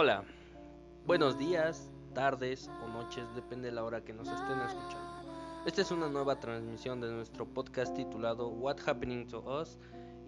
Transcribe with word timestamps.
Hola, 0.00 0.22
buenos 1.06 1.36
días, 1.38 1.90
tardes 2.14 2.70
o 2.84 2.88
noches, 2.88 3.24
depende 3.34 3.66
de 3.66 3.74
la 3.74 3.82
hora 3.82 4.04
que 4.04 4.12
nos 4.12 4.28
estén 4.28 4.60
escuchando. 4.60 5.24
Esta 5.66 5.82
es 5.82 5.90
una 5.90 6.08
nueva 6.08 6.38
transmisión 6.38 7.00
de 7.00 7.10
nuestro 7.10 7.44
podcast 7.44 7.96
titulado 7.96 8.46
What 8.46 8.76
Happening 8.86 9.26
to 9.26 9.40
Us 9.40 9.76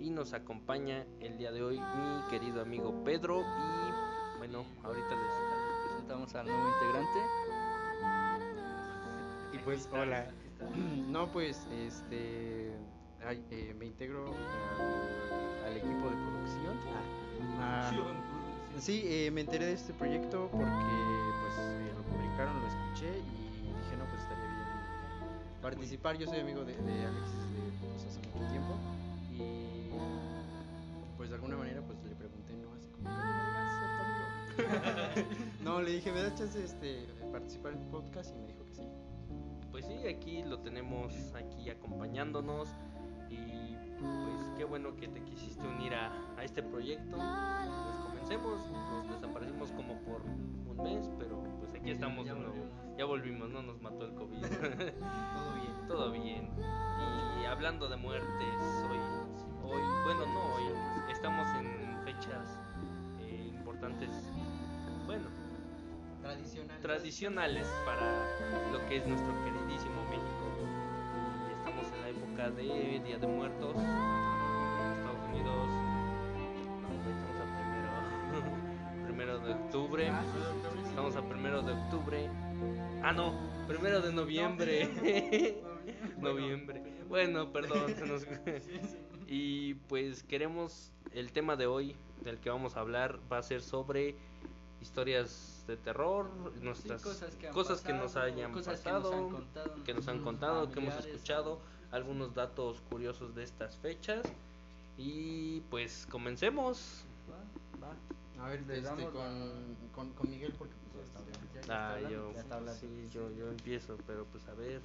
y 0.01 0.11
nos 0.11 0.33
acompaña 0.33 1.07
el 1.21 1.39
día 1.39 1.53
de 1.53 1.63
hoy 1.63 1.79
mi 1.79 2.29
querido 2.31 2.63
amigo 2.63 3.05
Pedro 3.05 3.43
y 3.43 4.39
bueno, 4.39 4.65
ahorita 4.83 5.09
les 5.09 5.85
presentamos 5.85 6.35
al 6.35 6.47
nuevo 6.47 6.69
integrante. 6.69 7.21
Y 9.53 9.59
pues 9.59 9.89
hola. 9.93 10.27
No, 11.07 11.29
pues 11.29 11.65
este 11.71 12.73
ay, 13.25 13.41
eh, 13.53 13.73
me 13.79 13.87
integro 13.87 14.27
al, 14.27 15.65
al 15.65 15.77
equipo 15.77 16.11
de 16.11 16.17
producción. 16.17 16.77
Ah, 17.61 17.93
sí, 18.79 19.03
eh, 19.05 19.31
me 19.31 19.43
enteré 19.43 19.67
de 19.67 19.73
este 19.75 19.93
proyecto 19.93 20.49
porque 20.51 20.65
pues 20.65 21.59
eh, 21.59 21.93
lo 21.97 22.03
publicaron, 22.05 22.61
lo 22.61 22.69
escuché 22.69 23.09
y 23.19 23.67
dije, 23.67 23.97
no, 23.99 24.05
pues 24.07 24.23
estaría 24.23 24.45
bien 24.45 24.61
participar. 25.63 26.17
Yo 26.17 26.27
soy 26.27 26.41
amigo 26.41 26.65
de, 26.65 26.75
de 26.75 27.07
Alex 27.07 27.31
de, 27.33 27.89
pues, 27.89 28.07
hace 28.07 28.21
mucho 28.29 28.51
tiempo 28.51 28.75
y 29.33 29.91
pues 31.17 31.29
de 31.31 31.35
alguna 31.35 31.57
manera 31.57 31.83
pues 31.83 31.99
le 32.05 32.15
pregunté, 32.15 32.53
¿no? 32.55 32.73
Así 32.75 32.89
como, 32.89 33.11
"Oye, 33.11 33.25
¿me 33.25 33.43
dejas 33.45 33.73
ser 33.81 33.91
tu 33.97 35.23
amigo?" 35.23 35.29
no, 35.65 35.83
le 35.83 35.91
dije, 35.93 36.13
¿me 36.13 36.23
das 36.23 36.35
chance 36.37 36.65
este, 36.65 37.07
de 37.07 37.31
participar 37.33 37.73
en 37.73 37.81
el 37.81 37.87
podcast? 37.89 38.35
Y 38.35 38.39
me 38.39 38.47
dijo 38.49 38.65
que 38.65 38.75
sí. 38.75 38.89
Pues 39.71 39.85
sí, 39.85 40.09
aquí 40.09 40.43
lo 40.43 40.59
tenemos 40.61 41.13
aquí 41.35 41.71
acompañándonos 41.71 42.69
y 43.29 43.77
pues 44.01 44.51
qué 44.57 44.65
bueno 44.65 44.97
que 44.97 45.09
te 45.09 45.23
quisiste 45.23 45.67
unir 45.67 45.95
a, 45.95 46.13
a 46.37 46.45
este 46.45 46.63
proyecto. 46.63 47.17
Pues 47.17 48.10
comencemos, 48.39 48.71
nos 48.71 49.09
desaparecimos 49.11 49.71
como 49.73 49.95
por 50.03 50.23
un 50.23 50.77
mes, 50.83 51.11
pero 51.19 51.43
pues 51.59 51.75
aquí 51.75 51.91
estamos 51.91 52.27
Ya 52.27 52.35
de 52.35 52.41
nuevo. 52.41 52.55
volvimos. 52.55 52.97
Ya 52.99 53.05
volvimos, 53.05 53.51
no 53.51 53.63
nos 53.63 53.81
mató 53.83 54.05
el 54.05 54.15
COVID. 54.15 54.41
Todo 54.47 55.55
bien. 55.55 55.89
Todo 55.89 56.13
bien. 56.13 56.51
Y 57.43 57.47
hablando 57.47 57.89
de 57.89 57.97
muertes, 57.97 58.29
hoy, 58.91 58.99
hoy 59.65 59.83
bueno, 60.05 60.27
no 60.27 60.55
hoy, 60.55 60.63
estamos 61.11 61.49
en 61.57 61.99
fechas 62.05 62.61
eh, 63.21 63.51
importantes, 63.55 64.11
bueno, 65.07 65.27
Tradicional. 66.23 66.81
tradicionales 66.81 67.67
para 67.85 68.71
lo 68.73 68.87
que 68.89 68.99
es 68.99 69.07
nuestro 69.09 69.33
queridísimo 69.45 70.03
México. 70.05 70.47
Y 71.49 71.53
estamos 71.59 71.87
en 71.93 72.03
la 72.03 72.09
época 72.11 72.51
de 72.51 73.01
Día 73.05 73.19
de 73.19 73.27
Muertos, 73.27 73.75
de 79.45 79.53
octubre. 79.53 80.13
Estamos 80.87 81.17
a 81.17 81.23
primero 81.23 81.63
de 81.63 81.73
octubre. 81.73 82.29
Ah, 83.03 83.13
no, 83.13 83.35
primero 83.67 84.01
de 84.01 84.13
noviembre. 84.13 85.63
noviembre. 86.19 86.83
Bueno, 87.09 87.53
perdón. 87.53 87.95
se 87.95 88.07
nos- 88.07 88.27
Y 89.33 89.75
pues 89.75 90.25
queremos, 90.25 90.91
el 91.13 91.31
tema 91.33 91.55
de 91.55 91.67
hoy 91.67 91.95
del 92.25 92.39
que 92.41 92.51
vamos 92.51 92.77
a 92.77 92.81
hablar 92.81 93.21
va 93.33 93.39
a 93.39 93.43
ser 93.43 93.63
sobre 93.63 94.17
historias 94.81 95.63
de 95.69 95.77
terror, 95.77 96.29
nuestras 96.63 97.01
cosas 97.03 97.37
que 97.37 97.47
han 97.47 97.53
cosas 97.53 97.81
que 97.83 97.93
nos 97.93 98.17
hayan 98.17 98.51
cosas 98.53 98.81
pasado, 98.81 99.11
que 99.11 99.15
nos 99.15 99.15
han 99.15 99.29
contado, 99.31 99.85
que 99.85 99.95
nos 99.95 100.09
han 100.09 100.15
unos 100.17 100.25
contado, 100.25 100.71
que 100.71 100.81
hemos 100.81 100.97
escuchado, 101.05 101.61
algunos 101.93 102.35
datos 102.35 102.81
curiosos 102.91 103.35
de 103.37 103.45
estas 103.45 103.77
fechas. 103.77 104.23
Y 104.99 105.61
pues 105.71 106.07
comencemos. 106.11 107.05
A 108.41 108.49
ver, 108.49 108.61
Le 108.67 108.77
este, 108.79 108.81
damos 108.89 109.11
con, 109.13 109.77
con, 109.95 110.13
con 110.15 110.31
Miguel, 110.31 110.53
porque 110.59 110.75
pues, 110.93 111.07
ya 111.13 111.19
está 111.21 111.21
Ya- 111.21 111.25
hablando. 111.25 111.55
ya 111.55 111.61
está 111.61 111.75
Ah, 111.75 111.93
hablando, 111.95 112.11
yo, 112.11 112.33
ya 112.35 112.41
está 112.41 112.55
hablando. 112.57 112.81
sí, 112.81 113.09
yo, 113.13 113.31
yo 113.37 113.49
empiezo, 113.51 113.99
pero 114.07 114.25
pues 114.27 114.49
a 114.49 114.55
ver, 114.55 114.81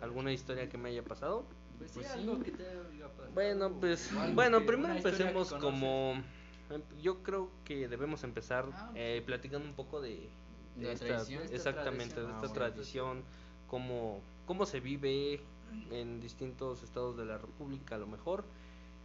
¿alguna 0.00 0.32
historia 0.32 0.68
que 0.68 0.76
me 0.78 0.88
haya 0.90 1.02
pasado? 1.04 1.44
Pues 1.78 1.90
sí, 1.90 1.94
Pues 2.00 2.08
sí. 2.08 2.18
algo 2.18 2.42
que 2.42 2.50
te 2.52 2.66
haya 2.66 3.08
pasado, 3.08 3.30
Bueno, 3.34 3.72
pues, 3.80 4.12
o 4.12 4.20
algo 4.20 4.34
bueno, 4.34 4.58
que- 4.60 4.64
primero 4.66 4.88
una 4.88 4.96
historia 4.98 5.18
que 5.18 5.22
empecemos 5.24 5.48
conoces. 5.52 5.70
como, 5.80 6.12
em, 6.70 6.82
yo 7.00 7.22
creo 7.22 7.50
que 7.64 7.88
debemos 7.88 8.24
empezar 8.24 8.66
Ah, 8.72 8.90
eh, 8.94 9.22
platicando 9.24 9.66
un 9.68 9.74
poco 9.74 10.00
de, 10.00 10.10
De 10.74 10.80
de 10.80 10.86
la 10.86 10.92
esta, 10.92 11.06
tradición. 11.06 11.42
Esta 11.44 11.54
exactamente, 11.56 12.14
de 12.20 12.26
tradición. 12.26 12.30
esta 12.34 12.36
Ah, 12.46 12.48
bueno. 12.48 12.54
tradición, 12.54 13.22
cómo, 13.68 14.20
cómo 14.46 14.66
se 14.66 14.80
vive 14.80 15.40
en 15.90 16.20
distintos 16.20 16.82
estados 16.82 17.16
de 17.16 17.24
la 17.24 17.38
República 17.38 17.94
a 17.94 17.98
lo 17.98 18.06
mejor, 18.06 18.44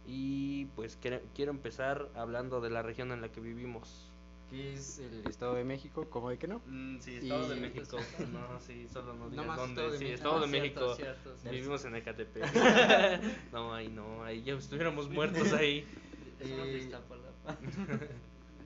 y 0.06 0.66
pues 0.76 0.96
quiero, 1.00 1.20
quiero 1.34 1.50
empezar 1.50 2.08
hablando 2.14 2.60
de 2.60 2.70
la 2.70 2.82
región 2.82 3.12
en 3.12 3.20
la 3.20 3.30
que 3.30 3.40
vivimos. 3.40 4.04
Que 4.50 4.72
es 4.72 4.98
el 4.98 5.26
Estado 5.26 5.54
de 5.54 5.64
México, 5.64 6.06
¿cómo 6.08 6.30
de 6.30 6.38
que 6.38 6.48
no? 6.48 6.62
Mm, 6.66 6.98
sí, 7.00 7.16
Estado 7.16 7.42
Estado 7.42 7.54
de 7.54 7.60
México. 7.60 7.96
No, 8.32 8.60
sí, 8.60 8.88
solo 8.88 9.12
no 9.14 9.28
digas 9.28 9.46
más 9.46 9.56
dónde. 9.58 9.82
Estado 9.82 9.98
sí. 9.98 10.06
Estado 10.06 10.36
Ah, 10.36 10.40
de 10.40 10.46
cierto, 10.48 10.62
México. 10.62 10.94
cierto, 10.96 11.36
cierto. 11.36 11.50
Vivimos 11.50 11.84
en 11.84 11.96
Ecatepec. 11.96 12.54
no, 13.52 13.74
ahí 13.74 13.88
no, 13.88 14.24
ahí 14.24 14.42
ya 14.42 14.54
estuviéramos 14.54 15.10
muertos 15.10 15.52
ahí. 15.52 15.86
Eh. 16.40 16.88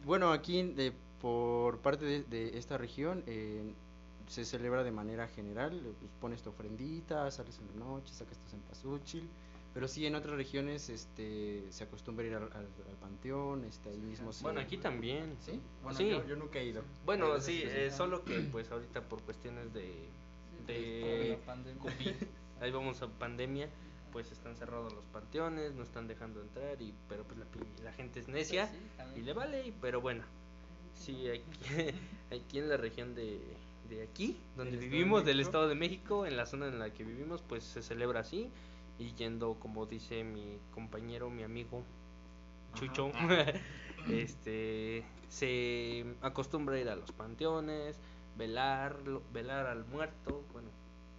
Bueno, 0.05 0.31
aquí 0.33 0.63
de, 0.63 0.93
por 1.21 1.79
parte 1.79 2.05
de, 2.05 2.23
de 2.25 2.59
esta 2.59 2.77
región 2.77 3.23
eh, 3.27 3.73
se 4.27 4.45
celebra 4.45 4.83
de 4.83 4.91
manera 4.91 5.29
general, 5.29 5.75
eh, 5.75 5.93
pues, 5.99 6.11
pones 6.21 6.43
tu 6.43 6.51
ofrendita, 6.51 7.31
sales 7.31 7.59
en 7.59 7.69
la 7.69 7.87
noche, 7.87 8.13
sacas 8.13 8.39
tu 8.39 8.49
cempasúchil, 8.51 9.29
pero 9.75 9.89
sí 9.89 10.05
en 10.07 10.15
otras 10.15 10.35
regiones 10.37 10.89
este 10.91 11.65
se 11.71 11.85
acostumbra 11.85 12.27
ir 12.27 12.35
al, 12.35 12.45
al- 12.45 12.51
al 12.89 12.97
panteón, 13.01 13.65
este 13.65 13.89
ahí 13.91 13.99
mismo 14.01 14.33
se- 14.33 14.43
Bueno, 14.43 14.61
aquí 14.61 14.77
también. 14.77 15.35
¿Sí? 15.41 15.59
Bueno, 15.83 15.99
Sí. 15.99 16.09
yo, 16.11 16.27
yo 16.27 16.37
nunca 16.37 16.59
he 16.59 16.67
ido. 16.67 16.83
Bueno, 17.07 17.41
sí, 17.41 17.63
eh, 17.65 17.91
solo 17.91 18.25
que 18.25 18.41
pues 18.41 18.71
ahorita 18.71 19.01
por 19.03 19.23
cuestiones 19.23 19.73
de, 19.73 19.83
Sí, 20.67 20.73
de 20.73 21.39
pandemia. 21.47 21.81
COVID, 21.83 21.91
ahí 22.61 22.71
vamos 22.71 23.01
a 23.03 23.09
pandemia, 23.09 23.69
pues 24.13 24.31
están 24.31 24.55
cerrados 24.57 24.93
los 24.93 25.05
panteones, 25.07 25.73
no 25.75 25.83
están 25.83 26.07
dejando 26.07 26.41
entrar, 26.43 26.81
y 26.81 26.93
pero 27.09 27.25
pues 27.25 27.39
la, 27.39 27.47
pi- 27.47 27.83
la 27.83 27.93
gente 27.93 28.21
es 28.21 28.29
necia 28.29 28.69
Pues 28.97 29.09
sí, 29.15 29.21
y 29.21 29.23
le 29.23 29.33
vale, 29.33 29.67
y- 29.67 29.73
pero 29.81 30.01
bueno, 30.01 30.23
sí, 30.95 31.29
aquí, 31.29 31.43
aquí 32.31 32.59
en 32.59 32.69
la 32.69 32.77
región 32.77 33.15
de, 33.15 33.41
de 33.89 34.03
aquí, 34.03 34.37
donde 34.57 34.73
Del 34.73 34.81
Estado 34.81 34.91
de 34.91 34.97
vivimos, 34.99 35.25
del. 35.25 35.41
Estado 35.41 35.69
de 35.69 35.75
México, 35.75 36.27
en 36.27 36.37
la 36.37 36.47
zona 36.47 36.69
en 36.69 36.79
la 36.79 36.91
que 36.93 37.05
vivimos, 37.05 37.43
pues 37.43 37.65
se 37.65 37.83
celebra 37.83 38.21
así, 38.21 38.51
y 38.99 39.15
yendo, 39.15 39.55
como 39.55 39.87
dice 39.87 40.25
mi 40.25 40.59
compañero, 40.73 41.31
mi 41.31 41.43
amigo 41.43 41.83
Chucho, 42.75 43.13
este, 44.09 45.05
se 45.29 46.05
acostumbra 46.23 46.77
a 46.77 46.79
ir 46.79 46.89
a 46.89 46.97
los 46.97 47.13
panteones, 47.13 47.99
velar, 48.37 48.97
velar 49.33 49.67
al 49.67 49.85
muerto, 49.85 50.43
bueno, 50.53 50.69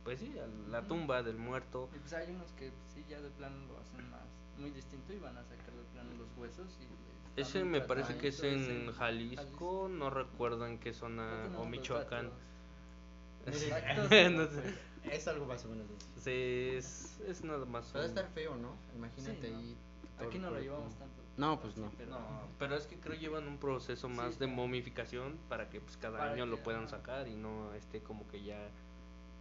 pues 0.03 0.19
sí, 0.19 0.33
a 0.38 0.47
la 0.69 0.81
tumba 0.83 1.23
del 1.23 1.38
muerto, 1.38 1.89
Y 1.95 2.00
pues 2.00 2.13
hay 2.13 2.31
unos 2.31 2.51
que 2.53 2.72
sí 2.94 3.06
ya 3.07 3.22
de 3.22 3.29
plano 3.29 3.56
lo 3.67 3.79
hacen 3.79 4.09
más 4.09 4.22
muy 4.57 4.72
distinto 4.72 5.13
y 5.13 5.17
van 5.17 5.38
a 5.38 5.44
sacar 5.44 5.73
de 5.73 5.83
plano 5.94 6.09
los 6.17 6.28
huesos 6.38 6.78
y 6.79 7.39
Ese 7.39 7.63
me 7.63 7.81
parece 7.81 8.17
que 8.17 8.29
es 8.29 8.44
en 8.44 8.91
Jalisco, 8.91 9.89
no 9.89 10.09
recuerdo 10.09 10.67
en 10.67 10.79
qué 10.79 10.94
zona, 10.94 11.50
o 11.57 11.66
Michoacán. 11.66 12.31
No 13.96 14.08
pero, 14.09 14.48
sé. 14.48 14.62
pues, 15.04 15.14
Es 15.14 15.28
algo 15.28 15.46
más 15.46 15.64
o 15.66 15.70
menos. 15.70 15.86
Sí, 16.18 16.72
es, 16.76 17.20
es 17.28 17.44
nada 17.44 17.66
más. 17.66 17.94
A 17.96 18.00
un- 18.00 18.06
estar 18.06 18.28
feo, 18.34 18.56
¿no? 18.56 18.76
Imagínate 18.96 19.48
Sí, 19.48 19.52
¿no? 19.52 19.58
ahí. 19.59 19.78
todo 20.18 20.28
Aquí 20.28 20.38
no 20.40 20.46
lo 20.48 20.52
cuerpo. 20.54 20.64
llevamos 20.72 20.96
tanto. 20.98 21.14
No, 21.36 21.59
pues 21.59 21.76
no. 21.78 21.92
pero- 21.98 22.12
No, 22.12 22.20
pero 22.59 22.76
es 22.76 22.86
que 22.88 22.98
creo 23.00 23.16
llevan 23.20 23.48
un 23.48 23.58
proceso 23.58 24.08
Sí, 24.08 24.14
más 24.14 24.38
de 24.40 24.46
claro. 24.46 24.54
momificación 24.54 25.38
para 25.50 25.70
que 25.70 25.81
pues 25.81 25.98
cada 25.98 26.20
Para 26.20 26.31
año 26.34 26.46
lo 26.46 26.58
puedan 26.64 26.88
sacar 26.88 27.28
y 27.28 27.36
no 27.36 27.74
esté 27.74 28.02
como 28.02 28.28
que 28.28 28.44
ya 28.44 28.70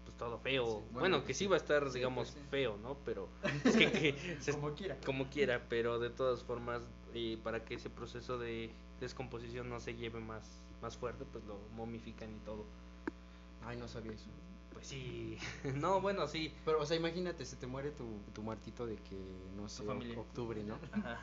pues 0.05 0.17
todo 0.17 0.39
feo. 0.39 0.65
Sí, 0.67 0.73
bueno, 0.73 0.99
bueno, 1.01 1.25
que 1.25 1.34
sí 1.34 1.41
sí. 1.45 1.47
va 1.47 1.57
a 1.57 1.59
estar 1.59 1.87
Sí, 1.91 1.99
digamos 1.99 2.31
pues, 2.31 2.43
sí. 2.43 2.49
feo, 2.51 2.77
¿no? 2.79 2.97
Pero 3.05 3.29
es 3.65 3.77
que, 3.77 3.93
que 3.93 4.37
se- 4.41 4.53
Como 4.53 4.75
quiera. 4.75 4.97
como 5.05 5.27
quiera, 5.28 5.63
pero 5.69 5.98
de 6.01 6.10
todas 6.10 6.43
formas 6.43 6.83
y 7.15 7.37
para 7.37 7.65
que 7.65 7.75
ese 7.75 7.91
proceso 7.91 8.39
de 8.39 8.71
descomposición 9.01 9.69
no 9.69 9.78
se 9.78 9.95
lleve 9.95 10.19
más 10.21 10.59
más 10.81 10.97
fuerte, 10.97 11.25
pues 11.31 11.45
lo 11.45 11.59
momifican 11.77 12.31
y 12.34 12.39
todo. 12.45 12.65
Ay, 13.66 13.76
no 13.76 13.88
sabía 13.88 14.12
eso. 14.12 14.26
Pues 14.72 14.86
sí. 14.86 15.38
no, 15.76 16.00
bueno, 16.00 16.26
sí. 16.26 16.53
Pero, 16.64 16.80
o 16.80 16.86
sea, 16.86 16.97
imagínate, 16.97 17.44
se 17.44 17.56
te 17.56 17.66
muere 17.66 17.91
tu, 17.91 18.04
tu 18.34 18.42
muertito 18.42 18.86
de 18.86 18.97
que, 18.97 19.16
no 19.56 19.68
sé, 19.68 19.84
octubre, 20.16 20.62
¿no? 20.64 20.78
Ajá. 20.92 21.20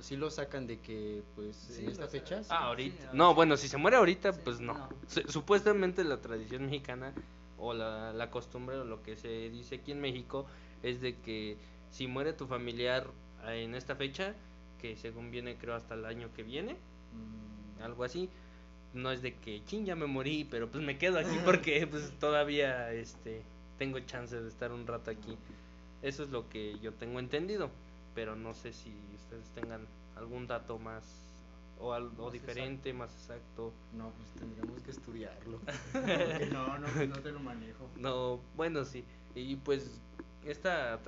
Sí 0.00 0.16
lo 0.16 0.30
sacan 0.30 0.66
de 0.66 0.78
que, 0.80 1.22
pues, 1.34 1.56
Sí, 1.56 1.84
en 1.84 1.90
esta 1.90 2.06
fecha. 2.06 2.36
Ah, 2.42 2.42
Sí, 2.44 2.54
ahorita. 2.54 3.10
no, 3.12 3.34
bueno, 3.34 3.56
si 3.56 3.68
se 3.68 3.76
muere 3.78 3.96
ahorita, 3.96 4.32
Sí, 4.32 4.40
pues 4.44 4.60
no. 4.60 4.74
no. 4.74 4.88
Su- 5.08 5.22
Supuestamente 5.28 6.04
la 6.04 6.20
tradición 6.20 6.66
mexicana 6.66 7.12
o 7.58 7.74
la, 7.74 8.12
la 8.12 8.30
costumbre 8.30 8.76
o 8.76 8.84
lo 8.84 9.02
que 9.02 9.16
se 9.16 9.50
dice 9.50 9.76
aquí 9.76 9.90
en 9.90 10.00
México 10.00 10.46
es 10.84 11.00
de 11.00 11.16
que 11.16 11.56
si 11.90 12.06
muere 12.06 12.32
tu 12.32 12.46
familiar 12.46 13.08
eh, 13.46 13.64
en 13.64 13.74
esta 13.74 13.96
fecha, 13.96 14.34
que 14.80 14.96
según 14.96 15.32
viene 15.32 15.56
creo 15.56 15.74
hasta 15.74 15.94
el 15.94 16.04
año 16.04 16.30
que 16.34 16.42
viene, 16.44 16.76
Mm, 17.12 17.82
algo 17.82 18.04
así, 18.04 18.28
no 18.94 19.10
es 19.10 19.22
de 19.22 19.34
que 19.34 19.64
ching 19.64 19.84
ya 19.84 19.94
me 19.94 20.06
morí, 20.06 20.46
pero 20.50 20.68
pues 20.68 20.82
me 20.82 20.98
quedo 20.98 21.18
aquí 21.18 21.36
porque 21.44 21.86
pues 21.86 22.12
todavía 22.18 22.92
este 22.92 23.42
tengo 23.78 24.00
chance 24.00 24.40
de 24.40 24.48
estar 24.48 24.72
un 24.72 24.86
rato 24.86 25.10
aquí. 25.10 25.36
Eso 26.02 26.22
es 26.22 26.30
lo 26.30 26.48
que 26.48 26.78
yo 26.80 26.92
tengo 26.92 27.18
entendido, 27.18 27.70
pero 28.14 28.36
no 28.36 28.54
sé 28.54 28.72
si 28.72 28.92
ustedes 29.16 29.48
tengan 29.50 29.86
algún 30.16 30.46
dato 30.46 30.78
más 30.78 31.04
o 31.80 31.92
algo 31.92 32.24
Más 32.24 32.32
diferente, 32.32 32.92
más 32.92 33.12
exacto. 33.12 33.72
No, 33.92 34.10
pues 34.10 34.30
tendríamos 34.32 34.82
que 34.82 34.90
estudiarlo. 34.90 35.60
No, 36.52 36.78
no, 36.78 37.06
no 37.06 37.18
te 37.20 37.30
lo 37.30 37.40
manejo. 37.40 37.88
No, 37.96 38.40
bueno, 38.56 38.84
sí. 38.84 39.04
Y 39.34 39.56
pues 39.56 40.00
esta 40.44 40.98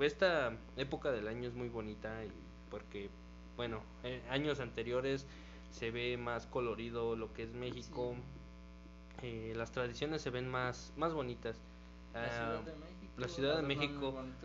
esta 0.00 0.56
época 0.76 1.10
del 1.10 1.28
año 1.28 1.48
es 1.48 1.54
muy 1.54 1.68
bonita 1.68 2.24
y 2.24 2.30
porque 2.70 3.08
bueno, 3.56 3.82
eh, 4.04 4.22
años 4.30 4.60
anteriores 4.60 5.26
se 5.70 5.90
ve 5.90 6.16
más 6.16 6.46
colorido 6.46 7.16
lo 7.16 7.32
que 7.32 7.44
es 7.44 7.52
México. 7.52 8.14
eh, 9.22 9.52
las 9.56 9.70
tradiciones 9.72 10.22
se 10.22 10.30
ven 10.30 10.48
más 10.48 10.92
más 10.96 11.12
bonitas. 11.12 11.60
La 12.14 12.24
Ah, 12.24 12.28
Ciudad 12.30 12.64
de 12.64 12.72
México. 12.72 13.12
la 13.18 13.28
Ciudad 13.28 13.62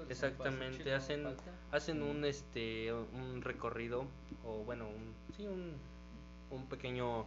de 0.05 0.11
exactamente, 0.11 0.93
hacen 0.93 1.23
falta. 1.23 1.43
hacen 1.71 2.03
un 2.03 2.25
este 2.25 2.91
un 2.93 3.41
recorrido 3.41 4.05
o 4.43 4.63
bueno 4.65 4.85
un 4.87 5.13
sí 5.35 5.47
un, 5.47 5.73
un 6.51 6.65
pequeño 6.67 7.25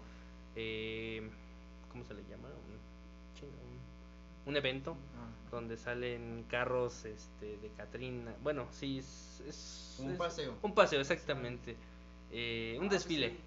eh, 0.57 1.29
cómo 1.91 2.05
se 2.05 2.15
le 2.15 2.23
llama 2.29 2.49
un, 2.49 2.79
un, 4.53 4.57
evento 4.57 4.97
Ah, 5.17 5.51
donde 5.51 5.77
salen 5.77 6.45
carros 6.49 7.05
este 7.05 7.57
de 7.59 7.71
Catrina 7.77 8.35
bueno 8.43 8.67
sí 8.71 8.99
es, 8.99 9.43
es- 9.47 9.97
Un 10.01 10.13
es- 10.13 10.19
paseo. 10.19 10.55
un 10.63 10.75
paseo 10.75 11.01
exactamente 11.01 11.77
Eh, 12.31 12.77
un 12.79 12.87
Ah, 12.87 12.91
desfile 12.91 13.31
sí. 13.31 13.39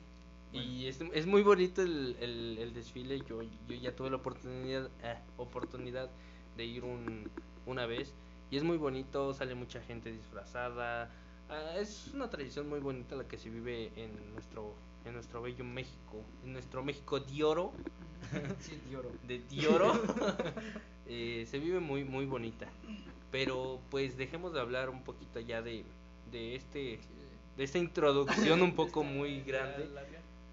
Y 0.51 0.87
es, 0.87 0.99
es 1.13 1.25
muy 1.27 1.41
bonito 1.43 1.81
el, 1.81 2.15
el, 2.19 2.57
el 2.59 2.73
desfile. 2.73 3.19
Yo 3.21 3.41
yo 3.43 3.75
ya 3.75 3.95
tuve 3.95 4.09
la 4.09 4.17
oportunidad 4.17 4.89
eh, 5.03 5.17
oportunidad 5.37 6.11
de 6.55 6.65
ir 6.65 6.83
un, 6.83 7.31
una 7.65 7.85
vez. 7.85 8.15
Y 8.49 8.57
es 8.57 8.63
muy 8.63 8.77
bonito 8.77 9.33
sale 9.33 9.55
mucha 9.55 9.81
gente 9.81 10.11
disfrazada. 10.11 11.09
Ah, 11.49 11.75
es 11.77 12.07
una 12.13 12.29
tradición 12.29 12.67
muy 12.69 12.79
bonita 12.79 13.15
la 13.15 13.27
que 13.27 13.37
se 13.37 13.49
vive 13.49 13.91
en 13.95 14.33
nuestro 14.33 14.75
en 15.05 15.13
nuestro 15.13 15.41
bello 15.41 15.63
México 15.65 16.23
en 16.43 16.53
nuestro 16.53 16.83
México 16.83 17.19
de 17.19 17.43
oro 17.43 17.73
Sí, 18.59 18.81
lloro. 18.89 19.11
de 19.23 19.39
Dioro. 19.39 19.93
Eh, 21.13 21.45
se 21.49 21.59
vive 21.59 21.79
muy 21.81 22.05
muy 22.05 22.25
bonita. 22.25 22.71
Pero 23.31 23.81
pues 23.89 24.17
dejemos 24.17 24.53
de 24.53 24.59
hablar 24.61 24.89
un 24.89 25.03
poquito 25.03 25.39
ya 25.39 25.61
de, 25.61 25.85
de 26.31 26.55
este 26.55 26.99
de 27.57 27.63
esta 27.63 27.77
introducción 27.79 28.61
un 28.61 28.75
poco 28.75 29.03
muy 29.03 29.41
grande. 29.41 29.89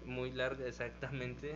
Muy 0.09 0.31
larga 0.31 0.67
exactamente. 0.67 1.55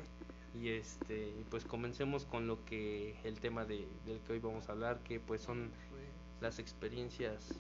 Y 0.56 0.70
este 0.70 1.34
pues 1.50 1.66
comencemos 1.66 2.26
con 2.26 2.46
lo 2.48 2.64
que 2.66 3.16
el 3.24 3.40
tema 3.40 3.66
de, 3.66 3.88
del 4.06 4.20
que 4.22 4.34
hoy 4.34 4.40
vamos 4.40 4.70
a 4.70 4.74
hablar 4.74 5.00
que 5.00 5.20
pues 5.20 5.42
son 5.42 5.72
las 6.42 6.60
experiencias 6.60 7.56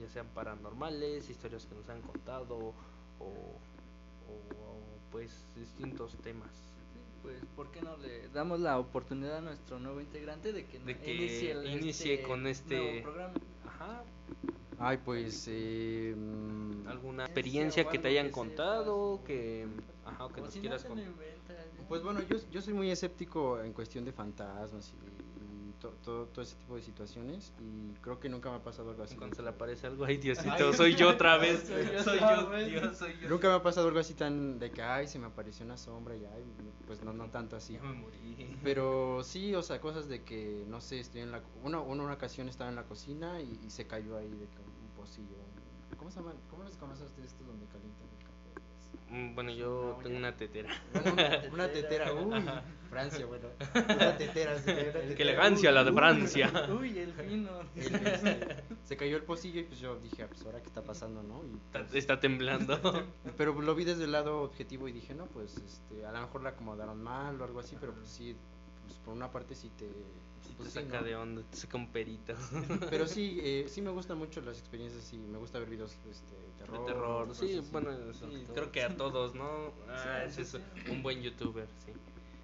ya 0.00 0.08
sean 0.08 0.26
paranormales 0.34 1.28
historias 1.30 1.66
que 1.66 1.74
nos 1.76 1.88
han 1.88 2.00
contado 2.02 2.56
o, 2.56 2.74
o- 3.20 3.58
o, 4.28 4.80
pues 5.12 5.44
distintos 5.54 6.16
temas. 6.22 6.50
Sí, 6.92 6.98
pues, 7.22 7.36
¿por 7.54 7.70
qué 7.70 7.82
no 7.82 7.96
le 7.98 8.28
damos 8.30 8.58
la 8.58 8.78
oportunidad 8.78 9.36
a 9.36 9.40
nuestro 9.42 9.78
nuevo 9.78 10.00
integrante 10.00 10.52
de 10.52 10.64
que, 10.66 10.78
De 10.80 10.96
que 10.98 11.14
inicie, 11.14 11.52
el- 11.52 11.66
inicie 11.66 12.22
con 12.22 12.46
este- 12.46 12.76
nuevo 12.78 13.02
programa? 13.02 13.34
ajá 13.66 14.02
Ay, 14.84 14.98
pues. 15.04 15.46
Eh, 15.48 16.14
alguna 16.86 17.24
Experiencia 17.24 17.88
que 17.88 17.98
te 17.98 18.08
hayan 18.08 18.26
que 18.26 18.32
contado 18.32 19.22
que 19.24 19.66
ajá 20.04 20.26
o 20.26 20.32
que 20.32 20.40
O 20.40 20.44
nos 20.44 20.54
quieras 20.54 20.84
contar 20.84 21.06
ya. 21.06 21.88
Pues 21.88 22.02
bueno, 22.02 22.20
yo, 22.22 22.36
yo 22.50 22.60
soy 22.60 22.74
muy 22.74 22.90
escéptico 22.90 23.60
en 23.62 23.72
cuestión 23.72 24.04
de 24.04 24.12
fantasmas 24.12 24.92
y 24.92 25.31
to- 25.82 25.90
todo, 26.04 26.26
todo 26.26 26.42
ese 26.42 26.54
tipo 26.56 26.76
de 26.76 26.82
situaciones 26.82 27.52
y 27.60 27.92
creo 28.00 28.18
que 28.18 28.28
nunca 28.30 28.48
me 28.50 28.56
ha 28.56 28.62
pasado 28.62 28.90
algo 28.90 29.02
así. 29.02 29.16
cuando 29.16 29.36
se 29.36 29.42
le 29.42 29.50
aparece 29.50 29.86
algo 29.86 30.04
ay 30.06 30.14
Ay. 30.14 30.20
Diosito 30.22 30.72
soy 30.72 30.94
yo 30.94 31.10
otra 31.10 31.36
vez 31.36 31.64
Soy 31.66 31.84
yo 31.92 32.02
soy 32.02 32.18
yo 32.20 32.48
vez. 32.48 32.68
Dios 32.70 32.96
soy 32.96 33.12
yo 33.20 33.28
Nunca 33.28 33.48
me 33.48 33.54
ha 33.54 33.62
pasado 33.62 33.88
algo 33.88 33.98
así 34.00 34.14
tan 34.14 34.58
de 34.58 34.70
que, 34.70 34.80
ay, 34.82 35.06
se 35.08 35.18
me 35.18 35.26
apareció 35.26 35.66
una 35.66 35.76
sombra 35.76 36.16
y 36.16 36.24
ay, 36.24 36.44
pues 36.86 37.02
no, 37.02 37.12
no 37.12 37.28
tanto 37.30 37.56
así. 37.56 37.74
Ya 37.74 37.82
me 37.82 37.92
morí. 37.94 38.56
Pero 38.62 39.22
sí, 39.24 39.54
o 39.54 39.62
sea, 39.62 39.80
cosas 39.80 40.08
de 40.08 40.22
que, 40.22 40.64
no 40.68 40.80
sé, 40.80 41.00
estoy 41.00 41.20
en 41.22 41.32
la... 41.32 41.42
Una, 41.64 41.80
una, 41.80 42.04
una 42.04 42.12
ocasión 42.14 42.48
estaba 42.48 42.70
en 42.70 42.76
la 42.76 42.84
cocina 42.84 43.40
y, 43.40 43.60
y 43.66 43.70
se 43.70 43.86
cayó 43.86 44.16
ahí 44.16 44.28
de 44.28 44.46
que 44.46 44.58
un 44.60 44.90
pocillo. 44.96 45.36
¿Cómo 45.98 46.10
se 46.10 46.20
llaman? 46.20 46.36
¿Cómo 46.50 46.64
les 46.64 46.76
conocen 46.76 47.06
ustedes 47.06 47.28
estos 47.32 47.46
donde 47.46 47.66
calientan 47.66 48.08
el 48.18 48.24
café? 48.24 48.31
Bueno, 49.34 49.50
yo 49.50 49.94
Una 49.94 50.02
tengo 50.02 50.16
una 50.16 50.36
tetera. 50.36 50.70
Bueno, 50.92 51.12
una, 51.12 51.42
una 51.52 51.68
tetera, 51.68 52.14
uy, 52.14 52.44
Francia, 52.88 53.26
bueno. 53.26 53.48
Una 53.74 54.16
tetera, 54.16 54.58
se 54.58 54.74
cayó 54.74 54.90
una 54.90 54.92
tetera, 55.00 55.14
Qué 55.14 55.22
elegancia 55.22 55.68
uy, 55.68 55.74
la 55.74 55.84
de. 55.84 55.92
Francia. 55.92 56.52
Uy, 56.80 56.98
el 56.98 57.12
fino. 57.12 57.50
El, 57.76 57.94
este, 57.94 58.64
se 58.84 58.96
cayó 58.96 59.16
el 59.16 59.22
pocillo 59.24 59.60
y 59.60 59.64
pues 59.64 59.80
yo 59.80 59.96
dije, 59.98 60.22
ah, 60.22 60.28
pues 60.28 60.44
ahora 60.46 60.60
qué 60.62 60.68
está 60.68 60.82
pasando, 60.82 61.22
¿no? 61.22 61.42
Y, 61.44 61.56
Está, 61.56 61.80
pues, 61.80 61.94
está 61.94 62.20
temblando. 62.20 62.78
pero 63.36 63.52
lo 63.60 63.74
vi 63.74 63.84
desde 63.84 64.04
el 64.04 64.12
lado 64.12 64.42
objetivo 64.42 64.88
y 64.88 64.92
dije, 64.92 65.14
no, 65.14 65.26
pues 65.26 65.58
este, 65.58 66.06
a 66.06 66.12
lo 66.12 66.20
mejor 66.22 66.42
la 66.42 66.50
acomodaron 66.50 67.02
mal 67.02 67.38
o 67.38 67.44
algo 67.44 67.60
así, 67.60 67.76
pero 67.78 67.92
pues 67.92 68.08
sí, 68.08 68.34
pues 68.86 68.98
por 68.98 69.12
una 69.14 69.30
parte 69.30 69.54
sí 69.54 69.70
te... 69.76 69.86
Sí, 70.42 70.54
pues, 70.56 70.72
te 70.72 70.80
sí, 70.80 70.86
saca 70.86 71.00
¿no? 71.00 71.06
de 71.06 71.16
onda, 71.16 71.42
te 71.50 71.56
saca 71.56 71.76
un 71.76 71.88
perito. 71.88 72.34
Pero 72.90 73.06
sí, 73.06 73.38
eh, 73.42 73.66
sí 73.68 73.80
me 73.80 73.90
gustan 73.90 74.18
mucho 74.18 74.40
las 74.40 74.58
experiencias 74.58 75.12
y 75.12 75.18
me 75.18 75.38
gusta 75.38 75.58
ver 75.58 75.68
videos 75.70 75.96
este, 76.10 76.34
de 76.34 76.48
terror. 76.58 76.80
De 76.80 76.86
terror, 76.92 77.28
cosas 77.28 77.48
sí, 77.48 77.58
así. 77.58 77.68
bueno, 77.70 77.90
Creo 77.90 78.12
sí, 78.12 78.44
que 78.46 78.52
creo 78.52 78.72
que 78.72 78.82
a 78.82 78.96
todos, 78.96 79.34
¿no? 79.34 79.72
Ah, 79.88 80.22
Sí, 80.26 80.42
ese 80.42 80.44
sí, 80.44 80.56
es 80.58 80.62
sí. 80.84 80.90
un 80.90 81.02
buen 81.02 81.22
youtuber, 81.22 81.68
sí. 81.86 81.92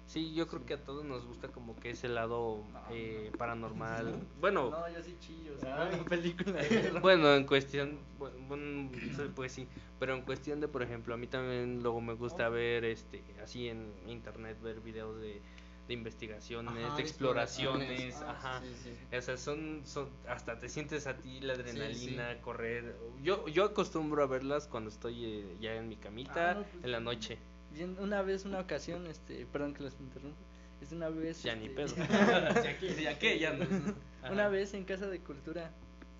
Sí, 0.07 0.33
yo 0.33 0.47
creo 0.47 0.65
que 0.65 0.73
a 0.73 0.83
todos 0.83 1.05
nos 1.05 1.23
gusta 1.27 1.49
como 1.49 1.75
que 1.75 1.91
ese 1.91 2.07
lado 2.07 2.63
No, 2.73 2.79
eh, 2.89 3.29
no. 3.31 3.37
paranormal. 3.37 4.19
Bueno, 4.39 4.71
No, 4.71 4.89
yo 4.89 5.03
sí 5.03 5.15
chillo. 5.19 5.53
o 5.55 5.59
sea, 5.59 5.83
Ay. 5.83 5.93
una 5.93 6.05
película. 6.05 6.53
de 6.63 6.67
terror. 6.67 7.01
bueno, 7.01 7.35
en 7.35 7.45
cuestión, 7.45 7.99
bu- 8.19 8.31
bueno, 8.47 8.89
pues 9.35 9.51
sí, 9.51 9.67
pero 9.99 10.15
en 10.15 10.23
cuestión 10.23 10.61
de, 10.61 10.67
por 10.67 10.81
ejemplo, 10.81 11.13
a 11.13 11.17
mí 11.17 11.27
también 11.27 11.83
luego 11.83 12.01
me 12.01 12.13
gusta 12.13 12.47
Oh. 12.47 12.51
ver, 12.51 12.85
este, 12.85 13.23
así 13.43 13.67
en 13.67 13.93
internet, 14.07 14.59
ver 14.63 14.79
videos 14.81 15.19
de, 15.21 15.43
de 15.89 15.95
investigaciones, 15.95 16.71
Ajá, 16.85 16.95
de 16.95 17.01
exploraciones, 17.01 17.89
exploraciones. 17.89 18.15
ajá. 18.37 18.57
Ah, 18.57 18.61
sí, 18.63 18.91
sí. 19.09 19.15
O 19.17 19.21
sea, 19.21 19.37
son, 19.37 19.81
son, 19.85 20.07
hasta 20.27 20.59
te 20.59 20.69
sientes 20.69 21.07
a 21.07 21.17
ti 21.17 21.39
la 21.41 21.53
adrenalina, 21.53 22.33
sí. 22.35 22.39
correr. 22.41 22.95
Yo, 23.23 23.47
yo 23.47 23.65
acostumbro 23.65 24.21
a 24.21 24.27
verlas 24.27 24.67
cuando 24.67 24.91
estoy 24.91 25.25
eh, 25.25 25.57
ya 25.59 25.73
en 25.73 25.89
mi 25.89 25.97
camita, 25.97 26.51
Ah, 26.51 26.53
no, 26.53 26.63
pues, 26.63 26.83
en 26.85 26.91
la 26.91 26.99
noche. 26.99 27.39
Bien, 27.73 27.97
una 27.99 28.21
vez, 28.21 28.45
una 28.45 28.59
ocasión, 28.59 29.07
este, 29.07 29.47
perdón 29.47 29.73
que 29.73 29.81
los 29.81 29.99
interrumpo. 29.99 30.37
Es 30.79 30.91
una 30.91 31.09
vez. 31.09 31.41
Ya 31.41 31.55
ni 31.55 31.65
este, 31.65 31.75
pedo. 31.75 31.95
ya 33.01 33.17
que, 33.17 33.39
ya 33.39 33.51
no. 33.53 33.65
Una 34.31 34.47
vez 34.47 34.73
en 34.75 34.85
casa 34.85 35.07
de 35.07 35.19
cultura, 35.21 35.71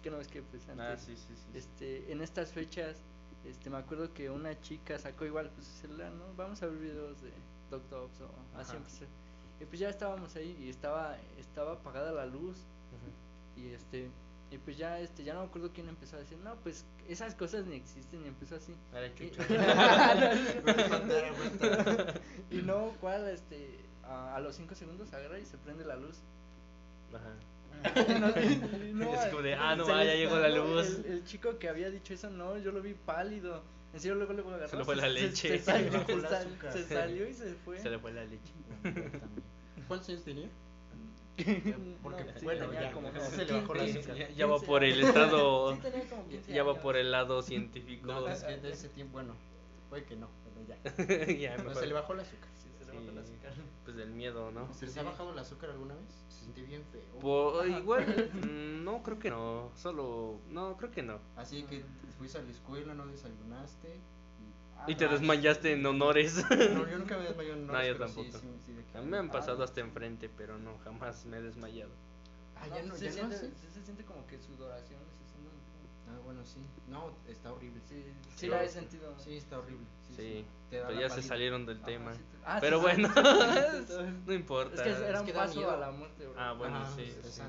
que 0.01 0.09
no 0.09 0.19
es 0.19 0.27
que 0.27 0.41
pues 0.41 0.67
antes, 0.67 0.85
Ah, 0.85 0.97
sí, 0.97 1.15
sí, 1.15 1.33
sí. 1.35 1.57
este, 1.57 2.11
en 2.11 2.21
estas 2.21 2.51
fechas, 2.51 2.97
este, 3.45 3.69
me 3.69 3.77
acuerdo 3.77 4.13
que 4.13 4.29
una 4.31 4.59
chica 4.61 4.97
sacó 4.97 5.25
igual 5.25 5.51
pues 5.53 5.67
su 5.67 5.73
celular, 5.81 6.11
¿no? 6.13 6.33
Vamos 6.35 6.61
a 6.63 6.65
ver 6.65 6.77
videos 6.77 7.21
de 7.21 7.31
Dog 7.69 7.87
Dogs 7.89 8.19
o 8.21 8.29
así 8.57 8.71
Ajá. 8.75 8.83
Y 9.59 9.65
pues 9.65 9.79
ya 9.79 9.89
estábamos 9.89 10.35
ahí 10.35 10.55
y 10.59 10.69
estaba, 10.69 11.17
estaba 11.37 11.73
apagada 11.73 12.11
la 12.11 12.25
luz 12.25 12.57
y 13.57 13.67
este, 13.67 14.09
y 14.51 14.57
pues 14.57 14.77
ya, 14.77 14.99
este, 14.99 15.23
ya 15.23 15.33
no 15.33 15.41
me 15.41 15.47
acuerdo 15.47 15.71
quién 15.73 15.89
empezó 15.89 16.15
a 16.15 16.19
decir, 16.19 16.37
no, 16.39 16.55
pues 16.63 16.85
esas 17.07 17.35
cosas 17.35 17.65
ni 17.65 17.75
existen 17.75 18.23
y 18.23 18.27
empezó 18.27 18.55
así. 18.55 18.73
Y- 22.51 22.61
no, 22.61 22.93
¿cuál? 22.99 23.27
Este, 23.29 23.79
a, 24.03 24.35
a 24.35 24.39
los 24.39 24.55
5 24.55 24.75
segundos 24.75 25.13
agarra 25.13 25.39
y 25.39 25.45
se 25.45 25.57
prende 25.57 25.85
la 25.85 25.95
luz. 25.97 26.17
Ajá. 27.13 27.33
No, 28.19 28.27
no, 29.05 29.13
Es 29.13 29.25
como 29.29 29.41
de, 29.41 29.55
ah, 29.55 29.73
no, 29.75 29.85
ah, 29.87 30.03
ya 30.03 30.15
llegó 30.15 30.37
la 30.37 30.49
luz. 30.49 30.99
El, 31.05 31.11
el 31.13 31.23
chico 31.25 31.57
que 31.59 31.69
había 31.69 31.89
dicho 31.89 32.13
eso, 32.13 32.29
no, 32.29 32.57
yo 32.57 32.71
lo 32.73 32.81
vi 32.81 32.93
pálido. 32.93 33.63
En 33.93 33.99
serio, 34.01 34.15
luego, 34.15 34.33
luego 34.33 34.49
agarró. 34.49 34.67
Se 34.69 34.77
le 34.77 34.83
fue 34.85 34.95
la 34.97 35.07
leche. 35.07 35.57
Se, 35.57 35.59
salió, 35.59 36.05
se 36.71 36.83
salió 36.85 37.27
y 37.27 37.33
se 37.33 37.53
fue. 37.55 37.79
Se 37.79 37.89
le 37.89 37.97
fue 37.99 38.11
la 38.11 38.25
leche. 38.25 38.51
¿Cuántos 39.89 40.07
años 40.09 40.23
tenía? 40.23 40.49
Porque, 42.03 42.23
No, 42.25 42.39
sí, 42.39 42.43
bueno, 42.45 42.73
ya, 42.73 42.91
como 42.91 43.11
se 43.11 43.45
le 43.45 43.53
bajó 43.53 43.73
la 43.73 43.83
15, 43.85 43.99
azúcar. 43.99 44.15
Ya, 44.17 44.29
ya 44.29 44.45
va 44.45 44.53
15 44.55 44.65
por 44.67 44.83
el 44.83 45.01
estado. 45.01 45.73
Sí, 45.75 45.81
tenía 45.81 46.09
como 46.09 46.27
15 46.27 46.53
ya 46.53 46.63
va 46.63 46.75
por 46.75 46.95
el 46.97 47.11
lado 47.11 47.41
científico. 47.41 48.07
No, 48.07 48.27
es 48.27 48.43
que 48.43 48.57
de 48.57 48.71
ese 48.71 48.89
tiempo, 48.89 49.13
bueno, 49.13 49.33
puede 49.89 50.03
que 50.03 50.15
no, 50.15 50.27
pero 50.43 50.67
ya. 50.67 50.75
ya, 51.39 51.55
Pero 51.57 51.75
se 51.75 51.87
le 51.87 51.93
bajó 51.93 52.13
el 52.13 52.19
azúcar. 52.21 52.49
Sí, 52.57 52.69
se 52.77 52.85
le 52.85 52.91
bajó 52.99 53.09
el 53.09 53.25
Sí. 53.25 53.33
azúcar. 53.33 53.53
Pues 53.85 53.95
del 53.97 54.09
miedo, 54.11 54.51
¿no? 54.51 54.71
¿Se 54.73 54.85
les 54.85 54.97
ha 54.97 55.03
bajado 55.03 55.31
el 55.31 55.39
azúcar 55.39 55.71
alguna 55.71 55.95
vez? 55.95 56.25
Se 56.29 56.41
siente 56.41 56.61
bien 56.61 56.83
feo. 56.91 57.19
Po- 57.21 57.65
igual, 57.65 58.31
mm, 58.33 58.83
no 58.83 59.01
creo 59.01 59.17
que 59.17 59.29
no. 59.29 59.71
Solo, 59.75 60.39
no, 60.49 60.75
creo 60.77 60.91
que 60.91 61.01
no. 61.03 61.19
Así 61.37 61.63
que 61.63 61.83
fuiste 62.17 62.37
a 62.37 62.41
la 62.41 62.51
escuela, 62.51 62.93
no 62.93 63.07
desayunaste. 63.07 63.97
Y 64.87 64.95
te 64.95 65.07
desmayaste 65.07 65.73
en 65.73 65.85
honores. 65.85 66.43
No, 66.49 66.87
yo 66.89 66.97
nunca 66.97 67.17
me 67.17 67.25
he 67.25 67.27
desmayado 67.27 67.55
en 67.57 67.67
No, 67.67 67.73
honores, 67.73 67.87
yo 67.89 67.97
pero 67.97 68.07
sí, 68.09 68.15
tampoco. 68.31 68.39
sí, 68.65 68.75
A 68.97 69.01
mí 69.01 69.05
me 69.07 69.17
han 69.17 69.27
Ah, 69.27 69.31
pasado 69.31 69.57
no. 69.59 69.63
hasta 69.63 69.81
enfrente, 69.81 70.29
pero 70.35 70.57
no, 70.57 70.77
jamás 70.83 71.25
me 71.25 71.37
he 71.37 71.41
desmayado. 71.41 71.91
Ah, 72.55 72.67
ya 72.67 72.81
no, 72.83 72.95
se, 72.95 73.05
ya 73.05 73.09
no 73.11 73.15
siente, 73.29 73.35
haces? 73.35 73.53
se, 73.61 73.69
se 73.71 73.83
siente 73.83 74.03
como 74.03 74.25
que 74.27 74.37
sudoración, 74.39 74.99
se 75.17 75.25
siente 75.31 75.49
un 75.49 75.59
poco- 75.59 75.98
Ah, 76.09 76.19
bueno, 76.25 76.43
sí. 76.45 76.59
No, 76.87 77.11
está 77.27 77.53
horrible. 77.53 77.79
Sí, 77.87 78.03
sí 78.35 78.47
la 78.47 78.63
he 78.63 78.69
sentido. 78.69 79.13
Sí, 79.19 79.37
está 79.37 79.59
horrible. 79.59 79.85
Sí, 80.15 80.43
Te 80.71 80.77
da 80.79 80.87
pero 80.87 80.99
ya 80.99 81.09
se 81.09 81.21
salieron 81.21 81.65
del 81.67 81.77
Ajá, 81.77 81.85
tema. 81.85 82.13
sí 82.13 82.19
te- 82.19 82.37
Ah, 82.45 82.57
pero 82.59 82.77
sí, 82.77 82.81
bueno, 82.83 83.07
sí. 83.07 83.93
no 84.25 84.33
importa. 84.33 84.73
Es 84.75 84.81
que 84.81 84.89
era 85.05 85.13
Es 85.13 85.19
un 85.19 85.25
que 85.27 85.33
paso 85.33 85.55
miedo. 85.55 85.71
a 85.71 85.77
la 85.77 85.91
muerte, 85.91 86.25
bro. 86.27 86.39
Ah, 86.39 86.53
bueno, 86.53 86.83
sí, 86.95 87.13
sí. 87.23 87.41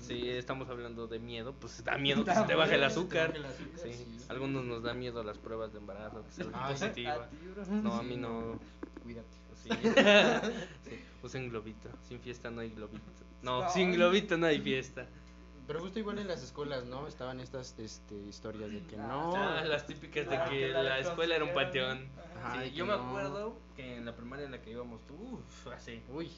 Sí, 0.00 0.30
estamos 0.30 0.68
hablando 0.70 1.06
de 1.06 1.18
miedo, 1.18 1.52
pues 1.60 1.84
da 1.84 1.98
miedo 1.98 2.24
que 2.24 2.34
se 2.34 2.42
te 2.44 2.54
baje 2.54 2.74
el 2.76 2.84
azúcar. 2.84 3.34
Sí, 3.82 3.92
sí. 3.92 4.06
algunos 4.28 4.64
nos 4.64 4.82
da 4.82 4.94
miedo 4.94 5.22
las 5.22 5.36
pruebas 5.38 5.72
de 5.72 5.78
embarazo, 5.78 6.24
que 6.24 6.30
salgan 6.32 6.54
Ay, 6.64 6.72
positiva. 6.72 7.12
A 7.14 7.28
ti, 7.28 7.36
bro. 7.54 7.66
No, 7.82 7.94
a 7.96 8.00
Sí, 8.00 8.06
mí 8.06 8.16
no. 8.16 8.58
Cuídate. 9.02 9.28
Sí. 9.66 9.70
Sí, 10.84 11.00
Usen 11.24 11.48
globito. 11.48 11.88
Sin 12.08 12.20
fiesta 12.20 12.50
no 12.50 12.60
hay 12.60 12.70
globito. 12.70 13.02
No, 13.42 13.62
No. 13.62 13.70
sin 13.70 13.92
globito 13.92 14.36
no 14.36 14.46
hay 14.46 14.60
fiesta. 14.60 15.06
Pero 15.66 15.80
justo 15.80 15.98
igual 15.98 16.18
en 16.20 16.28
las 16.28 16.42
escuelas, 16.42 16.84
¿no? 16.84 17.08
Estaban 17.08 17.40
estas 17.40 17.74
este, 17.78 18.14
historias 18.28 18.70
de 18.70 18.82
que 18.84 18.96
Ah, 18.96 19.06
no. 19.08 19.34
Ah, 19.36 19.64
las 19.64 19.86
típicas 19.86 20.28
de 20.28 20.36
Ah, 20.36 20.44
que 20.44 20.58
que 20.60 20.68
la 20.68 20.82
la 20.82 20.98
escuela 21.00 21.34
era 21.36 21.44
un 21.44 21.54
panteón. 21.54 22.08
Ajá, 22.36 22.52
Sí, 22.54 22.58
de 22.60 22.72
yo 22.72 22.86
me 22.86 22.96
no. 22.96 23.08
acuerdo 23.08 23.56
que 23.74 23.96
en 23.96 24.04
la 24.04 24.14
primaria 24.14 24.44
en 24.46 24.52
la 24.52 24.62
que 24.62 24.70
íbamos, 24.70 25.00
uff, 25.10 25.66
hace, 25.68 26.02
Uy, 26.12 26.30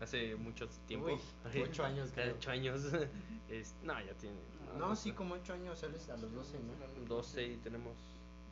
hace 0.00 0.34
mucho 0.36 0.66
tiempo. 0.86 1.08
Uy, 1.08 1.60
ocho 1.62 1.84
años, 1.84 2.10
creo. 2.14 2.34
Ocho 2.34 2.50
años. 2.50 2.80
Es- 3.50 3.74
no, 3.82 4.00
ya 4.00 4.14
tiene. 4.14 4.36
no, 4.78 4.94
sí, 4.94 5.10
como 5.12 5.34
8 5.34 5.54
años 5.54 5.78
sales 5.80 6.08
a 6.08 6.16
los 6.16 6.32
12, 6.32 6.58
¿no? 6.60 7.06
12 7.08 7.44
y 7.48 7.56
tenemos. 7.56 7.94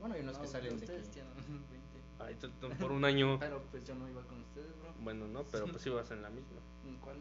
Bueno, 0.00 0.16
hay 0.16 0.22
unos 0.22 0.34
No, 0.36 0.42
que 0.42 0.48
salen 0.48 0.78
de 0.80 0.86
que. 0.86 0.92
tienen 0.98 1.32
20. 2.18 2.34
Ay, 2.70 2.74
por 2.80 2.90
un 2.90 3.04
año. 3.04 3.38
Pero 3.38 3.62
pues 3.70 3.84
yo 3.84 3.94
no 3.94 4.08
iba 4.08 4.20
con 4.22 4.40
ustedes, 4.40 4.76
bro. 4.80 4.92
Bueno, 5.00 5.28
no, 5.28 5.44
pero 5.44 5.66
pues 5.68 5.86
ibas 5.86 6.10
en 6.10 6.20
la 6.22 6.30
misma. 6.30 6.58
¿En 6.84 6.96
¿Cuál? 6.96 7.16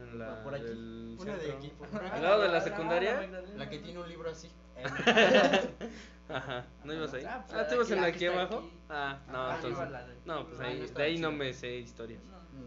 En 0.00 0.18
la, 0.18 0.42
por 0.44 0.54
aquí. 0.54 0.64
del 0.64 1.16
Una 1.20 1.36
de 1.36 1.52
aquí. 1.52 1.72
por- 1.78 2.04
¿Al 2.04 2.22
lado 2.22 2.42
de 2.42 2.48
la 2.48 2.60
secundaria? 2.60 3.20
La 3.56 3.68
que 3.68 3.78
tiene 3.78 3.98
un 4.00 4.08
libro 4.08 4.30
así. 4.30 4.50
Ajá, 6.28 6.66
¿no 6.84 6.92
ibas 6.92 7.14
ahí? 7.14 7.24
Ah, 7.26 7.44
pues, 7.48 7.58
Ah, 7.58 7.64
¿tú 7.64 7.70
la 7.70 7.76
ibas 7.76 7.90
en 7.90 8.00
la 8.02 8.06
aquí 8.08 8.26
abajo? 8.26 8.58
aquí. 8.58 8.70
Ah, 8.90 9.18
no, 9.32 9.38
Ah, 9.38 9.54
entonces. 9.56 9.90
la 9.90 10.06
de- 10.06 10.14
No, 10.26 10.46
pues 10.46 10.60
Ah, 10.60 10.64
ahí, 10.64 10.80
no 10.80 10.86
de 10.98 11.02
ahí 11.02 11.18
no 11.18 11.32
me 11.32 11.52
sé 11.54 11.76
historias. 11.78 12.20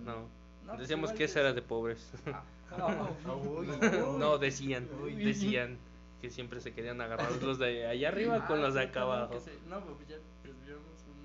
No. 0.03 0.13
No, 0.15 0.29
pues 0.67 0.79
Decíamos 0.79 1.11
que 1.13 1.23
esa 1.25 1.39
era 1.41 1.53
de 1.53 1.61
pobres. 1.61 2.11
Ah, 2.27 2.43
No, 4.17 4.37
decían, 4.37 4.87
decían 5.17 5.77
que 6.21 6.29
siempre 6.29 6.59
se 6.61 6.73
querían 6.73 7.01
agarrar 7.01 7.31
los 7.41 7.59
de 7.59 7.85
allá 7.87 8.07
arriba 8.09 8.45
con 8.47 8.59
Ah, 8.59 8.61
los 8.63 8.73
de 8.73 8.81
acá 8.81 9.01
abajo. 9.01 9.39
No, 9.67 9.79
pues 9.81 10.07
ya 10.07 10.17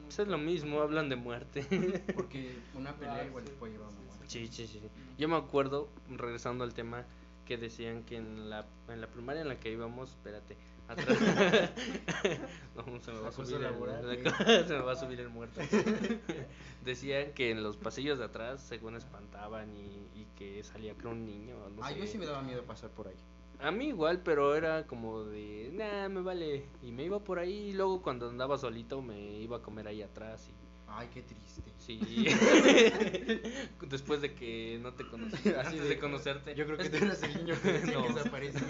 Pues 0.07 0.19
es 0.21 0.29
lo 0.29 0.39
mismo, 0.39 0.81
hablan 0.81 1.09
de 1.09 1.17
muerte. 1.17 1.65
Porque 2.15 2.57
una 2.75 2.93
pelea 2.95 3.17
Ah, 3.23 3.25
igual 3.27 3.45
puede 3.59 3.73
llevar 3.73 3.89
a 3.89 3.91
una 3.91 4.01
muerte. 4.01 4.25
Sí, 4.29 4.47
sí, 4.49 4.67
sí. 4.67 4.81
Yo 5.19 5.29
me 5.29 5.37
acuerdo, 5.37 5.89
regresando 6.09 6.65
al 6.65 6.75
tema, 6.75 7.05
que 7.45 7.57
decían 7.57 8.03
que 8.05 8.17
en 8.17 8.51
la, 8.51 8.67
en 8.89 9.01
la 9.01 9.07
primaria 9.07 9.43
en 9.43 9.49
la 9.49 9.59
que 9.61 9.71
íbamos, 9.71 10.11
espérate, 10.11 10.57
atrás. 10.89 11.07
no, 12.77 13.01
se 13.01 13.13
me 13.13 13.21
va 13.21 13.29
a 13.29 13.33
subir 13.33 13.57
el, 13.63 14.67
se 14.67 14.73
me 14.75 14.81
va 14.81 14.93
a 14.93 14.97
subir 14.97 15.21
el 15.21 15.29
muerto. 15.29 15.61
decían 16.85 17.33
que 17.33 17.51
en 17.51 17.63
los 17.63 17.77
pasillos 17.77 18.19
de 18.19 18.25
atrás, 18.25 18.61
según 18.63 18.97
espantaban 18.97 19.75
y, 19.77 20.21
y 20.21 20.27
que 20.37 20.63
salía 20.65 20.95
creo 20.95 21.13
un 21.13 21.25
niño. 21.27 21.57
No 21.77 21.83
Ah, 21.85 21.91
sé. 21.91 21.99
yo 21.99 22.07
sí 22.07 22.19
me 22.19 22.27
daba 22.27 22.43
miedo 22.43 22.63
pasar 22.65 22.91
por 22.91 23.09
ahí. 23.09 23.15
A 23.61 23.71
mí 23.71 23.89
igual, 23.89 24.21
pero 24.23 24.55
era 24.55 24.87
como 24.87 25.25
de, 25.25 25.71
nah, 25.73 26.09
me 26.09 26.21
vale. 26.21 26.67
Y 26.83 26.93
me 26.93 27.05
iba 27.05 27.19
por 27.25 27.39
ahí 27.39 27.71
y 27.71 27.73
luego 27.73 28.03
cuando 28.03 28.29
andaba 28.29 28.59
solito 28.59 29.01
me 29.03 29.19
iba 29.39 29.57
a 29.59 29.63
comer 29.63 29.89
ahí 29.89 30.03
atrás 30.03 30.49
y 30.49 30.67
Ay, 30.89 31.09
qué 31.13 31.21
triste. 31.23 31.63
Sí. 31.79 31.99
Después 33.89 34.21
de 34.21 34.35
que 34.35 34.79
no 34.81 34.93
te 34.95 35.07
conocí, 35.07 35.37
Así 35.49 35.51
antes 35.59 35.83
de, 35.83 35.89
de- 35.89 35.99
conocerte. 35.99 36.55
Yo 36.55 36.65
creo 36.65 36.79
que 36.79 36.89
tú 36.91 37.05
eras 37.05 37.23
el 37.25 37.37
niño 37.39 37.55
que 37.61 37.73
No. 37.93 38.03
que 38.07 38.13
desaparecía. 38.13 38.63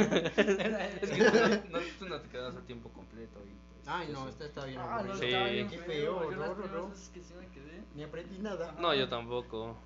Es 1.02 1.10
que 1.10 1.24
tú 1.24 1.70
no, 1.70 1.78
tú 1.98 2.08
no 2.08 2.20
te 2.20 2.28
quedabas 2.28 2.56
a 2.56 2.62
tiempo 2.62 2.88
completo. 2.90 3.38
Y 3.44 3.50
pues, 3.50 3.86
Ay, 3.86 4.08
no, 4.12 4.28
esta 4.28 4.46
está 4.46 4.64
bien 4.64 4.80
Ah, 4.80 5.02
no. 5.06 5.14
Sí. 5.14 5.26
Qué 5.26 5.78
feo. 5.86 6.30
Yo 6.30 6.36
no, 6.36 6.40
las 6.40 6.56
no, 6.56 6.90
que 7.12 7.22
sí 7.22 7.34
me 7.38 7.48
quedé. 7.48 7.82
Ni 7.94 8.02
aprendí 8.02 8.38
nada. 8.38 8.72
No, 8.80 8.94
yo 8.94 9.08
tampoco. 9.08 9.76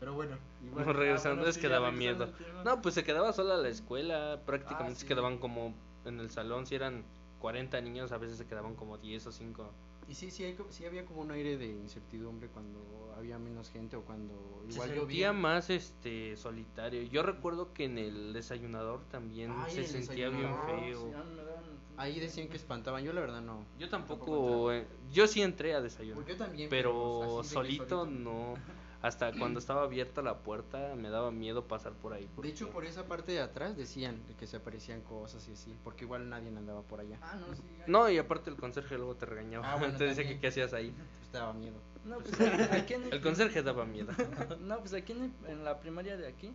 Pero 0.00 0.14
bueno, 0.14 0.36
No, 0.62 0.66
igual. 0.80 0.84
regresando, 0.96 1.36
bueno, 1.38 1.50
es 1.50 1.58
que 1.58 1.68
daba 1.68 1.90
regresando 1.90 2.26
miedo. 2.26 2.62
No, 2.64 2.80
pues 2.82 2.94
se 2.94 3.04
quedaba 3.04 3.32
sola 3.32 3.56
la 3.56 3.68
escuela. 3.68 4.40
Prácticamente 4.46 4.92
Ah, 4.92 4.96
se 4.96 5.00
sí. 5.02 5.06
quedaban 5.06 5.38
como 5.38 5.74
en 6.04 6.20
el 6.20 6.30
salón. 6.30 6.66
Si 6.66 6.74
eran 6.74 7.04
40 7.40 7.80
niños, 7.80 8.12
a 8.12 8.18
veces 8.18 8.38
se 8.38 8.46
quedaban 8.46 8.74
como 8.74 8.98
10 8.98 9.26
o 9.26 9.32
5. 9.32 9.70
Y 10.08 10.14
sí, 10.14 10.30
sí, 10.30 10.42
hay 10.44 10.56
sí 10.70 10.86
había 10.86 11.04
como 11.04 11.20
un 11.20 11.30
aire 11.32 11.58
de 11.58 11.66
incertidumbre 11.66 12.48
cuando 12.48 12.80
había 13.18 13.38
menos 13.38 13.68
gente 13.68 13.94
o 13.96 14.00
cuando 14.02 14.62
Se 14.68 14.72
igual 14.74 14.88
sentía 14.88 15.02
llovía. 15.02 15.32
más 15.34 15.68
este 15.68 16.34
solitario. 16.38 17.02
Yo 17.02 17.22
recuerdo 17.22 17.74
que 17.74 17.84
en 17.84 17.98
el 17.98 18.32
desayunador 18.32 19.00
también 19.10 19.52
Ay, 19.54 19.70
se 19.74 19.84
sentía 19.86 20.30
bien 20.30 20.48
feo. 20.64 20.98
Sí, 21.00 21.06
me 21.36 21.42
daban- 21.42 21.78
Ahí 21.98 22.20
decían 22.20 22.48
que 22.48 22.56
espantaban, 22.56 23.02
yo 23.04 23.12
la 23.12 23.20
verdad 23.20 23.42
no. 23.42 23.64
Yo 23.78 23.88
Tampoco 23.90 24.24
tampoco, 24.24 24.72
eh, 24.72 24.86
yo 25.12 25.26
sí 25.26 25.42
entré 25.42 25.74
a 25.74 25.80
desayunar, 25.82 26.22
Pues 26.24 26.28
yo 26.38 26.42
también, 26.44 26.70
pero 26.70 27.40
así 27.40 27.48
de 27.56 27.60
que 27.60 27.76
solito 27.76 28.06
no. 28.06 28.54
Hasta 29.02 29.32
cuando 29.38 29.58
estaba 29.58 29.82
abierta 29.82 30.22
la 30.22 30.38
puerta 30.38 30.94
me 30.96 31.08
daba 31.10 31.30
miedo 31.30 31.64
pasar 31.68 31.92
por 31.92 32.12
ahí. 32.12 32.24
De 32.24 32.28
porque- 32.34 32.50
hecho, 32.50 32.70
por 32.70 32.84
esa 32.84 33.04
parte 33.06 33.32
de 33.32 33.40
atrás 33.40 33.76
decían 33.76 34.20
de 34.26 34.34
que 34.34 34.46
se 34.46 34.56
aparecían 34.56 35.00
cosas 35.02 35.46
y 35.48 35.52
así, 35.52 35.74
porque 35.84 36.04
igual 36.04 36.28
nadie 36.28 36.48
andaba 36.48 36.82
por 36.82 37.00
allá. 37.00 37.18
Ah, 37.22 37.36
no, 37.36 37.54
sí. 37.54 37.62
No, 37.86 38.10
y 38.10 38.18
aparte 38.18 38.50
el 38.50 38.56
conserje 38.56 38.96
luego 38.96 39.14
te 39.14 39.26
regañaba. 39.26 39.72
Ah, 39.72 39.76
bueno, 39.76 39.96
te 39.98 40.04
decía 40.04 40.24
que 40.26 40.38
qué 40.40 40.48
hacías 40.48 40.72
ahí. 40.72 40.92
Pues 41.28 41.32
daba 41.42 41.52
miedo. 41.52 41.76
No, 42.06 42.18
pues 42.20 42.40
aquí 42.72 42.94
en 42.94 43.12
El 43.12 43.20
conserje 43.20 43.62
daba 43.62 43.84
miedo. 43.84 44.12
No, 44.60 44.78
pues 44.78 44.94
aquí 44.94 45.12
en, 45.12 45.34
en 45.46 45.62
la 45.62 45.78
primaria 45.78 46.16
de 46.16 46.26
aquí, 46.26 46.50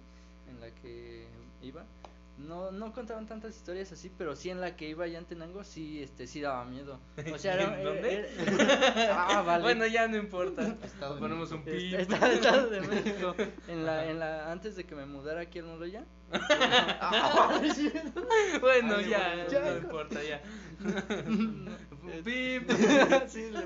en 0.50 0.60
la 0.60 0.72
que 0.72 1.28
iba, 1.62 1.86
no, 2.38 2.72
no 2.72 2.92
contaban 2.94 3.28
tantas 3.28 3.56
historias 3.56 3.92
así, 3.92 4.12
pero 4.18 4.36
sí 4.36 4.50
en 4.50 4.60
la 4.60 4.75
que 4.75 4.90
iba 4.90 5.06
allá 5.06 5.20
en 5.20 5.25
Tenango, 5.25 5.63
sí, 5.63 6.02
este, 6.02 6.25
sí 6.28 6.42
daba 6.42 6.66
miedo. 6.66 7.00
O 7.34 7.38
sea, 7.38 7.54
era, 7.62 7.78
¿En 7.78 7.84
dónde? 7.84 8.30
era- 8.40 9.28
ah, 9.40 9.42
vale. 9.44 9.63
Bueno, 9.63 9.86
ya 9.86 10.08
no 10.08 10.18
importa. 10.18 10.75
Estado 10.84 11.20
Ponemos 11.20 11.52
un 11.52 11.63
México. 11.63 11.78
pi. 11.78 11.96
Está- 11.96 12.16
Estado, 12.32 12.34
Estado 12.34 12.70
de 12.70 12.82
México. 12.82 13.36
En 13.68 13.86
la, 13.86 14.10
en 14.10 14.20
la, 14.20 14.52
antes 14.52 14.75
de 14.75 14.84
que 14.86 14.96
me 14.96 15.06
mudara 15.06 15.42
aquí 15.42 15.60
al 15.60 15.66
Moloya. 15.66 16.04
Bueno, 18.62 18.96
Ay, 18.98 19.10
ya, 19.10 19.36
bueno, 19.36 19.44
no 19.46 19.50
ya. 19.52 19.78
importa, 19.78 20.20
ya. 20.24 20.42
Pip. 22.24 22.72
Sí, 23.28 23.50
le 23.52 23.63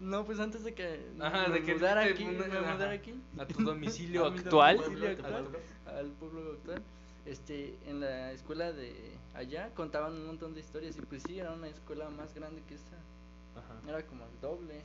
no, 0.00 0.24
pues 0.24 0.38
antes 0.40 0.64
de 0.64 0.74
que 0.74 1.00
Ajá, 1.20 1.48
me 1.48 1.54
de 1.54 1.62
que 1.64 1.74
mudara 1.74 2.02
te 2.04 2.10
aquí, 2.10 2.24
me 2.24 2.46
mudara 2.48 2.90
aquí. 2.92 3.14
A 3.38 3.46
tu 3.46 3.62
domicilio 3.62 4.24
A 4.26 4.28
actual. 4.28 4.76
domicilio 4.78 5.10
actual, 5.10 5.42
pueblo. 5.44 5.58
al 5.86 6.10
pueblo 6.12 6.52
actual. 6.52 6.82
Este, 7.24 7.78
en 7.86 8.00
la 8.00 8.32
escuela 8.32 8.72
de 8.72 8.92
allá 9.34 9.70
contaban 9.74 10.12
un 10.14 10.26
montón 10.26 10.54
de 10.54 10.60
historias 10.60 10.96
y 10.96 11.02
pues 11.02 11.22
sí, 11.22 11.38
era 11.38 11.52
una 11.52 11.68
escuela 11.68 12.08
más 12.10 12.34
grande 12.34 12.62
que 12.66 12.74
esta. 12.74 12.96
Ajá. 13.54 13.80
Era 13.88 14.04
como 14.06 14.24
el 14.24 14.40
doble. 14.40 14.82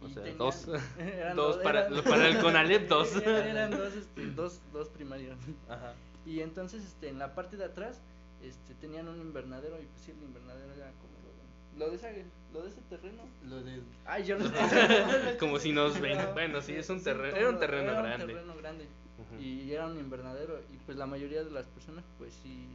O 0.00 0.06
y 0.08 0.12
sea, 0.14 0.22
tenían- 0.22 0.38
dos. 0.38 0.68
eran 0.98 1.36
Dos 1.36 1.54
dos- 1.56 1.64
para- 1.64 1.86
eran- 1.88 2.04
para 2.04 2.28
el 2.28 2.38
Conalep, 2.40 2.88
dos. 2.88 3.16
Eran 3.26 3.70
dos, 3.72 3.94
este, 3.94 4.26
dos, 4.30 4.60
dos 4.72 4.88
primarios. 4.90 5.36
Ajá. 5.68 5.94
Y 6.24 6.40
entonces, 6.40 6.84
este, 6.84 7.08
en 7.08 7.18
la 7.18 7.34
parte 7.34 7.56
de 7.56 7.64
atrás, 7.64 8.00
este, 8.42 8.74
tenían 8.74 9.08
un 9.08 9.20
invernadero 9.20 9.80
y 9.82 9.86
pues 9.86 10.02
sí, 10.02 10.12
el 10.12 10.22
invernadero 10.22 10.72
era 10.74 10.92
como 10.92 11.12
lo 11.24 11.32
de, 11.32 11.78
lo 11.78 11.90
de, 11.90 11.96
esa- 11.96 12.28
lo 12.52 12.62
de 12.62 12.68
ese 12.68 12.80
terreno. 12.82 13.22
Lo 13.48 13.60
de 13.62 13.80
Ay, 14.04 14.24
yo 14.24 14.38
no 14.38 14.48
Como 15.40 15.58
si 15.58 15.72
nos 15.72 16.00
ven. 16.00 16.18
Bueno, 16.32 16.60
sí, 16.60 16.74
es 16.74 16.88
un 16.90 17.02
terreno. 17.02 17.36
Era 17.36 17.48
un 17.48 17.58
terreno 17.58 17.90
era 17.90 18.02
grande. 18.02 18.24
Un 18.26 18.30
terreno 18.32 18.56
grande. 18.56 18.86
Y 19.40 19.72
era 19.72 19.86
un 19.86 19.98
invernadero 19.98 20.60
y 20.72 20.76
pues 20.86 20.96
la 20.98 21.06
mayoría 21.06 21.42
de 21.44 21.50
las 21.50 21.66
personas 21.66 22.04
pues 22.18 22.32
sí, 22.42 22.66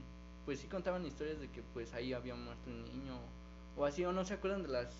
pues 0.45 0.59
sí 0.59 0.67
contaban 0.67 1.05
historias 1.05 1.39
de 1.39 1.49
que 1.49 1.61
pues 1.73 1.93
ahí 1.93 2.13
había 2.13 2.35
muerto 2.35 2.69
un 2.69 2.83
niño 2.85 3.17
o 3.75 3.85
así 3.85 4.03
o 4.05 4.11
no 4.11 4.25
se 4.25 4.33
acuerdan 4.35 4.63
de 4.63 4.69
las 4.69 4.93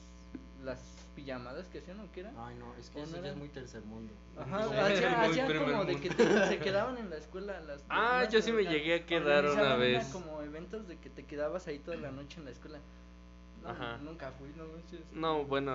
las 0.64 0.80
pijamadas 1.16 1.68
que 1.68 1.80
hacían 1.80 2.00
o 2.00 2.12
qué 2.12 2.22
era. 2.22 2.32
Ay, 2.38 2.56
no, 2.56 2.74
es 2.76 2.90
que 2.90 3.00
¿O 3.00 3.04
eso 3.04 3.12
no 3.12 3.18
ya 3.18 3.24
era? 3.24 3.32
es 3.32 3.38
muy 3.38 3.50
tercer 3.50 3.82
mundo. 3.84 4.12
Ajá, 4.36 4.64
Sí, 4.68 4.74
hacían, 4.76 5.18
muy 5.20 5.30
hacían 5.30 5.48
como 5.72 5.86
de 5.86 6.00
que 6.02 6.10
te- 6.10 6.48
se 6.48 6.58
quedaban 6.60 6.98
en 6.98 7.10
la 7.12 7.18
escuela 7.18 7.60
las 7.62 7.84
Ah, 7.90 8.28
yo 8.30 8.42
sí 8.42 8.52
me 8.52 8.64
llegué 8.64 8.96
a 8.96 9.06
quedar 9.06 9.46
una 9.46 9.76
vez. 9.76 10.08
como 10.08 10.42
eventos 10.42 10.88
de 10.88 10.98
que 10.98 11.10
te 11.10 11.26
quedabas 11.26 11.68
ahí 11.68 11.80
toda 11.80 11.98
la 11.98 12.12
noche 12.12 12.40
en 12.40 12.46
la 12.46 12.52
escuela. 12.52 12.80
Ajá. 13.72 13.98
nunca 13.98 14.32
fui, 14.32 14.50
no 14.56 14.66
manches. 14.68 15.02
No, 15.12 15.44
bueno, 15.46 15.72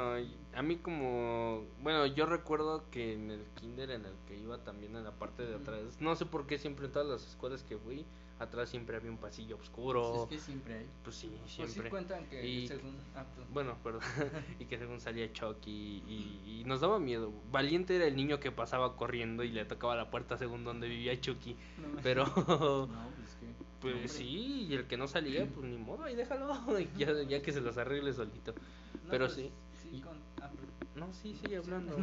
a 0.55 0.63
mí 0.63 0.77
como, 0.77 1.65
bueno, 1.83 2.07
yo 2.07 2.27
recuerdo 2.27 2.85
que 2.91 3.13
en 3.15 3.31
el 3.31 3.45
kinder 3.55 3.91
en 3.91 4.05
el 4.07 4.15
que 4.27 4.37
iba 4.39 4.59
también 4.59 4.97
en 4.97 5.05
la 5.05 5.13
parte 5.13 5.45
de 5.45 5.57
atrás, 5.57 5.83
no 6.01 6.15
sé 6.17 6.27
por 6.27 6.47
qué 6.47 6.59
siempre 6.59 6.87
en 6.87 6.93
todas 6.93 7.09
las 7.09 7.27
escuelas 7.27 7.63
que 7.63 7.77
fui, 7.79 8.05
atrás 8.39 8.71
siempre 8.71 8.97
había 8.97 9.11
un 9.11 9.19
pasillo 9.19 9.57
oscuro. 9.57 10.25
Es 10.25 10.29
que 10.29 10.39
siempre 10.39 10.75
hay. 10.79 10.87
Pues 11.05 11.15
sí, 11.17 11.29
Pues 11.39 11.53
sí 11.53 11.67
siempre. 11.69 11.91
cuentan 11.91 12.27
que 12.29 12.45
Y- 12.45 12.67
según 12.67 12.97
ah. 13.15 13.25
Bueno, 13.53 13.77
perdón, 13.85 14.01
y 14.59 14.65
que 14.65 14.79
según 14.79 15.01
salía 15.01 15.33
Chucky 15.33 16.03
y, 16.09 16.61
y 16.61 16.65
nos 16.65 16.81
daba 16.81 16.99
miedo. 16.99 17.33
Valiente 17.53 17.95
era 17.95 18.07
el 18.07 18.17
niño 18.17 18.41
que 18.41 18.51
pasaba 18.51 18.97
corriendo 18.97 19.45
y 19.45 19.51
le 19.51 19.65
tocaba 19.65 19.95
la 19.95 20.11
puerta 20.11 20.37
según 20.39 20.65
donde 20.65 20.89
vivía 20.89 21.21
Chucky. 21.21 21.57
No. 21.79 22.01
Pero, 22.03 22.25
No, 22.37 23.09
pues. 23.17 23.37
Pues 23.83 23.95
hombre. 23.95 24.09
sí, 24.09 24.67
y 24.71 24.75
el 24.75 24.87
que 24.87 24.97
no 24.97 25.09
salía, 25.09 25.47
pues 25.47 25.67
ni 25.67 25.77
modo, 25.77 26.05
ahí 26.05 26.15
déjalo, 26.15 26.49
ya, 26.97 27.23
ya 27.23 27.43
que 27.43 27.53
se 27.53 27.61
los 27.61 27.77
arregle 27.79 28.13
solito. 28.13 28.53
No, 28.53 29.11
pero 29.11 29.27
pues, 29.27 29.37
sí. 29.37 29.51
sí 29.83 29.97
Y- 29.97 30.01
con- 30.01 30.19
ah. 30.41 30.51
No, 30.95 31.13
sí, 31.13 31.35
sigue 31.35 31.57
hablando. 31.57 31.97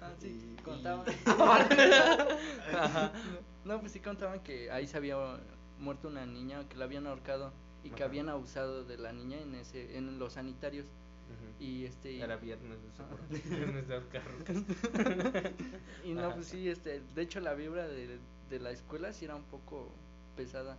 Ah, 0.00 0.12
sí, 0.18 0.56
Y- 0.58 0.62
contaban. 0.62 1.06
No, 3.64 3.80
pues 3.80 3.92
sí 3.92 4.00
contaban 4.00 4.40
que 4.40 4.70
ahí 4.70 4.86
se 4.86 4.96
había 4.96 5.16
muerto 5.78 6.08
una 6.08 6.26
niña 6.26 6.66
que 6.68 6.76
la 6.76 6.84
habían 6.86 7.06
ahorcado 7.06 7.52
y 7.84 7.90
que 7.90 8.02
habían 8.04 8.28
abusado 8.28 8.84
de 8.84 8.98
la 8.98 9.12
niña 9.12 9.38
en 9.40 9.54
ese 9.54 9.96
en 9.96 10.18
los 10.18 10.32
sanitarios 10.34 10.86
y 11.60 11.84
este 11.84 12.18
era 12.20 12.36
viernes 12.36 12.78
de 12.82 13.38
viernes 13.56 13.88
de 13.88 14.00
y 16.04 16.12
no 16.12 16.34
pues 16.34 16.46
sí 16.46 16.68
este 16.68 17.00
de 17.14 17.22
hecho 17.22 17.40
la 17.40 17.54
vibra 17.54 17.86
de, 17.88 18.18
de 18.50 18.58
la 18.60 18.70
escuela 18.70 19.12
sí 19.12 19.24
era 19.24 19.34
un 19.36 19.44
poco 19.44 19.90
pesada 20.36 20.76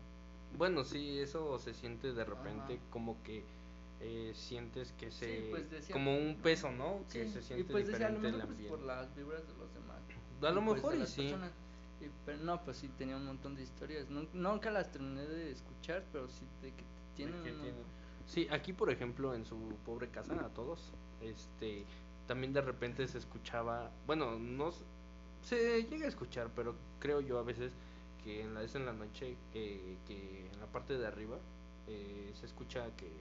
bueno 0.58 0.84
sí 0.84 1.20
eso 1.20 1.58
se 1.60 1.74
siente 1.74 2.14
de 2.14 2.24
repente 2.24 2.80
como 2.90 3.22
que 3.24 3.44
eh, 4.00 4.32
sientes 4.36 4.92
que 4.94 5.12
se 5.12 5.48
pues 5.50 5.90
como 5.92 6.18
un 6.18 6.36
peso 6.36 6.72
no 6.72 7.02
que 7.12 7.28
se 7.28 7.42
siente 7.42 7.62
y 7.62 7.72
pues 7.72 7.88
diferente 7.88 8.32
decía, 8.32 8.46
lo 8.46 8.52
mejor, 8.52 8.68
por 8.68 8.82
las 8.82 9.16
vibras 9.16 9.48
de 9.48 9.54
los 9.56 9.74
demás 9.74 9.94
a 10.48 10.52
lo 10.52 10.64
pues, 10.64 10.76
mejor 10.76 10.96
y 10.96 11.06
sí. 11.06 11.36
pero 12.26 12.38
no 12.40 12.64
pues 12.64 12.78
sí 12.78 12.90
tenía 12.98 13.16
un 13.16 13.26
montón 13.26 13.56
de 13.56 13.64
historias. 13.64 14.08
Nunca 14.10 14.72
las 14.72 14.92
terminé 14.92 15.26
de 15.26 15.52
escuchar 15.52 16.04
pero 16.12 16.28
sí 16.28 16.46
de 16.62 16.72
que 16.72 16.84
tienen 17.16 17.44
Sí, 18.26 18.48
aquí 18.52 18.72
por 18.72 18.90
ejemplo 18.90 19.34
en 19.34 19.46
su 19.46 19.58
pobre 19.86 20.08
casa 20.08 20.34
a 20.34 20.50
todos, 20.50 20.94
este, 21.22 21.84
también 22.26 22.54
de 22.54 22.62
repente 22.62 23.06
se 23.08 23.18
escuchaba, 23.18 23.92
bueno, 24.08 24.40
no 24.40 24.72
se 25.42 25.84
llega 25.84 26.06
a 26.06 26.08
escuchar, 26.08 26.50
pero 26.56 26.74
creo 27.00 27.20
yo 27.20 27.38
a 27.38 27.44
veces 27.44 27.74
que 28.24 28.42
en 28.42 28.54
la 28.54 28.62
vez 28.62 28.76
en 28.76 28.86
la 28.86 28.94
noche 28.94 29.38
que 29.52 29.98
en 30.08 30.60
la 30.60 30.68
parte 30.68 30.98
de 30.98 31.06
arriba 31.06 31.38
eh, 31.88 32.32
se 32.34 32.46
escucha 32.46 32.86
que, 32.96 33.12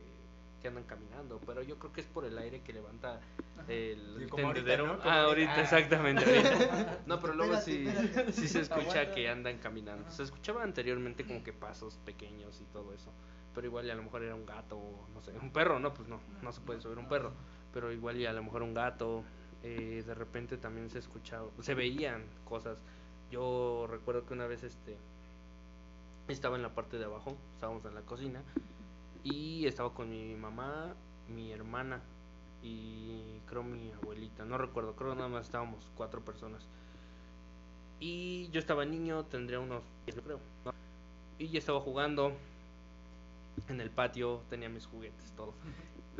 que 0.61 0.69
andan 0.69 0.85
caminando, 0.85 1.41
pero 1.45 1.63
yo 1.63 1.79
creo 1.79 1.93
que 1.93 2.01
es 2.01 2.07
por 2.07 2.25
el 2.25 2.39
aire 2.39 2.61
que 2.61 2.73
levanta 2.73 3.21
el 3.69 4.31
tendedero. 4.35 5.01
ah, 5.03 5.23
ahorita, 5.23 5.61
exactamente. 5.61 6.25
no, 7.07 7.19
pero 7.19 7.35
luego 7.35 7.57
sí, 7.57 7.87
sí 8.33 8.49
se 8.49 8.61
escucha 8.61 9.13
que 9.13 9.29
andan 9.29 9.59
caminando. 9.59 10.11
Se 10.11 10.23
escuchaba 10.23 10.63
anteriormente 10.63 11.27
como 11.27 11.43
que 11.43 11.53
pasos 11.53 11.99
pequeños 12.05 12.61
y 12.61 12.65
todo 12.73 12.93
eso 12.93 13.13
pero 13.55 13.67
igual 13.67 13.87
y 13.87 13.91
a 13.91 13.95
lo 13.95 14.03
mejor 14.03 14.23
era 14.23 14.35
un 14.35 14.47
gato, 14.47 14.79
o 14.79 15.07
no 15.13 15.21
sé, 15.23 15.33
un 15.33 15.51
perro, 15.51 15.79
no, 15.79 15.93
pues 15.93 16.09
no, 16.09 16.21
no 16.43 16.53
se 16.53 16.61
puede 16.61 16.81
subir 16.81 16.99
un 16.99 17.09
perro, 17.09 17.33
pero 17.73 17.93
igual 17.93 18.17
y 18.17 18.27
a 18.27 18.33
lo 18.33 18.43
mejor 18.43 18.63
un 18.63 18.75
gato, 18.75 19.25
eh, 19.63 20.03
de 20.07 20.15
repente 20.15 20.57
también 20.57 20.91
se 20.91 20.99
escuchaba, 20.99 21.49
se 21.61 21.75
veían 21.75 22.25
cosas. 22.45 22.79
Yo 23.33 23.87
recuerdo 23.89 24.27
que 24.27 24.35
una 24.35 24.47
vez 24.47 24.63
este 24.63 24.99
estaba 26.29 26.57
en 26.57 26.63
la 26.63 26.75
parte 26.75 26.99
de 26.99 27.07
abajo, 27.07 27.35
estábamos 27.55 27.83
en 27.87 27.95
la 27.95 28.03
cocina 28.03 28.43
y 29.25 29.67
estaba 29.67 29.95
con 29.95 30.11
mi 30.11 30.35
mamá, 30.35 30.95
mi 31.29 31.51
hermana 31.51 32.03
y 32.63 33.41
creo 33.49 33.63
mi 33.63 33.91
abuelita, 33.91 34.45
no 34.45 34.59
recuerdo, 34.59 34.95
creo 34.97 35.15
nada 35.15 35.29
más 35.29 35.47
estábamos 35.47 35.91
cuatro 35.97 36.23
personas. 36.23 36.69
Y 38.01 38.51
yo 38.51 38.61
estaba 38.61 38.85
niño, 38.85 39.25
tendría 39.25 39.61
unos, 39.61 39.83
creo, 40.05 40.39
y 41.39 41.49
yo 41.49 41.59
estaba 41.59 41.81
jugando 41.81 42.37
en 43.69 43.81
el 43.81 43.91
patio 43.91 44.43
tenía 44.51 44.69
mis 44.69 44.85
juguetes, 44.85 45.33
todo. 45.33 45.55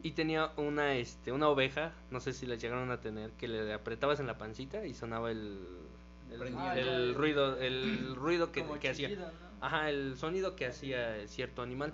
Y 0.03 0.13
tenía 0.13 0.53
una, 0.57 0.95
este, 0.95 1.31
una 1.31 1.51
oveja, 1.51 1.93
no 2.11 2.21
sé 2.21 2.33
si 2.33 2.47
la 2.47 2.55
llegaron 2.55 2.91
a 2.91 3.01
tener, 3.01 3.33
que 3.33 3.49
le 3.49 3.75
apretabas 3.75 4.19
en 4.19 4.27
la 4.27 4.39
pancita 4.39 4.87
y 4.87 4.95
sonaba 4.95 5.31
el, 5.31 5.61
el, 6.31 7.15
ruido, 7.15 7.59
el 7.59 8.15
ruido 8.17 8.53
que, 8.53 8.65
que 8.81 8.91
hacía. 8.91 9.33
Ajá, 9.61 9.91
el 9.91 10.17
sonido 10.17 10.57
que 10.57 10.67
hacía 10.67 11.27
cierto 11.29 11.63
animal. 11.63 11.93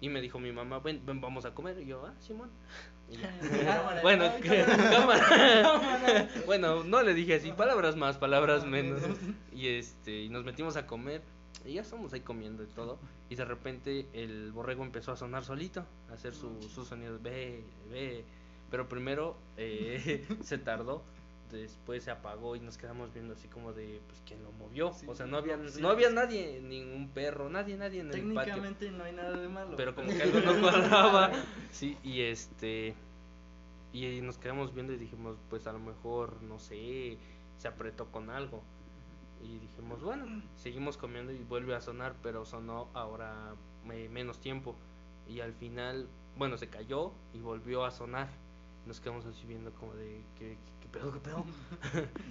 Y 0.00 0.08
me 0.08 0.22
dijo 0.22 0.38
mi 0.38 0.50
mamá, 0.50 0.78
ven, 0.78 1.02
ven 1.04 1.20
vamos 1.20 1.44
a 1.44 1.54
comer. 1.54 1.78
Y 1.80 1.86
yo, 1.86 2.06
ah, 2.06 2.14
Simón. 2.20 2.50
bueno, 4.02 4.30
bueno, 6.46 6.84
no 6.84 7.02
le 7.02 7.12
dije 7.12 7.34
así, 7.34 7.52
palabras 7.52 7.96
más, 7.96 8.16
palabras 8.18 8.64
menos. 8.64 9.02
Y 9.52 9.68
este, 9.68 10.22
y 10.22 10.28
nos 10.28 10.44
metimos 10.44 10.76
a 10.76 10.86
comer. 10.86 11.22
Y 11.66 11.74
ya 11.74 11.82
estamos 11.82 12.12
ahí 12.12 12.20
comiendo 12.20 12.62
y 12.62 12.66
todo. 12.68 12.98
Y 13.28 13.34
de 13.34 13.44
repente 13.44 14.06
el 14.14 14.52
borrego 14.52 14.84
empezó 14.84 15.12
a 15.12 15.16
sonar 15.16 15.44
solito, 15.44 15.84
a 16.08 16.14
hacer 16.14 16.34
su, 16.34 16.62
sus 16.62 16.88
sonidos, 16.88 17.20
ve, 17.22 17.62
ve. 17.90 18.24
Pero 18.70 18.88
primero 18.88 19.36
eh, 19.56 20.26
se 20.42 20.58
tardó, 20.58 21.02
después 21.52 22.04
se 22.04 22.10
apagó 22.10 22.56
y 22.56 22.60
nos 22.60 22.78
quedamos 22.78 23.12
viendo 23.12 23.34
así 23.34 23.48
como 23.48 23.72
de, 23.72 24.00
pues, 24.06 24.22
¿quién 24.26 24.42
lo 24.42 24.52
movió? 24.52 24.92
o 25.06 25.14
sea, 25.14 25.26
no 25.26 25.36
había, 25.36 25.56
no 25.56 25.88
había 25.88 26.10
nadie, 26.10 26.60
ningún 26.60 27.08
perro, 27.08 27.48
nadie, 27.48 27.76
nadie 27.76 28.00
en 28.00 28.06
el 28.06 28.34
patio. 28.34 28.54
Técnicamente 28.54 28.90
no 28.90 29.04
hay 29.04 29.12
nada 29.12 29.36
de 29.36 29.48
malo. 29.48 29.76
Pero 29.76 29.94
como 29.94 30.08
que 30.08 30.22
algo 30.22 30.40
no 30.40 30.60
cuadraba. 30.60 31.32
sí, 31.70 31.96
y 32.02 32.22
este... 32.22 32.94
Y 33.92 34.20
nos 34.20 34.38
quedamos 34.38 34.72
viendo 34.72 34.92
y 34.92 34.96
dijimos, 34.96 35.36
pues 35.48 35.66
a 35.66 35.72
lo 35.72 35.80
mejor, 35.80 36.40
no 36.42 36.60
sé, 36.60 37.18
se 37.58 37.66
apretó 37.68 38.06
con 38.06 38.30
algo. 38.30 38.62
Y 39.42 39.58
dijimos, 39.58 40.02
bueno, 40.02 40.42
seguimos 40.56 40.96
comiendo 40.96 41.32
y 41.32 41.38
vuelve 41.38 41.74
a 41.74 41.80
sonar, 41.80 42.14
pero 42.22 42.44
sonó 42.44 42.88
ahora 42.94 43.54
menos 43.84 44.38
tiempo. 44.38 44.76
Y 45.28 45.40
al 45.40 45.52
final, 45.54 46.08
bueno, 46.36 46.56
se 46.56 46.68
cayó 46.68 47.12
y 47.32 47.40
volvió 47.40 47.84
a 47.84 47.90
sonar. 47.90 48.28
Nos 48.86 49.00
quedamos 49.00 49.26
así 49.26 49.46
viendo 49.46 49.72
como 49.72 49.94
de, 49.94 50.22
¿qué, 50.38 50.56
qué 50.79 50.79
pedo, 50.90 51.12
qué 51.12 51.20
pedo? 51.20 51.44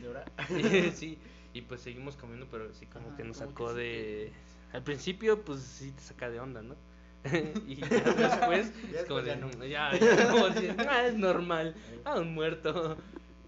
¿De 0.01 0.07
hora? 0.07 0.25
sí, 0.93 1.17
y 1.53 1.61
pues 1.61 1.81
seguimos 1.81 2.15
comiendo, 2.15 2.47
pero 2.49 2.73
sí 2.73 2.85
como 2.85 3.15
que 3.15 3.23
nos 3.23 3.37
sacó 3.37 3.73
de... 3.73 4.31
Al 4.73 4.83
principio, 4.83 5.43
pues 5.43 5.61
sí 5.61 5.91
te 5.91 6.01
saca 6.01 6.29
de 6.29 6.39
onda, 6.39 6.61
¿no? 6.61 6.75
y 7.67 7.75
después, 7.75 8.71
es 8.93 9.05
como 9.05 9.21
de, 9.21 9.69
ya, 9.69 9.91
ya, 9.97 10.29
como 10.29 10.45
ah, 10.87 11.05
es 11.05 11.15
normal, 11.15 11.75
ah, 12.05 12.19
un 12.19 12.33
muerto. 12.33 12.95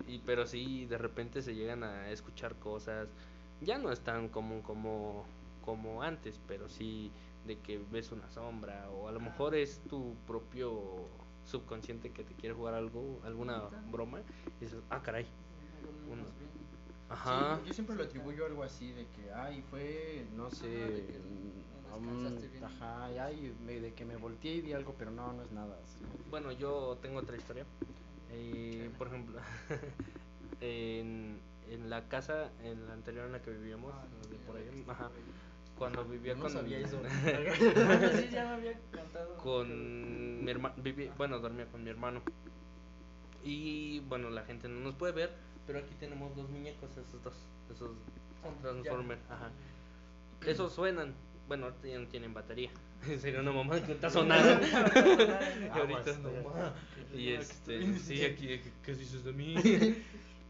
Y 0.08 0.20
pero 0.20 0.46
sí, 0.46 0.86
de 0.88 0.98
repente 0.98 1.42
se 1.42 1.56
llegan 1.56 1.84
a 1.84 2.10
escuchar 2.10 2.56
cosas 2.56 3.08
ya 3.62 3.78
no 3.78 3.92
es 3.92 4.02
tan 4.02 4.28
común 4.30 4.62
como, 4.62 5.26
como 5.64 6.02
antes, 6.04 6.40
pero 6.48 6.68
sí 6.68 7.12
de 7.46 7.60
que 7.60 7.80
ves 7.92 8.12
una 8.12 8.30
sombra 8.30 8.90
o 8.92 9.08
a 9.08 9.12
lo 9.12 9.20
mejor 9.20 9.56
es 9.56 9.80
tu 9.90 10.16
propio 10.28 11.08
subconsciente 11.52 12.12
que 12.12 12.24
te 12.24 12.34
quiere 12.34 12.56
jugar 12.56 12.74
algo, 12.74 13.22
alguna 13.24 13.64
broma 13.92 14.22
y 14.60 14.66
dices, 14.66 14.80
ah, 14.90 15.02
caray. 15.02 15.26
Ajá. 17.10 17.60
yo 17.66 17.74
siempre 17.74 17.96
lo 17.96 18.04
atribuyo 18.04 18.46
a 18.46 18.48
algo 18.48 18.64
así 18.64 18.94
de 18.94 19.06
que, 19.08 19.34
ay, 19.34 19.62
fue, 19.70 20.26
no 20.34 20.50
sé, 20.50 21.20
ajá, 22.64 23.06
ay, 23.06 23.54
de 23.66 23.94
que 23.94 24.06
me 24.06 24.16
volteé 24.16 24.56
y 24.56 24.62
vi 24.62 24.74
algo, 24.74 24.96
pero 24.98 25.12
no, 25.12 25.34
no 25.34 25.44
es 25.44 25.52
nada. 25.52 25.78
Bueno, 26.30 26.54
yo 26.54 26.98
tengo 27.02 27.20
otra 27.20 27.36
historia. 27.36 27.66
Eh, 28.30 28.90
por 28.98 29.08
ejemplo, 29.08 29.42
en 30.62 31.42
en 31.72 31.90
la 31.90 32.08
casa, 32.10 32.52
en 32.64 32.86
la 32.86 32.94
anterior 32.94 33.26
en 33.26 33.32
la 33.32 33.42
que 33.42 33.52
vivíamos, 33.52 33.94
ah, 33.96 34.04
por 34.46 34.58
ahí, 34.58 34.84
ajá, 34.88 35.10
cuando 35.82 36.06
vivía 36.06 36.36
con 36.36 36.52
sabía 36.52 36.78
eso. 36.78 37.02
sí, 38.14 38.30
ya 38.32 38.46
me 38.46 38.52
había 38.52 38.80
cantado. 38.92 39.36
Con 39.38 40.46
mi 40.46 40.52
hermano, 40.52 40.76
bueno, 41.18 41.40
dormía 41.40 41.66
con 41.72 41.84
mi 41.84 41.90
hermano. 41.90 42.22
Y 43.44 44.02
bueno, 44.02 44.30
la 44.30 44.44
gente 44.44 44.70
no 44.70 44.80
nos 44.82 44.94
puede 44.94 45.14
ver, 45.14 45.32
pero 45.66 45.80
aquí 45.80 45.96
tenemos 46.00 46.36
dos 46.36 46.48
muñecos, 46.52 46.92
esos 46.92 47.24
dos, 47.24 47.34
esos 47.74 47.90
ah, 48.44 48.50
Transformers, 48.62 49.22
ajá. 49.28 49.50
Esos 50.46 50.72
suenan, 50.72 51.16
bueno, 51.48 51.66
ahorita 51.66 51.88
ya 51.88 51.98
no 51.98 52.08
tienen 52.10 52.32
batería. 52.32 52.70
Sería 53.20 53.40
una 53.40 53.52
mamá 53.52 53.82
que 53.82 53.94
está 53.94 54.12
sonando. 54.12 54.64
y 54.64 55.80
ahorita 55.80 56.16
no. 56.20 57.18
Y 57.18 57.30
este, 57.30 57.98
sí, 57.98 58.24
aquí, 58.24 58.62
¿qué 58.86 58.94
dices 58.94 59.24
de 59.24 59.34
mí? 59.34 59.56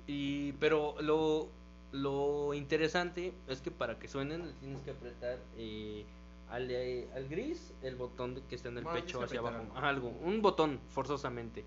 Y, 0.07 0.53
pero 0.53 0.95
lo, 0.99 1.47
lo 1.91 2.53
interesante 2.53 3.33
es 3.47 3.61
que 3.61 3.71
para 3.71 3.99
que 3.99 4.07
suenen 4.07 4.53
tienes 4.59 4.81
que 4.81 4.91
apretar 4.91 5.39
eh, 5.57 6.05
al, 6.49 6.69
eh, 6.71 7.07
al, 7.15 7.27
gris 7.27 7.73
el 7.81 7.95
botón 7.95 8.41
que 8.49 8.55
está 8.55 8.69
en 8.69 8.77
el 8.77 8.85
pecho 8.85 9.21
hacia 9.21 9.39
abajo. 9.39 9.65
Algo. 9.75 10.09
un 10.23 10.41
botón 10.41 10.79
forzosamente. 10.89 11.63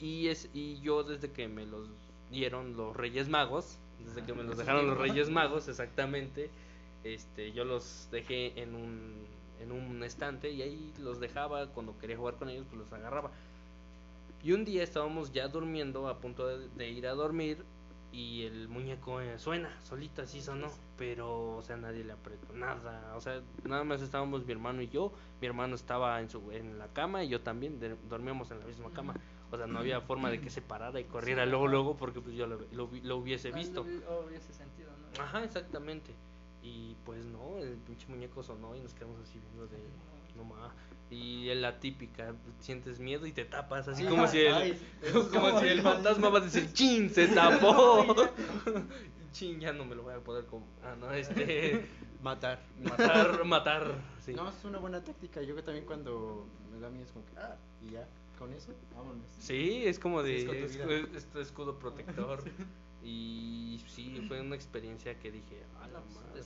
Y, 0.00 0.28
es, 0.28 0.48
y 0.54 0.80
yo 0.80 1.02
desde 1.02 1.32
que 1.32 1.48
me 1.48 1.66
los 1.66 1.88
dieron 2.30 2.76
los 2.76 2.96
Reyes 2.96 3.28
Magos, 3.28 3.78
desde 4.04 4.24
que 4.24 4.32
me 4.32 4.44
los 4.44 4.56
dejaron 4.58 4.86
los 4.86 4.98
Reyes 4.98 5.30
Magos, 5.30 5.68
exactamente, 5.68 6.50
este, 7.04 7.52
yo 7.52 7.64
los 7.64 8.08
dejé 8.10 8.60
en 8.60 8.74
un, 8.74 9.26
en 9.60 9.72
un 9.72 10.02
estante 10.02 10.50
y 10.50 10.62
ahí 10.62 10.92
los 11.00 11.20
dejaba, 11.20 11.68
cuando 11.68 11.96
quería 11.98 12.16
jugar 12.16 12.34
con 12.34 12.48
ellos, 12.48 12.66
pues 12.68 12.80
los 12.80 12.92
agarraba. 12.92 13.30
Y 14.42 14.52
un 14.52 14.64
día 14.64 14.84
estábamos 14.84 15.32
ya 15.32 15.48
durmiendo, 15.48 16.06
a 16.08 16.18
punto 16.18 16.46
de, 16.46 16.88
ir 16.88 17.06
a 17.06 17.14
dormir, 17.14 17.64
y 18.12 18.44
el 18.44 18.68
muñeco 18.68 19.20
eh, 19.20 19.38
suena, 19.38 19.70
solito 19.82 20.22
así 20.22 20.40
sonó, 20.40 20.68
pero, 20.96 21.56
o 21.56 21.62
sea, 21.62 21.76
nadie 21.76 22.04
le 22.04 22.12
apretó 22.12 22.52
nada, 22.54 23.14
o 23.16 23.20
sea, 23.20 23.42
nada 23.64 23.84
más 23.84 24.00
estábamos 24.00 24.46
mi 24.46 24.52
hermano 24.52 24.80
y 24.82 24.88
yo, 24.88 25.12
mi 25.40 25.46
hermano 25.46 25.74
estaba 25.74 26.18
en, 26.20 26.30
su, 26.30 26.50
en 26.50 26.78
la 26.78 26.88
cama 26.88 27.22
y 27.22 27.28
yo 27.28 27.42
también, 27.42 27.78
dormíamos 28.08 28.50
en 28.50 28.60
la 28.60 28.66
misma 28.66 28.90
cama, 28.90 29.14
o 29.50 29.56
sea, 29.56 29.66
no 29.66 29.78
había 29.78 30.00
forma 30.00 30.30
de 30.30 30.40
que 30.40 30.50
se 30.50 30.62
parara 30.62 30.98
y 31.00 31.04
corriera 31.04 31.44
luego, 31.44 31.68
luego, 31.68 31.96
porque 31.96 32.20
pues 32.20 32.34
yo 32.34 32.46
lo, 32.46 32.60
lo, 32.72 33.16
hubiese 33.16 33.52
visto. 33.52 33.82
hubiese 33.82 34.52
sentido, 34.52 34.90
¿no? 34.96 35.22
Ajá, 35.22 35.44
exactamente, 35.44 36.14
y 36.62 36.96
pues 37.04 37.26
no, 37.26 37.58
el 37.58 37.76
pinche 37.76 38.06
muñeco 38.08 38.42
sonó 38.42 38.74
y 38.74 38.80
nos 38.80 38.94
quedamos 38.94 39.20
así 39.20 39.38
viendo 39.38 39.66
de, 39.66 39.78
no 40.34 40.44
más 40.44 40.72
y 41.10 41.48
es 41.48 41.56
la 41.56 41.80
típica, 41.80 42.34
sientes 42.60 42.98
miedo 43.00 43.26
y 43.26 43.32
te 43.32 43.44
tapas, 43.44 43.88
así 43.88 44.04
como 44.04 44.26
si 44.26 44.40
el, 44.40 44.76
como, 45.32 45.58
si 45.60 45.66
el 45.66 45.80
fantasma 45.82 46.28
va 46.28 46.38
a 46.38 46.42
decir, 46.42 46.72
chin, 46.72 47.08
se 47.10 47.28
tapó. 47.34 48.14
chin, 49.32 49.60
ya 49.60 49.72
no 49.72 49.84
me 49.84 49.94
lo 49.94 50.02
voy 50.02 50.14
a 50.14 50.20
poder 50.20 50.44
como, 50.46 50.66
ah, 50.82 50.94
no, 50.98 51.10
este, 51.12 51.86
Matar. 52.22 52.60
Matar, 52.82 53.44
matar. 53.44 53.94
Sí. 54.24 54.34
No, 54.34 54.48
es 54.50 54.64
una 54.64 54.78
buena 54.78 55.02
táctica. 55.04 55.40
Yo 55.40 55.54
que 55.54 55.62
también 55.62 55.86
cuando 55.86 56.46
me 56.72 56.80
da 56.80 56.90
miedo 56.90 57.04
es 57.04 57.12
como 57.12 57.24
que, 57.26 57.38
ah, 57.38 57.56
y 57.80 57.92
ya, 57.92 58.08
con 58.38 58.52
eso, 58.52 58.72
vámonos. 58.94 59.24
Sí, 59.38 59.86
es 59.86 59.98
como 60.00 60.22
de 60.24 60.40
Sí, 60.40 60.48
es 60.50 60.76
es- 60.76 61.14
es- 61.14 61.36
escudo 61.36 61.78
protector. 61.78 62.42
Y 63.04 63.80
sí, 63.86 64.20
fue 64.26 64.40
una 64.40 64.56
experiencia 64.56 65.16
que 65.18 65.30
dije, 65.30 65.62
a 65.80 65.86
la 65.86 66.00
madre. 66.00 66.40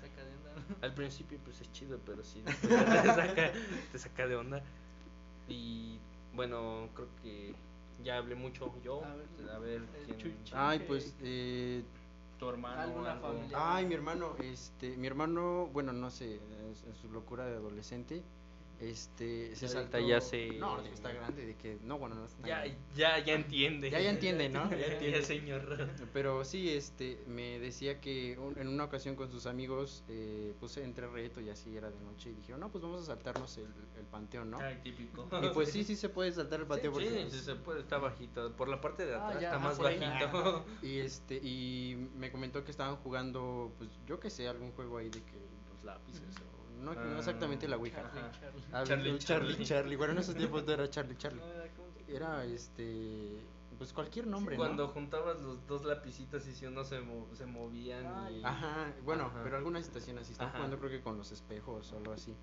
Al 0.83 0.93
principio 0.95 1.39
pues 1.45 1.61
es 1.61 1.71
chido, 1.73 1.99
pero 2.05 2.23
sí 2.25 2.43
te 2.61 2.69
saca, 2.69 3.53
te 3.93 3.99
saca 3.99 4.27
de 4.27 4.37
onda. 4.37 4.63
Y 5.49 5.99
bueno, 6.35 6.89
creo 6.95 7.09
que 7.23 7.55
ya 8.05 8.19
hablé 8.19 8.35
mucho 8.35 8.73
yo. 8.83 9.03
A 9.05 9.15
ver, 9.15 9.51
A 9.55 9.59
ver, 9.59 9.83
el 10.01 10.17
quién- 10.17 10.19
Chuchi. 10.19 10.53
Ay, 10.57 10.81
pues, 10.87 11.15
eh, 11.23 11.83
tu 12.39 12.49
hermano. 12.49 12.81
¿Alguna 12.81 13.13
algo. 13.13 13.29
familia? 13.29 13.57
Ay, 13.77 13.87
mi 13.87 13.95
hermano, 13.95 14.35
este, 14.41 14.97
mi 14.97 15.07
hermano, 15.07 15.69
bueno, 15.73 15.93
no 15.93 16.11
sé, 16.11 16.35
en 16.37 16.95
su 17.01 17.09
locura 17.13 17.47
de 17.47 17.57
adolescente, 17.57 18.23
este, 18.83 19.55
se 19.55 19.67
Ya 20.07 20.21
se- 20.21 20.49
No, 20.59 20.81
está 20.81 21.13
grande, 21.13 21.47
de 21.47 21.57
que, 21.57 21.79
no, 21.83 21.99
bueno, 21.99 22.17
no 22.17 22.25
está 22.27 22.47
Ya, 22.47 22.59
grande. 22.61 22.77
ya, 22.97 23.19
ya 23.25 23.35
entiende. 23.35 23.91
Ya, 23.91 24.01
ya 24.01 24.11
entiende, 24.11 24.49
¿no? 24.49 24.69
Ya 24.71 24.87
entiende, 24.87 25.23
señor. 25.23 25.89
Pero 26.13 26.45
sí, 26.45 26.69
este, 26.69 27.23
me 27.29 27.61
decía 27.61 28.01
que 28.01 28.37
un- 28.39 28.59
en 28.59 28.67
una 28.67 28.85
ocasión 28.85 29.15
con 29.15 29.31
sus 29.31 29.47
amigos, 29.47 30.03
eh, 30.09 30.53
puse 30.59 30.83
entre 30.83 31.07
reto 31.07 31.41
y 31.41 31.49
así 31.51 31.77
era 31.77 31.91
de 31.91 32.01
noche 32.01 32.31
y 32.31 32.35
dijeron, 32.35 32.61
no, 32.61 32.71
pues 32.73 32.83
vamos 32.83 33.03
a 33.03 33.07
saltarnos 33.07 33.57
el, 33.59 33.67
el 33.99 34.05
panteón, 34.07 34.51
¿no? 34.51 34.59
Ay, 34.59 34.81
típico. 34.83 35.29
Y 35.43 35.49
pues 35.51 35.71
sí, 35.71 35.85
sí 35.85 35.95
se 35.95 36.09
puede 36.09 36.33
saltar 36.33 36.61
el 36.61 36.67
panteón 36.67 36.95
Sí, 36.97 37.01
porque 37.09 37.31
sí, 37.31 37.39
se 37.41 37.55
puede, 37.55 37.81
está 37.81 37.99
bajito. 37.99 38.53
Por 38.57 38.69
la 38.69 38.81
parte 38.81 39.07
de 39.07 39.15
Ah, 39.15 39.29
atrás 39.29 39.41
ya, 39.43 39.49
está 39.49 39.57
ajá, 39.59 39.69
más 39.69 39.79
bajito. 39.79 40.65
Y 40.83 40.99
este, 40.99 41.37
y 41.37 42.09
me 42.17 42.33
comentó 42.33 42.65
que 42.65 42.73
estaban 42.73 42.97
jugando, 42.97 43.73
pues 43.79 43.91
yo 44.07 44.19
que 44.19 44.29
sé, 44.29 44.49
algún 44.49 44.73
juego 44.73 44.99
ahí 44.99 45.09
de 45.09 45.23
que 45.23 45.37
los 45.71 45.85
lápices, 45.85 46.23
o 46.41 46.52
no, 46.83 46.95
no 46.95 47.01
Ah, 47.01 47.19
exactamente 47.19 47.67
la 47.69 47.77
Ouija. 47.77 48.03
Charlie. 48.03 48.85
Charlie. 48.85 49.19
Charlie, 49.19 49.65
Charlie. 49.65 49.97
Bueno, 49.97 50.13
en 50.13 50.19
esos 50.19 50.35
tiempos 50.35 50.65
no 50.65 50.73
era 50.73 50.89
Charlie, 50.91 51.17
Charlie. 51.17 51.41
Era 52.09 52.45
este, 52.45 53.41
pues 53.79 53.93
cualquier 53.93 54.27
nombre, 54.27 54.57
Cuando 54.57 54.87
¿no? 54.89 54.93
juntabas 54.93 55.41
los 55.41 55.67
dos 55.67 55.85
lapicitos 55.85 56.47
y 56.47 56.55
si 56.55 56.67
uno 56.67 56.85
se, 56.85 57.01
mo- 57.01 57.27
se 57.33 57.47
movían 57.47 58.05
Ajá, 58.45 58.93
bueno, 59.05 59.25
Ajá. 59.27 59.41
pero 59.43 59.57
algunas 59.57 59.87
situaciones 59.87 60.25
así, 60.25 60.33
están 60.33 60.51
jugando 60.51 60.79
creo 60.79 60.91
que 60.91 61.01
con 61.01 61.17
los 61.17 61.33
espejos 61.33 61.91
o 61.93 61.97
algo 61.97 62.13
así. 62.13 62.35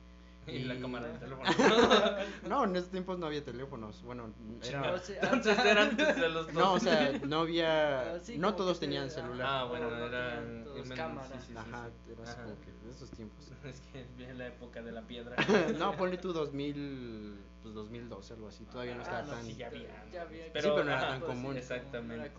Y 0.52 0.64
la 0.66 0.80
cámara 0.80 1.08
del 1.08 1.20
teléfono. 1.20 1.50
No, 2.50 2.64
en 2.66 2.76
esos 2.76 2.90
tiempos 2.90 3.18
no 3.20 3.26
había 3.28 3.44
teléfonos, 3.44 4.02
bueno, 4.04 4.34
era... 4.64 4.94
O 4.94 4.98
sea, 5.00 5.22
Entonces 5.24 5.60
era 5.66 5.84
antes 5.84 6.16
de 6.16 6.30
los 6.30 6.46
dos. 6.48 6.54
No, 6.56 6.74
o 6.74 6.80
sea, 6.80 7.12
no 7.28 7.40
había, 7.42 8.16
Ah, 8.16 8.20
sí, 8.22 8.38
no 8.38 8.56
todos 8.56 8.80
tenían 8.80 9.06
ah, 9.06 9.10
celular. 9.10 9.48
Ah, 9.50 9.64
bueno, 9.66 9.90
No, 9.90 9.98
no 9.98 10.06
era 10.08 10.40
tenían 10.42 10.64
todos 10.64 10.82
menos- 10.84 10.98
cámara. 10.98 11.28
sí, 11.28 11.34
sí, 11.40 11.48
sí, 11.48 11.54
Ajá, 11.58 11.90
sí. 12.06 12.12
era 12.14 12.32
Ajá. 12.32 12.44
como 12.44 12.56
que 12.62 12.72
de 12.86 12.92
esos 12.92 13.10
tiempos. 13.12 13.46
Es 13.66 13.82
que 13.92 14.06
viene 14.18 14.34
la 14.36 14.48
época 14.48 14.82
de 14.82 14.92
la 14.92 15.02
piedra. 15.02 15.36
no, 15.78 15.96
ponle 15.98 16.18
tú 16.18 16.32
2000, 16.34 17.38
pues 17.62 17.74
2012, 17.76 18.34
algo 18.34 18.48
así, 18.48 18.64
todavía 18.66 18.96
no 18.96 19.02
Ah, 19.02 19.04
estaba 19.04 19.22
no, 19.24 19.32
tan... 19.34 19.44
sí, 19.46 19.56
ya 19.56 19.68
había. 19.68 20.06
Ya 20.12 20.22
había. 20.24 20.46
Sí, 20.46 20.50
pero 20.54 20.76
no 20.76 20.82
era 20.84 20.98
ajá, 20.98 21.08
tan 21.10 21.20
pues, 21.20 21.32
común. 21.32 21.58
Exactamente. 21.58 22.26
Era 22.28 22.34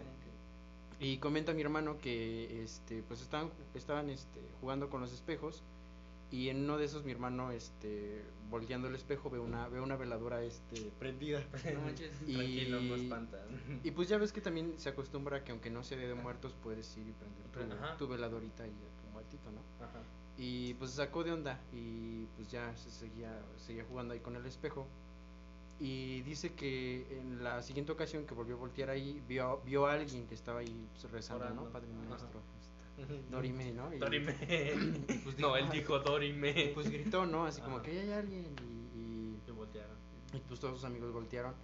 Y 0.99 1.19
comenta 1.19 1.53
mi 1.53 1.63
hermano 1.63 1.99
que 1.99 2.63
este 2.63 3.03
pues 3.03 3.21
estaban 3.21 3.51
estaban 3.75 4.09
este 4.11 4.41
jugando 4.61 4.89
con 4.91 5.01
los 5.03 5.13
espejos 5.13 5.63
y 6.31 6.49
en 6.49 6.65
uno 6.65 6.79
de 6.79 6.85
esos 6.85 7.05
mi 7.05 7.13
hermano 7.13 7.51
este 7.51 8.25
volteando 8.51 8.89
el 8.89 8.95
espejo 8.95 9.31
ve 9.31 9.39
una 9.39 9.69
ve 9.69 9.81
una 9.81 9.97
veladora 9.97 10.43
este 10.43 10.91
prendida. 10.99 11.43
No 11.75 11.81
manches. 11.83 12.13
Y- 12.27 12.35
Tranquilo, 12.35 12.81
no 12.83 12.95
espantan. 12.97 13.81
Y 13.85 13.91
pues 13.93 14.09
ya 14.09 14.19
ves 14.19 14.33
que 14.33 14.41
también 14.41 14.75
se 14.79 14.89
acostumbra 14.89 15.43
que 15.45 15.53
aunque 15.53 15.71
no 15.71 15.83
sea 15.83 15.99
Día 15.99 16.09
de 16.09 16.15
muertos 16.15 16.55
puedes 16.63 16.97
ir 16.97 17.09
y 17.09 17.13
prender 17.13 17.79
tu, 17.99 18.07
tu 18.07 18.09
veladorita 18.13 18.67
y 18.67 18.71
a 18.71 19.03
tu 19.03 19.13
muertito, 19.13 19.51
¿no? 19.51 19.61
Ajá. 19.85 20.01
Y 20.39 20.75
pues 20.75 20.91
se 20.93 20.97
sacó 20.99 21.23
de 21.23 21.33
onda 21.33 21.61
y 21.73 22.25
pues 22.37 22.49
ya 22.51 22.75
se 22.77 22.91
seguía 22.91 23.41
seguía 23.57 23.85
jugando 23.85 24.15
ahí 24.15 24.21
con 24.21 24.37
el 24.37 24.47
espejo. 24.47 24.87
Y 25.79 26.21
dice 26.23 26.53
que 26.53 27.07
en 27.19 27.43
la 27.43 27.63
siguiente 27.63 27.91
ocasión 27.93 28.27
que 28.27 28.35
volvió 28.35 28.55
a 28.57 28.59
voltear 28.59 28.91
ahí 28.91 29.23
vio 29.27 29.61
vio 29.65 29.87
a 29.87 29.95
alguien 29.95 30.27
que 30.27 30.35
estaba 30.35 30.61
ahí 30.61 30.87
pues, 30.93 31.11
rezando, 31.11 31.45
Orando. 31.45 31.65
¿no? 31.65 31.71
Padre 31.71 31.89
nuestro. 32.09 32.41
Dorime, 33.31 33.73
¿no? 33.73 33.93
Y- 33.95 33.99
Dorime. 33.99 34.35
Pues 35.25 35.39
no, 35.39 35.57
él 35.57 35.69
dijo 35.71 35.99
Dorime. 35.99 36.51
y 36.51 36.75
pues 36.75 36.91
gritó, 36.91 37.27
¿no? 37.27 37.45
Así 37.47 37.61
como 37.61 37.77
Ajá. 37.77 37.85
que 37.85 37.91
"Ahí 37.93 37.99
hay 37.99 38.13
alguien 38.13 38.47
y, 38.95 39.39
Se 39.45 39.53
voltearon. 39.53 39.97
y, 40.33 40.37
y, 40.37 40.41
pues 40.41 40.61
todos 40.61 40.75
sus 40.77 40.85
amigos 40.85 41.13
voltearon 41.13 41.55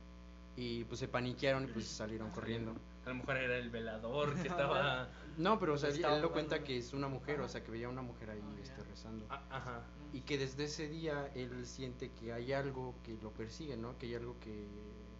y 0.57 0.85
pues 0.85 1.01
se 1.01 1.09
paniquearon 1.09 1.65
y 1.65 1.67
pues 1.69 1.87
salieron 1.87 2.31
corriendo. 2.31 2.75
A 3.05 3.11
lo 3.11 3.17
mejor 3.17 3.37
era 3.37 3.57
el 3.59 3.71
velador 3.71 4.35
que 4.35 4.49
estaba. 4.49 5.09
No, 5.37 5.59
pero 5.61 5.75
o 5.75 5.77
sea, 5.79 5.91
él, 5.91 6.23
lo 6.23 6.33
cuenta 6.33 6.65
que 6.65 6.79
es 6.79 6.93
una 6.95 7.09
mujer, 7.09 7.41
o 7.41 7.49
sea, 7.49 7.63
que 7.63 7.71
veía 7.71 7.87
a 7.87 7.91
una 7.91 8.03
mujer 8.03 8.31
ahí 8.31 8.41
Ah, 8.43 8.57
este, 8.63 8.83
rezando. 8.85 9.27
Ah, 9.29 9.43
Ajá. 9.51 9.83
Y 10.15 10.23
que 10.23 10.39
desde 10.39 10.65
ese 10.65 10.89
día 10.89 11.31
él 11.35 11.67
siente 11.67 12.11
que 12.13 12.33
hay 12.33 12.53
algo 12.55 12.95
que 13.05 13.19
lo 13.23 13.31
persigue, 13.33 13.77
¿no? 13.77 13.99
Que 13.99 14.07
hay 14.07 14.15
algo 14.15 14.37
que 14.41 14.67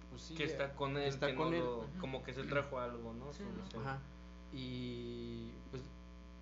pues 0.09 0.23
sí, 0.23 0.35
Que 0.35 0.45
está 0.45 0.73
con 0.75 0.95
que 0.95 1.03
él. 1.03 1.09
está 1.11 1.27
que 1.27 1.35
con 1.35 1.51
no 1.51 1.57
él. 1.57 1.63
lo- 1.63 1.87
como 2.01 2.23
que 2.23 2.33
se 2.33 2.45
trajo 2.45 2.79
algo, 2.79 3.13
¿no? 3.13 3.27
Ajá. 3.81 4.01
Y 4.55 5.51
pues 5.71 5.83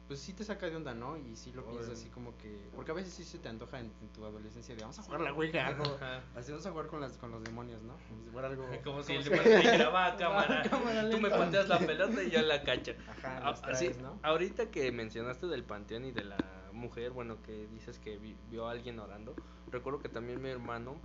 pues 0.06 0.20
sí 0.20 0.34
te 0.34 0.44
saca 0.44 0.66
de 0.68 0.76
onda, 0.76 0.92
¿no? 0.94 1.16
Y 1.16 1.34
sí 1.34 1.50
lo 1.52 1.64
piensas 1.64 1.92
así 1.98 2.10
como 2.10 2.36
que 2.36 2.68
porque 2.76 2.90
a 2.90 2.94
veces 2.94 3.14
sí 3.14 3.24
se 3.24 3.38
te 3.38 3.48
antoja 3.48 3.80
en, 3.80 3.90
en 4.02 4.08
tu 4.08 4.24
adolescencia 4.24 4.74
de 4.74 4.82
vamos 4.82 4.98
a 4.98 5.02
jugar 5.02 5.20
la 5.22 5.32
Ouija, 5.32 5.66
algo. 5.68 5.84
Así 6.36 6.50
vamos 6.52 6.66
a 6.66 6.70
jugar 6.70 6.86
con, 6.88 7.00
las, 7.00 7.16
con 7.16 7.30
los 7.30 7.42
demonios, 7.42 7.82
¿no? 7.82 7.94
Como 8.08 8.22
si 8.22 8.30
fuera 8.30 8.48
algo. 8.48 8.64
Como 8.84 9.02
si 9.02 9.14
como 9.14 9.18
el 9.18 9.24
si- 9.24 9.30
demonio 9.30 9.56
dijera, 9.58 9.88
va, 9.88 10.16
cámara. 10.18 10.62
cámara 10.68 11.02
Tú 11.10 11.16
me 11.18 11.28
lenta". 11.30 11.38
pateas 11.38 11.68
la 11.68 11.78
pelota 11.78 12.22
y 12.22 12.30
yo 12.30 12.42
la 12.42 12.62
cacho. 12.62 12.92
Ajá, 13.08 13.38
Ah, 13.38 13.50
los 13.50 13.62
así, 13.64 13.84
traes, 13.86 14.02
¿no? 14.02 14.18
Ahorita 14.22 14.70
que 14.70 14.92
mencionaste 14.92 15.46
del 15.46 15.64
panteón 15.64 16.04
y 16.04 16.12
de 16.12 16.24
la 16.24 16.36
mujer, 16.72 17.12
bueno, 17.12 17.40
que 17.42 17.66
dices 17.68 17.98
que 17.98 18.18
vi- 18.18 18.36
vio 18.50 18.68
a 18.68 18.72
alguien 18.72 18.98
orando, 18.98 19.34
recuerdo 19.70 20.00
que 20.00 20.08
también 20.10 20.42
mi 20.42 20.50
hermano, 20.50 20.96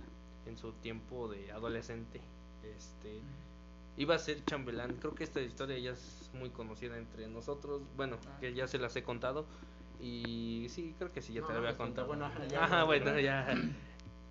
en 0.46 0.58
su 0.58 0.72
tiempo 0.74 1.28
de 1.28 1.52
adolescente, 1.52 2.20
este, 2.64 3.22
iba 3.96 4.14
a 4.14 4.18
ser 4.18 4.44
chambelán. 4.44 4.96
Creo 4.96 5.14
que 5.14 5.24
esta 5.24 5.40
historia 5.40 5.78
ya 5.78 5.90
es 5.92 6.30
muy 6.34 6.50
conocida 6.50 6.96
entre 6.98 7.28
nosotros, 7.28 7.82
bueno, 7.96 8.16
Ah. 8.26 8.38
que 8.40 8.54
ya 8.54 8.66
se 8.68 8.78
las 8.78 8.94
he 8.96 9.02
contado. 9.02 9.46
Y 10.00 10.66
sí, 10.70 10.94
creo 10.98 11.12
que 11.12 11.20
sí, 11.22 11.34
ya 11.34 11.42
te 11.46 11.52
la 11.52 11.60
pues, 11.60 11.74
cuenta, 11.74 12.02
contado. 12.02 12.06
bueno, 12.08 12.24
ajá, 12.26 12.46
ya, 12.46 12.64
Ajá, 12.64 12.76
ya, 12.78 12.84
bueno, 12.84 13.20
ya. 13.20 13.46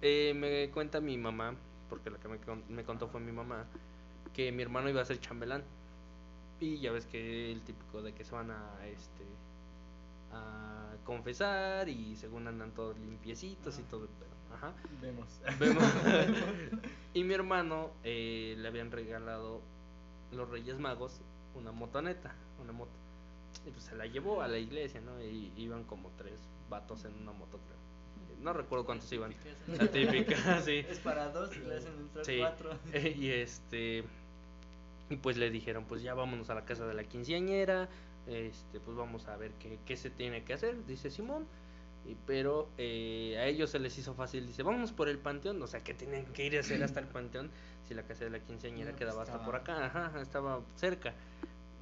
Eh, 0.02 0.34
me 0.36 0.72
cuenta 0.72 1.00
mi 1.02 1.18
mamá, 1.18 1.56
porque 1.90 2.10
la 2.10 2.18
que 2.20 2.28
me 2.70 2.84
contó 2.86 3.08
fue 3.08 3.20
mi 3.20 3.32
mamá, 3.32 3.66
que 4.34 4.52
mi 4.52 4.64
hermano 4.64 4.90
iba 4.90 5.02
a 5.02 5.06
ser 5.06 5.20
chambelán. 5.20 5.64
Y 6.60 6.80
ya 6.80 6.92
ves 6.92 7.06
que 7.06 7.52
el 7.52 7.62
típico 7.62 8.02
de 8.02 8.14
que 8.14 8.24
se 8.24 8.34
van 8.34 8.52
a 8.52 8.86
este 8.88 9.24
a 10.32 10.96
confesar 11.06 11.90
y 11.90 12.16
según 12.16 12.48
andan 12.48 12.72
todos 12.72 12.98
limpiecitos 13.00 13.80
y 13.80 13.84
todo 13.84 14.04
el 14.04 14.10
pedo. 14.10 14.30
Ajá. 14.54 14.74
Vemos. 15.02 15.28
Vemos. 15.60 15.84
y 17.14 17.24
mi 17.24 17.34
hermano 17.34 17.92
eh, 18.04 18.56
le 18.58 18.68
habían 18.68 18.92
regalado 18.92 19.62
los 20.32 20.50
Reyes 20.50 20.80
Magos 20.80 21.22
una 21.56 21.72
motoneta, 21.72 22.34
una 22.62 22.72
moto. 22.74 22.92
Y 23.66 23.72
pues 23.72 23.84
se 23.86 23.96
la 23.96 24.06
llevó 24.06 24.42
a 24.42 24.48
la 24.48 24.58
iglesia, 24.58 25.02
¿no? 25.02 25.22
Y 25.24 25.52
iban 25.58 25.84
como 25.84 26.10
tres 26.18 26.40
vatos 26.70 27.06
en 27.06 27.14
una 27.16 27.32
moto, 27.32 27.58
creo. 27.58 27.80
No 28.44 28.54
recuerdo 28.54 28.86
cuántos 28.86 29.12
iban. 29.12 29.34
La 29.68 29.88
típica, 29.88 30.62
sí. 30.62 30.86
Es 30.90 31.00
para 31.00 31.30
dos 31.30 31.56
y 31.58 31.60
le 31.60 31.78
hacen 31.78 31.94
entrar 32.00 32.26
Sí. 32.26 32.38
cuatro. 32.40 32.72
Y 33.18 33.30
este 33.30 34.04
y 35.10 35.16
pues 35.18 35.38
le 35.38 35.50
dijeron, 35.50 35.86
pues 35.86 36.04
ya 36.04 36.14
vámonos 36.14 36.52
a 36.52 36.56
la 36.56 36.66
casa 36.66 36.86
de 36.86 36.94
la 36.94 37.04
quinceañera, 37.04 37.90
este 38.28 38.80
pues 38.80 38.96
vamos 38.96 39.28
a 39.28 39.36
ver 39.38 39.52
qué, 39.60 39.80
qué 39.86 39.98
se 39.98 40.12
tiene 40.12 40.44
que 40.44 40.54
hacer, 40.54 40.86
dice 40.86 41.10
Simón. 41.10 41.48
Y, 42.06 42.16
pero 42.26 42.70
eh, 42.78 43.38
a 43.38 43.46
ellos 43.46 43.70
se 43.70 43.80
les 43.80 43.98
hizo 43.98 44.14
fácil, 44.14 44.48
dice, 44.48 44.64
vámonos 44.64 44.92
por 44.92 45.10
el 45.10 45.20
panteón, 45.20 45.62
o 45.62 45.68
sea 45.68 45.84
que 45.84 45.94
tienen 45.94 46.26
que 46.28 46.46
ir 46.46 46.58
a 46.58 46.62
hacer 46.62 46.82
hasta 46.84 47.00
el 47.00 47.08
panteón 47.14 47.52
si 47.88 47.94
la 47.94 48.04
casa 48.04 48.24
de 48.24 48.30
la 48.30 48.40
quinceañera 48.40 48.92
No, 48.92 48.98
pues, 48.98 49.00
quedaba 49.00 49.24
hasta 49.24 49.44
por 49.44 49.56
acá, 49.56 49.86
ajá, 49.86 50.22
estaba 50.22 50.62
cerca 50.76 51.14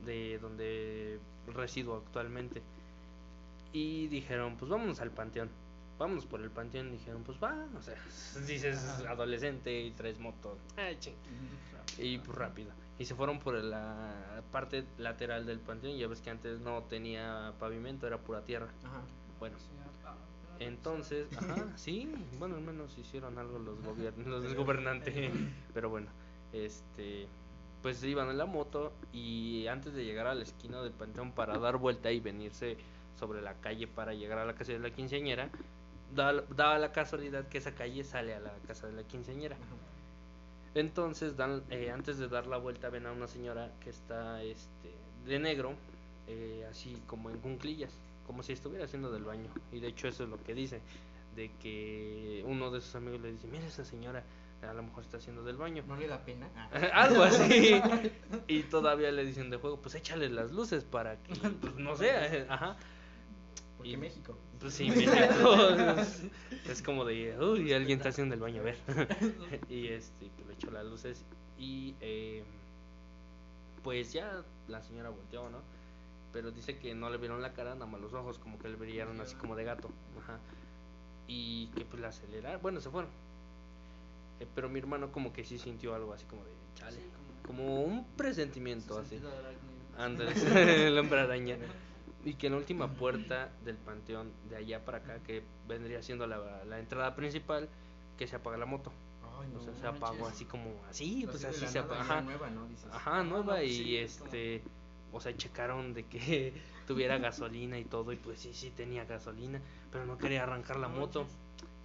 de 0.06 0.40
donde 0.40 1.20
resido 1.54 1.96
actualmente. 1.96 2.62
Y 3.74 4.08
dijeron, 4.08 4.56
pues 4.58 4.70
vámonos 4.72 5.00
al 5.02 5.12
panteón. 5.12 5.50
Vámonos 6.00 6.26
por 6.26 6.42
el 6.42 6.50
panteón. 6.50 6.92
Dijeron, 6.92 7.24
pues 7.24 7.38
va. 7.44 7.68
O 7.78 7.82
sea, 7.82 7.96
dices 8.48 8.80
adolescente 9.08 9.82
y 9.82 9.92
tres 9.92 10.20
motos. 10.20 10.58
Ay, 10.76 10.98
ching. 11.00 11.16
Y 11.98 12.20
pues 12.20 12.38
rápido. 12.38 12.72
Y 13.00 13.06
se 13.06 13.16
fueron 13.16 13.40
por 13.40 13.56
la 13.56 14.42
parte 14.52 14.86
lateral 14.98 15.46
del 15.46 15.60
panteón. 15.60 15.98
Ya 15.98 16.08
ves 16.08 16.22
que 16.22 16.30
antes 16.30 16.60
no 16.62 16.84
tenía 16.84 17.54
pavimento, 17.60 18.08
era 18.08 18.18
pura 18.18 18.42
tierra. 18.42 18.70
Ajá. 18.84 19.02
Bueno, 19.40 19.58
entonces, 20.60 21.28
ajá, 21.38 21.56
sí, 21.76 22.12
bueno, 22.40 22.56
al 22.56 22.62
menos 22.62 22.98
hicieron 22.98 23.38
algo 23.38 23.60
los 23.60 23.82
gobiernos, 23.84 24.28
los 24.28 24.44
del 24.44 24.56
gobernante. 24.56 25.32
Pero 25.74 25.90
bueno, 25.90 26.08
este, 26.54 27.28
pues 27.82 28.04
iban 28.04 28.30
en 28.30 28.38
la 28.38 28.46
moto 28.46 28.92
y 29.14 29.68
antes 29.68 29.94
de 29.94 30.04
llegar 30.06 30.28
a 30.28 30.36
la 30.36 30.44
esquina 30.44 30.82
del 30.82 30.92
panteón 30.94 31.32
para 31.32 31.58
dar 31.58 31.78
vuelta 31.78 32.12
y 32.12 32.20
venirse 32.20 32.78
sobre 33.20 33.42
la 33.42 33.54
calle 33.56 33.88
para 33.88 34.14
llegar 34.14 34.38
a 34.40 34.46
la 34.46 34.54
casa 34.54 34.72
de 34.74 34.80
la 34.80 34.92
quinceañera, 34.92 35.50
da- 36.16 36.44
daba 36.56 36.78
la 36.78 36.92
casualidad 36.92 37.48
que 37.48 37.58
esa 37.58 37.74
calle 37.74 38.04
sale 38.04 38.34
a 38.36 38.40
la 38.40 38.54
casa 38.68 38.88
de 38.88 38.94
la 38.94 39.04
quinceañera. 39.04 39.58
Entonces, 40.76 41.36
dan, 41.36 41.64
eh, 41.70 41.90
antes 41.92 42.18
de 42.20 42.28
dar 42.28 42.46
la 42.46 42.58
vuelta, 42.58 42.90
ven 42.90 43.06
a 43.08 43.12
una 43.12 43.28
señora 43.28 43.72
que 43.80 43.90
está 43.90 44.44
este, 44.44 44.94
de 45.26 45.40
negro, 45.40 45.74
eh, 46.28 46.68
así 46.70 47.02
como 47.08 47.30
en 47.32 47.40
cunclillas, 47.40 47.92
como 48.28 48.44
si 48.44 48.54
estuviera 48.54 48.86
haciendo 48.86 49.12
del 49.12 49.24
baño. 49.24 49.50
Y 49.72 49.80
de 49.80 49.88
hecho 49.88 50.08
eso 50.08 50.24
es 50.26 50.30
lo 50.30 50.42
que 50.44 50.54
dice, 50.54 50.82
de 51.36 51.50
que 51.62 52.44
uno 52.46 52.70
de 52.70 52.82
sus 52.82 52.94
amigos 52.96 53.22
le 53.22 53.32
dice, 53.32 53.48
mira 53.48 53.66
esa 53.66 53.86
señora, 53.86 54.24
a 54.62 54.74
lo 54.74 54.84
mejor 54.84 55.04
está 55.04 55.18
haciendo 55.18 55.44
del 55.44 55.56
baño. 55.58 55.84
¿No 55.88 55.96
le 55.96 56.08
da 56.08 56.24
pena? 56.26 56.48
Algo 56.94 57.24
así. 57.24 57.82
y 58.48 58.64
todavía 58.64 59.12
le 59.12 59.26
dicen 59.26 59.50
de 59.50 59.58
juego, 59.58 59.80
pues 59.82 59.96
échale 59.96 60.30
las 60.30 60.52
luces 60.52 60.84
para 60.84 61.16
que, 61.24 61.34
pues 61.36 61.76
no 61.76 61.96
sé, 61.96 62.12
ajá. 62.50 62.76
Porque 63.78 63.92
Y- 63.92 63.98
México. 63.98 64.38
Pues 64.60 64.74
sí, 64.74 64.90
México 64.90 65.14
es, 66.00 66.24
es 66.68 66.82
como 66.82 67.06
de, 67.06 67.38
uy, 67.40 67.72
alguien 67.74 68.00
está 68.00 68.10
haciendo 68.10 68.34
el 68.34 68.42
baño, 68.42 68.62
a 68.62 68.64
ver. 68.66 68.78
y 69.70 69.88
este, 69.90 70.32
pues 70.36 70.48
le 70.48 70.54
echó 70.56 70.72
las 70.72 70.84
luces 70.84 71.24
y 71.60 71.94
eh, 72.02 72.44
pues 73.84 74.12
ya 74.14 74.44
la 74.68 74.82
señora 74.82 75.10
volteó, 75.12 75.48
¿no? 75.52 75.60
Pero 76.34 76.52
dice 76.52 76.78
que 76.78 76.94
no 76.94 77.10
le 77.10 77.18
vieron 77.18 77.42
la 77.42 77.54
cara, 77.54 77.74
nada 77.74 77.86
más 77.88 78.02
los 78.02 78.14
ojos, 78.14 78.38
como 78.40 78.60
que 78.60 78.68
le 78.70 78.76
brillaron 78.76 79.20
así 79.22 79.36
como 79.36 79.56
de 79.56 79.64
gato. 79.64 79.90
Ajá. 80.20 80.40
Y 81.28 81.68
que 81.68 81.86
pues 81.86 82.02
la 82.02 82.10
aceleraron, 82.10 82.62
bueno, 82.62 82.80
se 82.82 82.90
fueron. 82.90 83.10
Eh, 84.40 84.48
pero 84.54 84.70
mi 84.70 84.80
hermano 84.80 85.12
como 85.12 85.34
que 85.34 85.44
sí 85.44 85.58
sintió 85.58 85.96
algo 85.96 86.14
así 86.14 86.26
como 86.26 86.44
de, 86.44 86.52
chale, 86.76 86.98
Sí, 86.98 87.02
como- 87.16 87.48
como 87.48 87.82
un 87.84 88.06
presentimiento 88.16 89.00
así. 89.00 89.20
Ándale, 89.98 90.32
el 90.88 90.98
hombre 91.00 91.20
araña. 91.22 91.58
Y 92.26 92.34
que 92.34 92.48
en 92.48 92.54
la 92.54 92.60
última 92.60 92.90
puerta 92.94 93.52
del 93.64 93.78
panteón, 93.78 94.32
de 94.50 94.58
allá 94.58 94.84
para 94.84 94.98
acá, 95.00 95.20
que 95.20 95.44
vendría 95.68 96.04
siendo 96.04 96.28
la, 96.28 96.64
la 96.66 96.80
entrada 96.80 97.16
principal, 97.16 97.70
que 98.18 98.28
se 98.28 98.36
apaga 98.36 98.58
la 98.58 98.66
moto. 98.66 98.92
Ay, 99.40 99.50
O 99.56 99.62
sea, 99.62 99.72
no 99.72 99.80
se 99.80 99.88
apagó 99.88 100.16
manches. 100.16 100.34
así 100.34 100.46
como 100.46 100.72
así, 100.90 101.26
pues 101.30 101.46
así 101.46 101.62
la 101.62 101.68
se 101.68 101.80
apagó. 101.80 102.02
Ajá, 102.02 102.22
nueva, 102.22 102.50
¿no? 102.50 102.68
Dices. 102.68 102.88
ajá, 102.92 103.20
Ah, 103.20 103.24
nueva. 103.24 103.40
no, 103.40 103.46
pues 103.60 103.70
y 103.72 103.76
sí, 103.76 103.98
es 103.98 104.18
como- 104.18 104.26
este, 104.26 104.64
o 105.12 105.20
sea, 105.22 105.36
checaron 105.36 105.94
de 105.94 106.04
que 106.06 106.54
tuviera 106.88 107.18
gasolina 107.18 107.78
y 107.80 107.86
todo. 107.86 108.12
Y 108.12 108.18
pues 108.18 108.40
sí, 108.40 108.54
sí 108.54 108.72
tenía 108.72 109.06
gasolina, 109.06 109.62
pero 109.92 110.06
no 110.06 110.18
quería 110.18 110.44
arrancar 110.44 110.78
la 110.78 110.88
moto. 110.88 111.26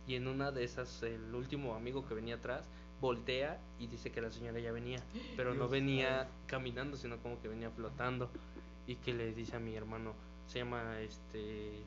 Y 0.07 0.17
en 0.17 0.27
una 0.27 0.51
de 0.51 0.65
esas, 0.65 1.03
el 1.05 1.35
último 1.35 1.75
amigo 1.75 2.07
que 2.09 2.15
venía 2.15 2.35
atrás 2.37 2.63
voltea 3.01 3.61
y 3.81 3.87
dice 3.89 4.11
que 4.13 4.21
la 4.21 4.31
señora 4.31 4.59
ya 4.61 4.73
venía, 4.73 5.01
pero 5.37 5.55
no 5.55 5.69
venía 5.69 6.29
caminando, 6.47 6.97
sino 6.97 7.19
como 7.19 7.41
que 7.41 7.49
venía 7.49 7.71
flotando. 7.71 8.31
Y 8.87 8.97
que 8.97 9.15
le 9.15 9.33
dice 9.33 9.57
a 9.57 9.61
mi 9.61 9.75
hermano, 9.77 10.13
se 10.49 10.59
llama 10.59 10.99
este. 11.01 11.83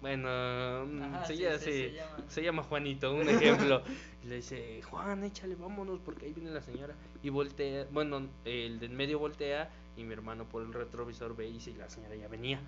Bueno, 0.00 0.86
mm, 0.86 1.02
Ajá, 1.02 1.26
se, 1.26 1.36
sí, 1.36 1.42
llama, 1.42 1.58
sí, 1.58 1.64
se- 1.64 1.72
se 1.72 1.92
llama. 1.92 2.24
se 2.28 2.42
llama 2.42 2.62
Juanito, 2.62 3.14
un 3.14 3.28
ejemplo. 3.28 3.82
y 4.24 4.26
le 4.28 4.36
dice, 4.36 4.80
Juan, 4.82 5.24
échale, 5.24 5.54
vámonos, 5.56 6.00
porque 6.00 6.26
ahí 6.26 6.32
viene 6.32 6.50
la 6.50 6.62
señora. 6.62 6.94
Y 7.22 7.28
voltea, 7.28 7.86
bueno, 7.90 8.26
el 8.46 8.80
de 8.80 8.86
en 8.86 8.96
medio 8.96 9.18
voltea 9.18 9.70
y 10.00 10.04
mi 10.04 10.14
hermano 10.14 10.46
por 10.46 10.62
el 10.62 10.72
retrovisor 10.72 11.36
ve 11.36 11.48
y 11.48 11.58
la 11.74 11.88
señora 11.88 12.16
ya 12.16 12.28
venía 12.28 12.60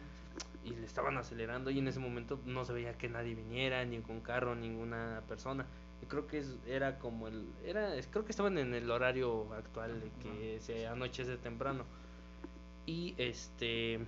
y 0.64 0.70
le 0.70 0.86
estaban 0.86 1.16
acelerando 1.18 1.70
y 1.70 1.78
en 1.78 1.88
ese 1.88 1.98
momento 1.98 2.38
no 2.46 2.64
se 2.64 2.72
veía 2.72 2.96
que 2.96 3.08
nadie 3.08 3.34
viniera, 3.34 3.84
ningún 3.84 4.20
carro, 4.20 4.54
ninguna 4.54 5.22
persona. 5.28 5.66
Y 6.02 6.06
creo 6.06 6.26
que 6.26 6.44
era 6.66 6.98
como 6.98 7.28
el 7.28 7.48
era 7.64 7.92
creo 8.10 8.24
que 8.24 8.32
estaban 8.32 8.58
en 8.58 8.74
el 8.74 8.90
horario 8.90 9.52
actual 9.54 10.00
de 10.00 10.10
que 10.22 10.60
se 10.60 10.86
anochece 10.86 11.36
temprano. 11.36 11.84
Y 12.86 13.14
este 13.18 14.00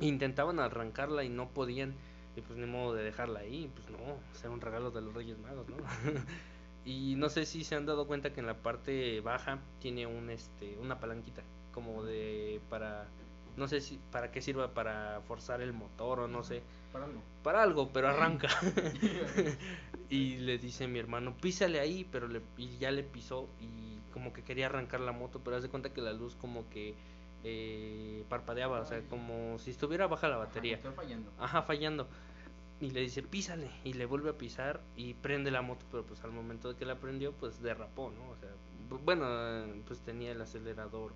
intentaban 0.00 0.58
arrancarla 0.60 1.24
y 1.24 1.28
no 1.28 1.48
podían 1.48 1.94
y 2.36 2.40
pues 2.42 2.58
ni 2.58 2.66
modo 2.66 2.94
de 2.94 3.02
dejarla 3.02 3.40
ahí, 3.40 3.70
pues 3.74 3.90
no, 3.90 3.98
ser 4.32 4.50
un 4.50 4.60
regalo 4.60 4.90
de 4.90 5.00
los 5.02 5.12
Reyes 5.12 5.38
Magos, 5.38 5.68
¿no? 5.68 5.76
y 6.84 7.14
no 7.16 7.28
sé 7.28 7.44
si 7.44 7.64
se 7.64 7.74
han 7.74 7.86
dado 7.86 8.06
cuenta 8.06 8.32
que 8.32 8.40
en 8.40 8.46
la 8.46 8.54
parte 8.54 9.20
baja 9.20 9.58
tiene 9.80 10.06
un 10.06 10.30
este 10.30 10.78
una 10.78 11.00
palanquita 11.00 11.42
como 11.72 12.02
de 12.04 12.60
para 12.70 13.06
no 13.56 13.66
sé 13.68 13.80
si 13.80 13.98
para 14.12 14.30
qué 14.30 14.40
sirva 14.40 14.68
para 14.74 15.20
forzar 15.26 15.60
el 15.60 15.72
motor 15.72 16.20
o 16.20 16.28
no 16.28 16.42
sé 16.44 16.62
Para 16.92 17.04
algo. 17.06 17.20
para 17.42 17.62
algo 17.62 17.90
pero 17.92 18.08
arranca 18.08 18.48
y 20.08 20.36
le 20.38 20.58
dice 20.58 20.86
mi 20.86 20.98
hermano 20.98 21.34
písale 21.40 21.80
ahí 21.80 22.06
pero 22.10 22.28
le, 22.28 22.40
y 22.56 22.78
ya 22.78 22.90
le 22.90 23.02
pisó 23.02 23.48
y 23.60 23.98
como 24.12 24.32
que 24.32 24.42
quería 24.42 24.66
arrancar 24.66 25.00
la 25.00 25.12
moto 25.12 25.40
pero 25.44 25.56
haz 25.56 25.62
de 25.62 25.68
cuenta 25.68 25.92
que 25.92 26.00
la 26.00 26.12
luz 26.12 26.34
como 26.36 26.68
que 26.70 26.94
eh, 27.44 28.24
parpadeaba 28.28 28.80
o 28.80 28.84
sea 28.84 29.00
como 29.08 29.58
si 29.58 29.70
estuviera 29.70 30.06
baja 30.06 30.28
la 30.28 30.36
batería 30.36 30.76
Está 30.76 30.92
fallando. 30.92 31.30
Ajá, 31.38 31.62
fallando. 31.62 32.06
Y 32.82 32.90
le 32.92 33.00
dice, 33.00 33.22
písale. 33.22 33.70
Y 33.84 33.92
le 33.94 34.06
vuelve 34.06 34.30
a 34.30 34.38
pisar 34.38 34.80
y 34.96 35.12
prende 35.12 35.50
la 35.50 35.60
moto, 35.60 35.84
pero 35.90 36.02
pues 36.02 36.22
al 36.24 36.32
momento 36.32 36.70
de 36.70 36.76
que 36.78 36.86
la 36.86 36.94
prendió, 36.96 37.32
pues 37.32 37.60
derrapó, 37.62 38.10
¿no? 38.10 38.30
O 38.30 38.36
sea, 38.36 38.48
bu- 38.88 39.00
bueno, 39.04 39.26
eh, 39.28 39.82
pues 39.86 40.00
tenía 40.00 40.32
el 40.32 40.40
acelerador 40.40 41.12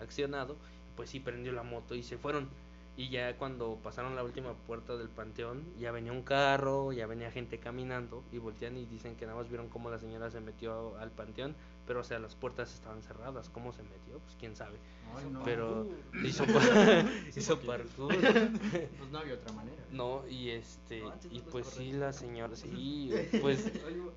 accionado, 0.00 0.56
pues 0.96 1.10
sí 1.10 1.20
prendió 1.20 1.52
la 1.52 1.62
moto 1.62 1.94
y 1.94 2.02
se 2.02 2.18
fueron. 2.18 2.48
Y 2.96 3.08
ya 3.08 3.36
cuando 3.38 3.78
pasaron 3.82 4.14
la 4.14 4.22
última 4.22 4.52
puerta 4.52 4.96
del 4.96 5.08
panteón, 5.08 5.64
ya 5.78 5.90
venía 5.90 6.12
un 6.12 6.22
carro, 6.22 6.92
ya 6.92 7.06
venía 7.06 7.30
gente 7.30 7.58
caminando 7.58 8.22
y 8.30 8.38
voltean 8.38 8.76
y 8.76 8.84
dicen 8.84 9.16
que 9.16 9.24
nada 9.24 9.38
más 9.38 9.48
vieron 9.48 9.68
cómo 9.68 9.88
la 9.88 9.98
señora 9.98 10.30
se 10.30 10.40
metió 10.40 10.98
al 10.98 11.10
panteón, 11.10 11.54
pero 11.86 12.00
o 12.00 12.04
sea, 12.04 12.18
las 12.18 12.34
puertas 12.34 12.74
estaban 12.74 13.02
cerradas. 13.02 13.48
¿Cómo 13.48 13.72
se 13.72 13.82
metió? 13.84 14.18
Pues 14.18 14.36
quién 14.38 14.54
sabe. 14.54 14.76
Ay, 15.16 15.30
no. 15.30 15.42
Pero 15.44 15.86
hizo, 16.24 16.44
hizo 17.34 17.58
parkour. 17.66 18.14
Pues 18.14 19.10
no 19.10 19.18
había 19.18 19.34
otra 19.34 19.52
manera. 19.52 19.82
No, 19.92 20.28
y 20.28 20.50
este, 20.50 21.00
No, 21.00 21.14
y 21.30 21.40
pues 21.40 21.68
sí, 21.68 21.92
la 21.92 22.12
señora, 22.12 22.54
sí, 22.54 23.12
pues, 23.40 23.72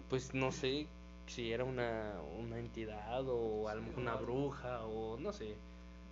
pues 0.10 0.34
no 0.34 0.52
sé 0.52 0.88
si 1.28 1.52
era 1.52 1.64
una, 1.64 2.16
una 2.38 2.60
entidad 2.60 3.24
o 3.28 3.70
a 3.70 3.76
lo 3.76 3.82
mejor 3.82 4.00
una 4.00 4.16
bruja 4.16 4.82
o 4.86 5.18
no 5.18 5.32
sé. 5.32 5.56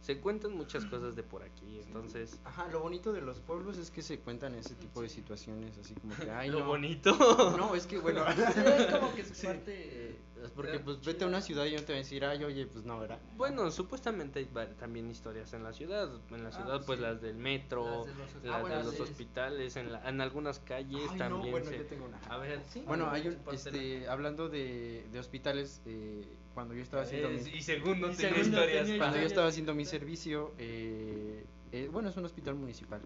Se 0.01 0.19
cuentan 0.19 0.53
muchas 0.57 0.83
cosas 0.85 1.15
de 1.15 1.21
por 1.21 1.43
aquí, 1.43 1.79
entonces. 1.85 2.39
Ajá, 2.43 2.67
lo 2.71 2.79
bonito 2.79 3.13
de 3.13 3.21
los 3.21 3.39
pueblos 3.39 3.77
es 3.77 3.91
que 3.91 4.01
se 4.01 4.19
cuentan 4.19 4.55
ese 4.55 4.73
tipo 4.73 5.01
de 5.03 5.09
situaciones, 5.09 5.77
así 5.77 5.93
como 5.93 6.15
que, 6.15 6.31
ay, 6.31 6.49
lo 6.51 6.59
no. 6.61 6.65
bonito. 6.65 7.15
No, 7.55 7.75
es 7.75 7.85
que 7.85 7.99
bueno. 7.99 8.25
Sí, 8.35 8.41
es 8.65 8.85
como 8.95 9.13
que 9.13 9.23
su 9.23 9.35
Sí. 9.35 9.45
parte. 9.47 10.15
Porque 10.55 10.77
eh, 10.77 10.79
pues 10.79 10.99
chida. 11.01 11.11
vete 11.13 11.23
a 11.23 11.27
una 11.27 11.39
ciudad 11.39 11.65
y 11.65 11.75
no 11.75 11.81
te 11.83 11.91
van 11.93 11.93
a 11.93 11.97
decir, 11.97 12.25
ay, 12.25 12.43
oye, 12.43 12.65
pues 12.65 12.83
no, 12.83 12.99
¿verdad? 12.99 13.19
Bueno, 13.37 13.69
supuestamente 13.69 14.39
hay 14.39 14.49
también 14.79 15.07
historias 15.11 15.53
en 15.53 15.63
la 15.63 15.71
ciudad. 15.71 16.09
En 16.31 16.41
la 16.43 16.49
Ah, 16.49 16.51
ciudad, 16.51 16.83
pues 16.83 16.97
sí. 16.97 17.03
las 17.05 17.21
del 17.21 17.35
metro, 17.35 17.85
Las 17.85 18.07
de 18.07 18.13
los 18.15 18.27
hospitales. 18.33 18.55
Ah, 18.55 18.61
bueno, 18.61 18.91
sí. 18.91 19.01
hospitales, 19.03 19.75
en, 19.75 19.91
la- 19.91 20.09
en 20.09 20.19
algunas 20.19 20.57
calles 20.57 20.99
Ay, 21.11 21.11
no, 21.11 21.17
también. 21.19 21.51
bueno, 21.51 21.69
se- 21.69 21.77
yo 21.77 21.85
tengo 21.85 22.05
una. 22.05 22.17
A 22.27 22.37
ver, 22.39 22.59
Sí. 22.69 22.83
Bueno, 22.87 23.07
hay 23.11 23.27
un, 23.27 23.37
este, 23.51 24.07
hablando 24.09 24.49
de, 24.49 25.05
de 25.11 25.19
hospitales, 25.19 25.79
eh, 25.85 26.25
cuando 26.53 26.73
yo 26.73 26.81
estaba 26.81 27.03
haciendo 27.03 27.29
mi, 27.29 27.37
Eh, 27.37 27.51
y 27.57 27.61
segundo 27.61 28.09
Y 28.11 28.15
segundo 28.15 28.41
historias. 28.59 28.83
tenía 28.85 28.97
cuando 28.97 29.17
yo 29.17 29.25
estaba 29.25 29.47
haciendo 29.47 29.73
mi 29.73 29.85
servicio, 29.85 30.53
eh, 30.57 31.45
eh, 31.71 31.89
bueno, 31.91 32.09
es 32.09 32.17
un 32.17 32.25
hospital 32.25 32.55
municipal 32.55 33.01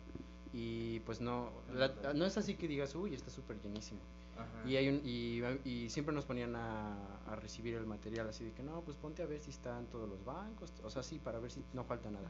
y 0.53 0.99
pues 1.01 1.21
no, 1.21 1.51
la- 1.73 2.13
no 2.13 2.25
es 2.25 2.37
así 2.37 2.55
que 2.55 2.67
digas, 2.67 2.95
uy, 2.95 3.13
está 3.13 3.29
súper 3.29 3.61
llenísimo. 3.61 3.99
Ajá. 4.37 4.67
Y, 4.69 4.75
hay 4.75 4.89
un, 4.89 5.01
y, 5.05 5.41
y 5.69 5.89
siempre 5.89 6.13
nos 6.13 6.25
ponían 6.25 6.55
a, 6.55 6.97
a 7.27 7.35
recibir 7.37 7.75
el 7.75 7.85
material 7.85 8.27
así 8.27 8.43
de 8.43 8.51
que 8.51 8.63
no, 8.63 8.81
pues 8.81 8.97
ponte 8.97 9.23
a 9.23 9.25
ver 9.25 9.39
si 9.39 9.49
están 9.49 9.85
todos 9.87 10.09
los 10.09 10.25
bancos, 10.25 10.73
o 10.83 10.89
sea, 10.89 11.03
sí, 11.03 11.19
para 11.19 11.39
ver 11.39 11.51
si 11.51 11.63
no 11.73 11.83
falta 11.85 12.09
nada. 12.11 12.27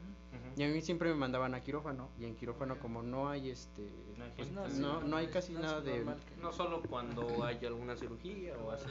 Y 0.56 0.64
a 0.64 0.68
mí 0.68 0.82
siempre 0.82 1.10
me 1.10 1.16
mandaban 1.16 1.54
a 1.56 1.62
quirófano 1.62 2.10
y 2.20 2.26
en 2.26 2.36
quirófano 2.36 2.78
como 2.80 3.02
no 3.02 3.28
hay 3.30 3.50
este, 3.50 3.90
No 4.18 4.24
hay 4.26 4.32
pues, 4.36 4.52
no, 4.78 5.02
no 5.02 5.18
hay 5.18 5.28
casi 5.28 5.54
nada 5.54 5.82
de... 5.82 6.06
No 6.42 6.52
solo 6.54 6.82
cuando 6.84 7.44
hay 7.44 7.66
alguna 7.66 7.96
cirugía 7.96 8.56
o 8.58 8.72
así. 8.72 8.86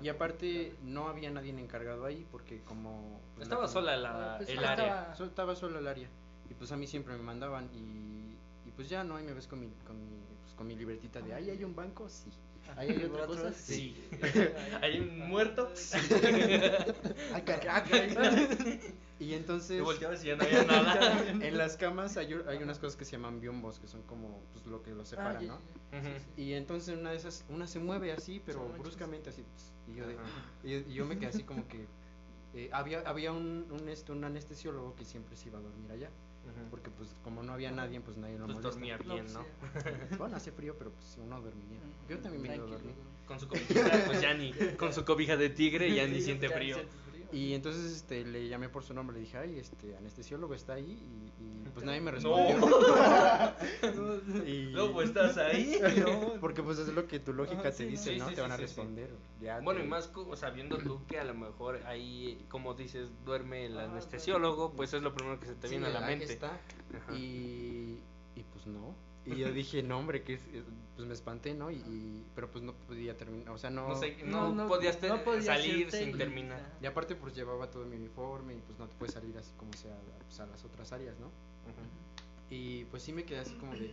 Y 0.00 0.08
aparte 0.08 0.74
no 0.82 1.08
había 1.08 1.30
nadie 1.30 1.50
encargado 1.50 2.04
ahí 2.06 2.26
porque 2.30 2.60
como... 2.62 3.20
pues, 3.34 3.44
Estaba 3.44 3.62
la- 3.62 3.68
sola 3.68 3.96
la, 3.96 4.34
Ah, 4.34 4.36
pues, 4.38 4.48
el 4.48 4.56
estaba- 4.56 4.72
área. 4.72 5.14
So- 5.14 5.24
estaba 5.24 5.54
solo 5.54 5.78
el 5.78 5.86
área 5.86 6.08
y 6.50 6.54
pues 6.54 6.72
a 6.72 6.76
mí 6.76 6.86
siempre 6.86 7.14
me 7.16 7.22
mandaban 7.22 7.68
y, 7.74 8.36
y 8.68 8.72
pues 8.74 8.88
ya 8.88 9.04
no, 9.04 9.16
ahí 9.16 9.24
me 9.24 9.32
ves 9.34 9.46
con 9.46 9.60
mi, 9.60 9.68
con 9.86 9.96
mi, 9.98 10.08
pues, 10.42 10.54
con 10.54 10.66
mi 10.66 10.74
libretita 10.76 11.20
de, 11.20 11.34
ahí 11.34 11.50
hay 11.50 11.62
un 11.64 11.74
banco, 11.74 12.08
sí. 12.08 12.30
Ahí 12.76 12.90
hay 12.90 13.04
otra 13.04 13.26
cosa, 13.26 13.52
sí. 13.52 13.96
¿Hay 14.82 15.00
un 15.00 15.18
muerto? 15.28 15.70
Ay, 17.32 17.42
caray, 17.46 17.68
ah, 17.68 17.84
caray. 17.84 18.80
y 19.18 19.34
entonces... 19.34 19.76
Te 19.76 19.82
volteabas 19.82 20.24
y 20.24 20.28
ya 20.28 20.36
no 20.36 20.44
había 20.44 20.64
nada. 20.64 21.20
En 21.40 21.56
las 21.58 21.76
camas 21.76 22.16
hay, 22.16 22.34
hay 22.46 22.62
unas 22.62 22.78
cosas 22.78 22.96
que 22.96 23.04
se 23.04 23.12
llaman 23.12 23.40
biombos, 23.40 23.78
que 23.78 23.86
son 23.88 24.02
como 24.02 24.48
pues, 24.52 24.66
lo 24.66 24.82
que 24.82 24.92
los 24.94 25.08
separa, 25.08 25.38
Ah, 25.38 25.42
ya, 25.42 25.48
¿no? 25.48 25.62
Sí, 25.90 26.00
sí. 26.02 26.20
Y 26.36 26.54
entonces 26.54 26.96
una 26.98 27.10
de 27.10 27.16
esas, 27.16 27.44
una 27.48 27.66
se 27.66 27.78
mueve 27.78 28.12
así, 28.12 28.40
pero 28.44 28.74
bruscamente 28.76 29.30
así. 29.30 29.42
pss, 29.42 29.72
Y 29.86 29.94
yo, 29.94 30.06
de, 30.06 30.18
Ajá. 30.18 30.44
y 30.62 30.70
yo, 30.72 30.78
y 30.78 30.94
yo 30.94 31.06
me 31.06 31.18
quedé 31.18 31.28
así 31.30 31.44
como 31.44 31.68
que... 31.68 31.88
eh, 32.52 32.70
había 32.72 33.00
había 33.02 33.32
un, 33.32 33.66
un, 33.70 33.88
este, 33.88 34.12
un 34.12 34.24
anestesiólogo 34.24 34.94
que 34.96 35.04
siempre 35.04 35.36
se 35.36 35.48
iba 35.48 35.58
a 35.58 35.62
dormir 35.62 35.92
allá. 35.92 36.12
Porque 36.70 36.90
pues 36.90 37.14
como 37.22 37.42
no 37.42 37.52
había 37.52 37.70
nadie, 37.70 38.00
pues 38.00 38.16
nadie 38.16 38.38
lo 38.38 38.44
Pues 38.46 38.56
molesta. 38.56 38.70
dormía 38.74 38.96
bien, 38.98 39.32
¿no? 39.32 39.40
sí. 39.42 40.16
Bueno, 40.18 40.36
hace 40.36 40.52
frío, 40.52 40.74
pero 40.78 40.90
pues 40.90 41.16
uno 41.18 41.40
duerme 41.40 41.64
bien. 41.66 41.80
Yo 42.08 42.18
también 42.18 42.42
me 42.42 42.52
he 42.52 42.56
ido 42.56 42.66
a 42.66 42.70
dormir. 42.70 42.94
Con 43.26 43.40
su 43.40 43.48
cobijita, 43.48 44.02
pues 44.06 44.20
ya 44.20 44.34
ni. 44.34 44.52
Con 44.76 44.92
su 44.92 45.04
cobija 45.04 45.36
de 45.36 45.48
tigre 45.50 45.94
ya 45.94 46.06
ni 46.06 46.16
Sí, 46.16 46.22
siente 46.22 46.48
ya 46.48 46.56
frío. 46.56 46.76
Y 47.34 47.52
entonces 47.54 47.92
este, 47.96 48.24
le 48.24 48.46
llamé 48.48 48.68
por 48.68 48.84
su 48.84 48.94
nombre, 48.94 49.14
le 49.16 49.22
dije, 49.22 49.36
ay, 49.36 49.58
este 49.58 49.96
anestesiólogo 49.96 50.54
está 50.54 50.74
ahí 50.74 50.92
y, 51.40 51.42
y, 51.42 51.64
pues 51.74 51.84
nadie 51.84 52.00
me 52.00 52.12
No. 52.12 52.16
respondió. 52.18 52.56
y... 54.46 54.70
Luego 54.70 55.02
estás 55.02 55.36
ahí. 55.38 55.78
Porque 56.40 56.62
pues 56.62 56.78
es 56.78 56.88
lo 56.88 57.06
que 57.08 57.18
tu 57.18 57.32
lógica 57.32 57.60
Ajá, 57.60 57.70
te 57.70 57.76
sí, 57.78 57.86
dice, 57.86 58.12
sí, 58.14 58.18
¿no? 58.20 58.28
sí, 58.28 58.34
te 58.36 58.40
van 58.40 58.52
a 58.52 58.56
sí, 58.56 58.62
sí. 58.62 58.66
responder. 58.66 59.10
ya 59.40 59.58
Bueno, 59.60 59.80
te- 59.80 59.86
y 59.86 59.88
más 59.88 60.06
co- 60.08 60.36
sabiendo 60.36 60.78
tú 60.78 61.00
que 61.08 61.18
a 61.18 61.24
lo 61.24 61.34
mejor 61.34 61.80
ahí, 61.86 62.44
como 62.48 62.74
dices, 62.74 63.10
duerme 63.24 63.66
el 63.66 63.78
Ah, 63.78 63.84
anestesiólogo, 63.84 64.72
pues 64.72 64.94
es 64.94 65.02
lo 65.02 65.12
primero 65.14 65.40
que 65.40 65.46
se 65.46 65.54
te 65.54 65.66
Sí, 65.68 65.72
viene 65.74 65.86
a 65.88 65.90
la 65.90 66.02
mente. 66.02 66.32
está. 66.32 66.60
Y, 67.12 67.98
y 68.36 68.42
pues 68.52 68.66
no. 68.66 68.94
Y 69.26 69.36
yo 69.36 69.52
dije, 69.52 69.82
no, 69.82 69.98
hombre, 69.98 70.22
que 70.22 70.38
pues 70.96 71.08
me 71.08 71.14
espanté, 71.14 71.54
¿no? 71.54 71.70
Y, 71.70 72.24
pero 72.34 72.50
pues 72.50 72.62
no 72.62 72.74
podía 72.74 73.16
terminar, 73.16 73.50
o 73.50 73.58
sea, 73.58 73.70
no... 73.70 73.88
No, 73.88 73.96
sé, 73.96 74.16
no, 74.24 74.52
no, 74.52 74.68
podías 74.68 74.98
salir 75.44 75.90
sin 75.90 76.16
terminar. 76.16 76.60
Y 76.82 76.86
aparte 76.86 77.14
pues 77.14 77.34
llevaba 77.34 77.70
todo 77.70 77.84
mi 77.86 77.96
uniforme 77.96 78.54
y 78.54 78.58
pues 78.58 78.78
no 78.78 78.86
te 78.86 78.94
puedes 78.96 79.14
salir 79.14 79.36
así 79.38 79.52
como 79.56 79.72
sea 79.72 79.96
pues, 80.26 80.40
a 80.40 80.46
las 80.46 80.64
otras 80.64 80.92
áreas, 80.92 81.18
¿no? 81.18 81.30
Y 82.50 82.84
pues 82.86 83.02
sí 83.02 83.12
me 83.12 83.24
quedé 83.24 83.40
así 83.40 83.54
como 83.54 83.72
de, 83.72 83.92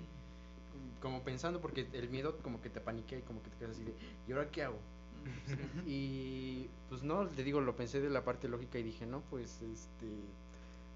como 1.01 1.23
pensando, 1.23 1.61
porque 1.61 1.87
el 1.93 2.09
miedo 2.09 2.37
como 2.39 2.61
que 2.61 2.69
te 2.69 2.81
paniquea 2.81 3.19
y 3.19 3.21
como 3.21 3.41
que 3.41 3.49
te 3.49 3.57
quedas 3.57 3.71
así 3.75 3.83
de, 3.83 3.93
¿y 4.27 4.31
ahora 4.33 4.49
qué 4.51 4.63
hago? 4.63 4.79
y 5.87 6.67
pues 6.89 7.03
no, 7.03 7.23
le 7.23 7.43
digo, 7.43 7.61
lo 7.61 7.75
pensé 7.75 8.01
de 8.01 8.09
la 8.09 8.23
parte 8.23 8.47
lógica 8.47 8.77
y 8.79 8.83
dije, 8.83 9.05
no, 9.05 9.21
pues 9.29 9.61
este 9.61 10.07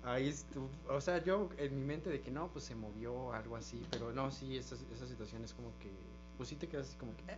ahí 0.06 0.30
estuvo, 0.30 0.70
o 0.88 1.02
sea, 1.02 1.24
yo 1.24 1.50
en 1.58 1.76
mi 1.76 1.84
mente 1.84 2.10
de 2.10 2.22
que 2.22 2.32
no, 2.32 2.50
pues 2.52 2.66
se 2.66 2.76
movió 2.76 3.34
algo 3.34 3.56
así, 3.56 3.82
pero 3.92 4.12
no, 4.12 4.32
sí, 4.32 4.58
esa, 4.58 4.76
esa 4.94 5.08
situación 5.08 5.44
es 5.44 5.54
como 5.54 5.78
que, 5.80 5.92
pues 6.38 6.50
sí 6.50 6.56
te 6.56 6.68
quedas 6.68 6.88
así 6.88 6.98
como 6.98 7.16
que, 7.18 7.24
eh. 7.24 7.38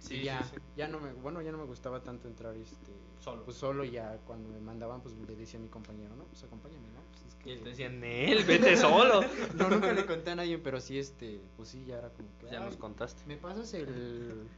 sí, 0.00 0.22
ya, 0.22 0.42
sí, 0.44 0.56
ya 0.76 0.88
no 0.88 1.00
me, 1.00 1.12
bueno, 1.12 1.40
ya 1.40 1.52
no 1.52 1.58
me 1.58 1.64
gustaba 1.64 2.02
tanto 2.02 2.28
entrar, 2.28 2.54
este, 2.56 2.92
solo, 3.20 3.44
pues 3.44 3.56
solo 3.56 3.84
ya 3.84 4.18
cuando 4.26 4.48
me 4.48 4.60
mandaban, 4.60 5.00
pues 5.00 5.14
le 5.14 5.36
decía 5.36 5.58
a 5.58 5.62
mi 5.62 5.68
compañero, 5.68 6.14
no, 6.16 6.24
pues 6.24 6.42
acompáñame, 6.42 6.88
¿no? 6.88 7.00
Pues 7.12 7.26
es 7.26 7.34
que, 7.36 7.50
y 7.50 7.52
él 7.52 7.64
decía, 7.64 7.86
él, 7.86 8.44
vete 8.44 8.76
solo. 8.76 9.20
no, 9.54 9.70
nunca 9.70 9.92
le 9.92 10.04
conté 10.04 10.32
a 10.32 10.36
nadie, 10.36 10.58
pero 10.58 10.80
sí, 10.80 10.98
este, 10.98 11.40
pues 11.56 11.68
sí, 11.68 11.84
ya 11.84 11.98
era 11.98 12.10
como 12.10 12.28
que, 12.38 12.50
ya 12.50 12.60
nos 12.60 12.76
contaste. 12.76 13.24
Me 13.26 13.36
pasas 13.36 13.72
el, 13.74 13.88
el 13.88 14.48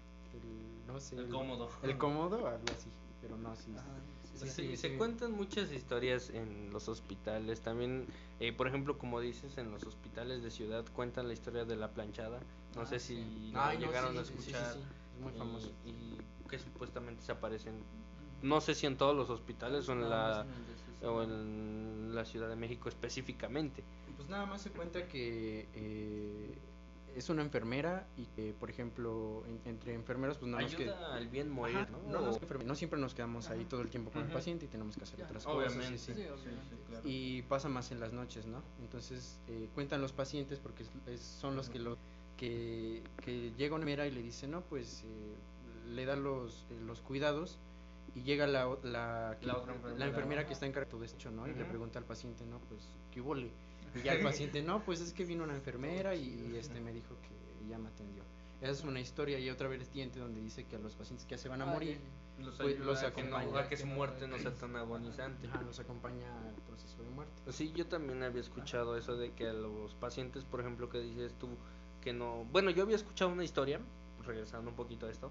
no 0.87 0.99
sé, 1.01 1.17
el, 1.17 1.29
cómodo, 1.29 1.69
el 1.83 1.99
cómodo, 1.99 2.47
algo 2.47 2.65
así, 2.75 2.89
pero 3.21 3.37
no, 3.37 3.55
sí. 4.37 4.49
Sí, 4.49 4.77
se 4.77 4.97
cuentan 4.97 5.33
muchas 5.33 5.73
historias 5.73 6.31
en 6.31 6.71
los 6.73 6.89
hospitales. 6.89 7.61
También, 7.61 8.07
eh, 8.41 8.53
por 8.53 8.69
ejemplo, 8.69 8.99
como 8.99 9.21
dices, 9.21 9.59
en 9.59 9.71
los 9.71 9.85
hospitales 9.85 10.43
de 10.43 10.51
ciudad 10.51 10.85
cuentan 10.95 11.29
la 11.29 11.35
historia 11.35 11.65
de 11.65 11.77
la 11.77 11.91
planchada. 11.91 12.41
No 12.75 12.87
sé 12.87 12.99
si 13.01 13.25
llegaron 13.79 14.19
a 14.19 14.21
escuchar. 14.21 14.77
Es 14.77 15.23
muy 15.23 15.33
famoso. 15.33 15.73
Y, 15.85 16.19
que 16.49 16.59
supuestamente 16.59 17.23
se 17.23 17.33
aparecen. 17.33 17.75
No 18.43 18.61
sé 18.61 18.75
si 18.75 18.87
en 18.87 18.97
todos 18.97 19.17
los 19.17 19.31
hospitales 19.31 19.89
o 19.89 19.93
en, 19.93 20.09
la, 20.09 20.47
o 21.03 21.23
en 21.23 22.15
la 22.15 22.25
Ciudad 22.25 22.49
de 22.49 22.57
México 22.57 22.89
específicamente. 22.89 23.83
Pues 24.17 24.29
nada 24.29 24.47
más 24.47 24.63
se 24.63 24.71
cuenta 24.71 25.09
que 25.09 25.69
eh, 25.75 26.59
es 27.17 27.31
una 27.31 27.41
enfermera 27.41 28.07
y 28.19 28.27
que, 28.27 28.53
por 28.53 28.69
ejemplo, 28.69 29.43
entre 29.65 29.95
enfermeros, 29.95 30.37
pues 30.37 30.51
no 30.51 30.59
Ayuda 30.59 30.85
nos 30.85 31.13
al 31.13 31.29
bien 31.29 31.49
morir, 31.49 31.89
¿no? 31.91 32.21
No, 32.21 32.75
siempre 32.75 32.99
nos 32.99 33.15
quedamos 33.15 33.49
ahí 33.49 33.65
todo 33.65 33.81
el 33.81 33.89
tiempo 33.89 34.11
con 34.11 34.23
el 34.23 34.29
paciente 34.29 34.67
y 34.67 34.69
tenemos 34.69 34.97
que 34.97 35.05
hacer 35.05 35.23
otras 35.23 35.47
obviamente. 35.47 35.97
cosas. 35.97 37.05
Y 37.05 37.43
pasa 37.43 37.71
más 37.71 37.91
en 37.91 38.01
las 38.01 38.13
noches, 38.13 38.47
¿no? 38.47 38.63
Entonces, 38.83 39.41
eh, 39.49 39.69
cuentan 39.75 40.03
los 40.03 40.13
pacientes 40.13 40.59
porque 40.59 40.85
son 41.17 41.57
los 41.57 41.71
que 41.71 41.79
lo 41.79 41.97
que, 42.37 43.03
que 43.25 43.53
llega 43.57 43.75
una 43.75 43.85
enfermera 43.85 44.07
y 44.07 44.11
le 44.11 44.23
dice, 44.23 44.47
no, 44.47 44.61
pues 44.61 45.03
eh, 45.05 45.95
le 45.95 46.05
da 46.05 46.17
los, 46.17 46.67
eh, 46.71 46.79
los 46.85 47.01
cuidados 47.01 47.59
y 48.15 48.23
llega 48.23 48.47
la, 48.47 48.67
la, 48.83 49.39
la, 49.41 50.07
enfermera, 50.07 50.47
que 50.47 50.53
está 50.53 50.67
encargada 50.67 50.99
de 50.99 51.07
esto, 51.07 51.31
¿no? 51.31 51.47
Y 51.49 51.55
le 51.55 51.65
pregunta 51.65 51.99
al 51.99 52.05
paciente, 52.05 52.45
no, 52.45 52.59
pues, 52.69 52.81
¿qué 53.11 53.21
hubo? 53.21 53.35
Y 53.97 54.03
ya 54.03 54.13
el 54.15 54.23
paciente, 54.23 54.63
no, 54.63 54.83
pues 54.85 55.01
es 55.01 55.13
que 55.13 55.25
vino 55.25 55.45
una 55.45 55.55
enfermera 55.55 56.15
y 56.15 56.55
este 56.57 56.81
me 56.81 56.93
dijo 56.93 57.17
que 57.23 57.69
ya 57.69 57.79
me 57.79 57.89
atendió. 57.89 58.23
Esa 58.61 58.73
es 58.73 58.85
una 58.85 59.01
historia 59.01 59.39
y 59.39 59.51
otra 59.51 59.69
vertiente 59.69 60.19
donde 60.19 60.41
dice 60.41 60.65
que 60.65 60.77
a 60.77 60.79
los 60.79 60.95
pacientes 60.95 61.27
que 61.27 61.37
ya 61.37 61.39
se 61.39 61.49
van 61.49 61.61
a 61.63 61.67
morir 61.67 61.99
los, 62.39 62.57
pues, 62.57 62.79
los 62.79 63.03
acompaña 63.03 63.61
a 63.61 63.69
que, 63.69 63.77
su 63.77 63.87
muerte 63.87 64.27
no 64.29 64.39
sea 64.39 64.53
tan 64.53 64.77
agonizante. 64.77 65.47
Ajá, 65.47 65.63
los 65.63 65.79
acompaña 65.79 66.27
el 66.49 66.63
proceso 66.63 67.03
de 67.03 67.09
muerte. 67.11 67.33
Sí, 67.51 67.73
yo 67.75 67.87
también 67.87 68.23
había 68.23 68.41
escuchado 68.41 68.97
eso 68.97 69.17
de 69.17 69.33
que 69.33 69.49
a 69.49 69.53
los 69.53 69.95
pacientes, 69.95 70.45
por 70.45 70.61
ejemplo, 70.61 70.89
que 70.89 71.01
dices 71.01 71.35
tú 71.39 71.49
que 72.03 72.13
no, 72.13 72.45
bueno, 72.53 72.71
yo 72.71 72.83
había 72.83 72.97
escuchado 72.97 73.31
una 73.31 73.45
historia, 73.45 73.81
regresando 74.25 74.71
un 74.71 74.77
poquito 74.77 75.07
a 75.07 75.11
esto, 75.11 75.31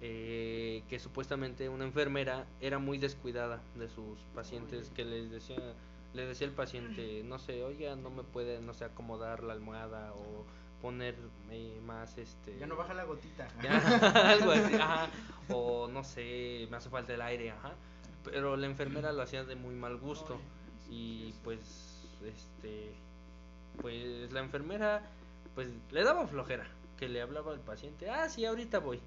eh, 0.00 0.82
que 0.88 0.98
supuestamente 0.98 1.68
una 1.68 1.84
enfermera 1.84 2.46
era 2.60 2.78
muy 2.78 2.98
descuidada 2.98 3.60
de 3.76 3.88
sus 3.88 4.18
pacientes, 4.34 4.90
que 4.90 5.04
les 5.04 5.30
decía 5.30 5.74
le 6.14 6.26
decía 6.26 6.46
el 6.46 6.52
paciente, 6.52 7.22
no 7.24 7.38
sé, 7.38 7.62
oiga, 7.64 7.96
no 7.96 8.10
me 8.10 8.22
puede, 8.22 8.60
no 8.60 8.72
sé, 8.72 8.84
acomodar 8.84 9.42
la 9.42 9.52
almohada 9.52 10.12
o 10.14 10.44
poner 10.84 11.14
eh, 11.50 11.80
más 11.86 12.18
este 12.18 12.58
ya 12.58 12.66
no 12.66 12.76
baja 12.76 12.92
la 12.92 13.04
gotita 13.04 13.48
algo 14.30 14.50
así 14.50 14.74
ajá. 14.74 15.08
O 15.48 15.88
no 15.88 16.04
sé 16.04 16.68
me 16.70 16.76
hace 16.76 16.90
falta 16.90 17.14
el 17.14 17.22
aire 17.22 17.52
ajá. 17.52 17.72
Pero 18.22 18.54
la 18.58 18.66
enfermera 18.66 19.10
lo 19.12 19.22
hacía 19.22 19.44
de 19.44 19.56
muy 19.56 19.74
mal 19.74 19.96
gusto. 19.96 20.38
Y 20.90 21.32
pues 21.42 22.06
este 22.22 22.92
pues 23.80 24.30
la 24.30 24.40
enfermera 24.40 25.02
pues 25.54 25.68
le 25.90 26.04
daba 26.04 26.26
flojera 26.26 26.66
que 26.98 27.08
le 27.08 27.22
hablaba 27.22 27.52
al 27.52 27.60
paciente 27.60 28.10
ah 28.10 28.28
sí 28.28 28.44
ahorita 28.44 28.78
voy 28.78 28.98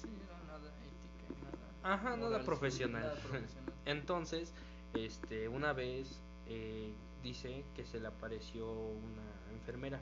sí, 0.00 0.08
nada 0.46 0.72
ética 0.86 1.44
nada 1.44 1.94
ajá 1.94 2.16
nada 2.16 2.42
profesional. 2.42 3.02
nada 3.02 3.14
profesional. 3.16 3.74
Entonces 3.84 4.54
este 4.94 5.48
una 5.48 5.74
vez 5.74 6.18
eh, 6.48 6.92
dice 7.22 7.64
que 7.76 7.84
se 7.84 8.00
le 8.00 8.08
apareció 8.08 8.70
una 8.70 9.52
enfermera, 9.52 10.00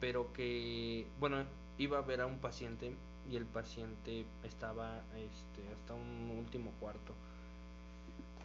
pero 0.00 0.32
que, 0.32 1.06
bueno, 1.18 1.44
iba 1.78 1.98
a 1.98 2.02
ver 2.02 2.20
a 2.20 2.26
un 2.26 2.38
paciente 2.38 2.94
y 3.30 3.36
el 3.36 3.46
paciente 3.46 4.24
estaba 4.44 5.02
este, 5.16 5.62
hasta 5.74 5.94
un 5.94 6.36
último 6.38 6.72
cuarto. 6.80 7.14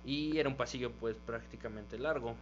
Y 0.06 0.38
era 0.38 0.50
un 0.50 0.56
pasillo 0.56 0.92
pues 0.92 1.18
prácticamente 1.18 2.00
largo. 2.00 2.36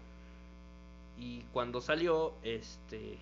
Y 1.18 1.42
cuando 1.54 1.82
salió, 1.82 2.34
este, 2.44 3.18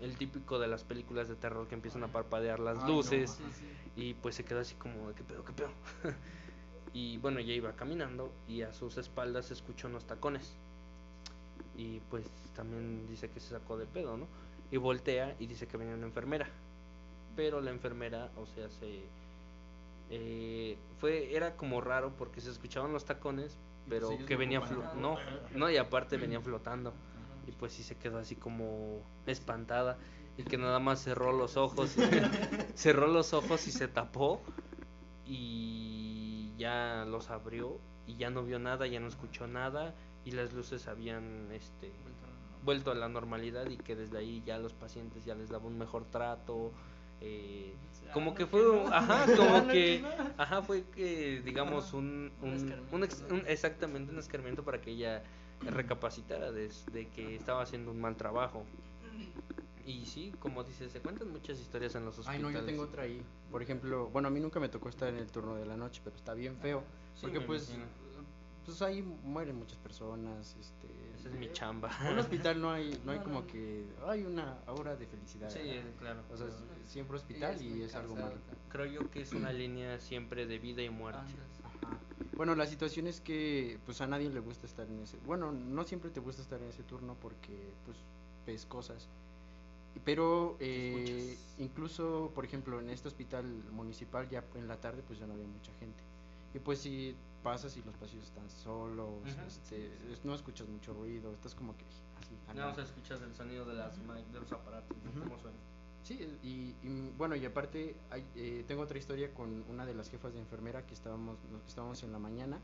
el 0.00 0.16
típico 0.18 0.58
de 0.58 0.68
las 0.68 0.84
películas 0.84 1.28
de 1.28 1.36
terror 1.36 1.66
que 1.68 1.74
empiezan 1.74 2.02
a 2.04 2.08
parpadear 2.08 2.60
las 2.60 2.86
luces 2.86 3.38
y 3.94 4.14
pues 4.14 4.34
se 4.34 4.44
quedó 4.44 4.60
así 4.60 4.74
como 4.74 5.08
de 5.08 5.14
qué 5.14 5.24
pedo, 5.24 5.44
qué 5.44 5.52
pedo. 5.52 5.70
y 6.92 7.16
bueno, 7.18 7.40
ya 7.40 7.54
iba 7.54 7.72
caminando 7.72 8.30
y 8.48 8.62
a 8.62 8.72
sus 8.72 8.98
espaldas 8.98 9.50
escuchó 9.50 9.88
unos 9.88 10.04
tacones 10.04 10.56
y 11.76 12.00
pues 12.10 12.24
también 12.54 13.06
dice 13.06 13.28
que 13.30 13.40
se 13.40 13.50
sacó 13.50 13.76
de 13.76 13.86
pedo, 13.86 14.16
¿no? 14.16 14.26
Y 14.70 14.78
voltea 14.78 15.36
y 15.38 15.46
dice 15.46 15.66
que 15.66 15.76
venía 15.76 15.94
una 15.94 16.06
enfermera. 16.06 16.48
Pero 17.36 17.60
la 17.60 17.70
enfermera, 17.70 18.30
o 18.36 18.46
sea, 18.46 18.68
se... 18.70 19.04
Eh, 20.08 20.78
fue 20.98 21.34
era 21.34 21.56
como 21.56 21.80
raro 21.80 22.12
porque 22.16 22.40
se 22.40 22.48
escuchaban 22.48 22.92
los 22.92 23.04
tacones 23.04 23.58
pero 23.88 24.08
que 24.24 24.36
venía 24.36 24.60
no 24.94 25.16
no 25.52 25.68
y 25.68 25.76
aparte 25.78 26.16
venía 26.16 26.40
flotando 26.40 26.92
y 27.48 27.50
pues 27.50 27.72
sí 27.72 27.82
se 27.82 27.96
quedó 27.96 28.18
así 28.18 28.36
como 28.36 29.00
espantada 29.26 29.98
y 30.36 30.44
que 30.44 30.58
nada 30.58 30.78
más 30.78 31.02
cerró 31.02 31.32
los 31.32 31.56
ojos 31.56 31.96
cerró 32.76 33.08
los 33.08 33.32
ojos 33.34 33.66
y 33.66 33.72
se 33.72 33.88
tapó 33.88 34.40
y 35.24 36.52
ya 36.56 37.04
los 37.04 37.30
abrió 37.30 37.80
y 38.06 38.14
ya 38.14 38.30
no 38.30 38.44
vio 38.44 38.60
nada 38.60 38.86
ya 38.86 39.00
no 39.00 39.08
escuchó 39.08 39.48
nada 39.48 39.92
y 40.26 40.32
las 40.32 40.52
luces 40.52 40.88
habían 40.88 41.48
este 41.52 41.90
vuelto 42.64 42.90
a 42.90 42.94
la 42.94 43.08
normalidad 43.08 43.70
y 43.70 43.76
que 43.76 43.96
desde 43.96 44.18
ahí 44.18 44.42
ya 44.44 44.58
los 44.58 44.74
pacientes 44.74 45.24
ya 45.24 45.34
les 45.34 45.48
daba 45.48 45.66
un 45.66 45.78
mejor 45.78 46.04
trato 46.04 46.72
eh, 47.20 47.72
como 48.12 48.34
que 48.34 48.44
fue 48.46 48.60
ajá 48.92 49.24
como 49.36 49.68
que 49.68 50.04
ajá 50.36 50.62
fue 50.62 50.84
que 50.84 51.40
digamos 51.44 51.94
un, 51.94 52.30
un, 52.42 53.44
exactamente 53.46 54.12
un 54.12 54.18
escarmiento 54.18 54.64
para 54.64 54.80
que 54.80 54.90
ella 54.90 55.22
recapacitara 55.60 56.52
de, 56.52 56.70
que 57.14 57.34
estaba 57.36 57.62
haciendo 57.62 57.90
un 57.90 58.00
mal 58.00 58.16
trabajo. 58.16 58.64
Y 59.86 60.04
sí, 60.04 60.32
como 60.40 60.64
dices, 60.64 60.90
se 60.90 61.00
cuentan 61.00 61.30
muchas 61.30 61.60
historias 61.60 61.94
en 61.94 62.04
los 62.04 62.18
hospitales. 62.18 62.44
Ay, 62.44 62.52
no, 62.52 62.58
yo 62.58 62.66
tengo 62.66 62.82
otra 62.82 63.04
ahí. 63.04 63.22
Por 63.50 63.62
ejemplo, 63.62 64.08
bueno, 64.08 64.28
a 64.28 64.30
mí 64.30 64.40
nunca 64.40 64.58
me 64.58 64.68
tocó 64.68 64.88
estar 64.88 65.08
en 65.08 65.16
el 65.16 65.28
turno 65.28 65.54
de 65.54 65.64
la 65.64 65.76
noche, 65.76 66.00
pero 66.02 66.16
está 66.16 66.34
bien 66.34 66.56
feo. 66.56 66.82
porque 67.20 67.40
pues 67.40 67.72
pues 68.66 68.82
ahí 68.82 69.02
mueren 69.02 69.56
muchas 69.56 69.78
personas, 69.78 70.54
este... 70.60 70.88
Esa 71.16 71.28
es 71.30 71.34
mi 71.34 71.50
chamba. 71.52 71.90
En 72.02 72.12
un 72.12 72.18
hospital 72.18 72.60
no 72.60 72.70
hay, 72.70 73.00
no 73.04 73.12
hay 73.12 73.18
como 73.24 73.46
que, 73.46 73.86
hay 74.06 74.24
una 74.24 74.58
aura 74.66 74.96
de 74.96 75.06
felicidad. 75.06 75.48
Sí, 75.48 75.80
claro. 75.98 76.20
O 76.30 76.36
sea, 76.36 76.46
siempre 76.86 77.16
hospital 77.16 77.60
y 77.62 77.82
es, 77.82 77.94
algo 77.94 78.14
malo. 78.14 78.34
Creo 78.68 78.86
yo 78.86 79.10
que 79.10 79.22
es 79.22 79.32
una 79.32 79.52
línea 79.52 79.98
siempre 79.98 80.46
de 80.46 80.58
vida 80.58 80.82
y 80.82 80.90
muerte. 80.90 81.20
Ajá. 81.64 81.98
Bueno, 82.36 82.54
la 82.54 82.66
situación 82.66 83.06
es 83.06 83.22
que 83.22 83.78
pues 83.86 84.02
a 84.02 84.06
nadie 84.06 84.28
le 84.28 84.40
gusta 84.40 84.66
estar 84.66 84.86
en 84.86 85.00
ese, 85.00 85.16
bueno, 85.24 85.52
no 85.52 85.84
siempre 85.84 86.10
te 86.10 86.20
gusta 86.20 86.42
estar 86.42 86.60
en 86.60 86.68
ese 86.68 86.82
turno 86.82 87.16
porque 87.20 87.72
pues 87.86 87.96
ves 88.46 88.66
cosas. 88.66 89.08
Pero 90.04 90.58
eh, 90.60 91.38
incluso, 91.58 92.30
por 92.34 92.44
ejemplo, 92.44 92.78
en 92.78 92.90
este 92.90 93.08
hospital 93.08 93.46
municipal 93.72 94.28
ya 94.28 94.44
en 94.54 94.68
la 94.68 94.76
tarde 94.76 95.02
pues 95.06 95.18
ya 95.18 95.26
no 95.26 95.32
había 95.32 95.46
mucha 95.46 95.72
gente. 95.80 96.02
Y 96.52 96.58
pues 96.58 96.80
si 96.80 97.16
pasas 97.46 97.76
y 97.76 97.82
los 97.82 97.94
pasillos 97.94 98.24
están 98.24 98.50
solos, 98.50 99.20
este, 99.46 99.96
no 100.24 100.34
escuchas 100.34 100.66
mucho 100.68 100.92
ruido, 100.92 101.32
estás 101.32 101.54
como 101.54 101.76
que 101.76 101.84
así. 101.84 102.36
No, 102.56 102.70
o 102.70 102.74
sea, 102.74 102.82
escuchas 102.82 103.22
el 103.22 103.32
sonido 103.36 103.64
de, 103.64 103.74
las, 103.74 103.96
de 103.96 104.40
los 104.40 104.50
aparatos, 104.50 104.96
¿cómo 105.16 105.38
suena? 105.38 105.56
Sí, 106.02 106.28
y, 106.42 106.74
bueno, 107.16 107.36
y 107.36 107.46
aparte 107.46 107.94
hay, 108.10 108.26
eh, 108.34 108.64
tengo 108.66 108.82
otra 108.82 108.98
historia 108.98 109.32
con 109.32 109.64
una 109.68 109.86
de 109.86 109.94
las 109.94 110.10
jefas 110.10 110.34
de 110.34 110.40
enfermera 110.40 110.84
que 110.86 110.94
estábamos, 110.94 111.38
estábamos 111.68 112.02
en 112.02 112.10
la 112.10 112.18
mañana 112.18 112.58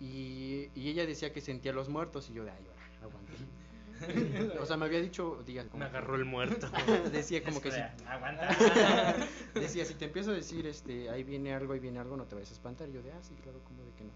y, 0.00 0.70
y 0.74 0.88
ella 0.88 1.04
decía 1.04 1.34
que 1.34 1.42
sentía 1.42 1.74
los 1.74 1.90
muertos 1.90 2.30
y 2.30 2.32
yo 2.32 2.44
de, 2.44 2.52
ay, 2.52 2.66
ahora, 2.66 2.86
aguanté. 3.02 3.32
o 4.60 4.66
sea, 4.66 4.76
me 4.76 4.86
había 4.86 5.00
dicho, 5.00 5.42
digan, 5.46 5.68
Me 5.74 5.84
agarró 5.84 6.16
el 6.16 6.24
muerto. 6.24 6.68
decía 7.12 7.42
como 7.42 7.60
que 7.60 7.70
si, 7.70 7.80
Aguanta. 8.06 8.54
decía, 9.54 9.84
si 9.84 9.94
te 9.94 10.06
empiezo 10.06 10.30
a 10.30 10.34
decir, 10.34 10.66
este, 10.66 11.10
ahí 11.10 11.24
viene 11.24 11.54
algo, 11.54 11.72
ahí 11.72 11.80
viene 11.80 11.98
algo, 11.98 12.16
no 12.16 12.24
te 12.24 12.34
vayas 12.34 12.50
a 12.50 12.54
espantar. 12.54 12.88
Y 12.88 12.92
yo 12.92 13.02
de, 13.02 13.12
ah, 13.12 13.22
sí, 13.22 13.34
claro, 13.42 13.58
como 13.64 13.82
de 13.82 13.90
que 13.92 14.04
no. 14.04 14.10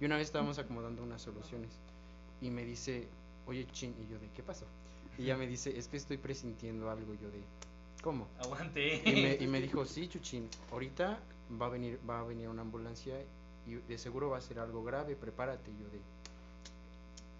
Y 0.00 0.04
una 0.04 0.16
vez 0.16 0.26
estábamos 0.26 0.58
acomodando 0.58 1.02
unas 1.02 1.22
soluciones 1.22 1.70
y 2.40 2.50
me 2.50 2.64
dice, 2.64 3.06
oye, 3.46 3.66
chin, 3.72 3.94
y 4.00 4.10
yo 4.10 4.18
de, 4.18 4.28
¿qué 4.30 4.42
pasó? 4.42 4.66
Y 5.18 5.24
ella 5.24 5.36
me 5.36 5.46
dice, 5.46 5.76
es 5.76 5.88
que 5.88 5.96
estoy 5.96 6.16
presintiendo 6.16 6.90
algo, 6.90 7.14
yo 7.14 7.30
de, 7.30 7.40
¿cómo? 8.02 8.28
Aguante. 8.38 9.02
Y 9.04 9.22
me, 9.22 9.34
y 9.34 9.46
me 9.46 9.60
dijo, 9.60 9.84
sí, 9.84 10.08
Chuchín, 10.08 10.48
ahorita 10.72 11.20
va 11.60 11.66
a 11.66 11.68
venir, 11.68 12.00
va 12.08 12.20
a 12.20 12.24
venir 12.24 12.48
una 12.48 12.62
ambulancia 12.62 13.14
y 13.66 13.74
de 13.74 13.98
seguro 13.98 14.30
va 14.30 14.38
a 14.38 14.40
ser 14.40 14.58
algo 14.58 14.82
grave, 14.82 15.16
prepárate. 15.16 15.70
Y 15.70 15.82
yo 15.82 15.88
de, 15.90 16.00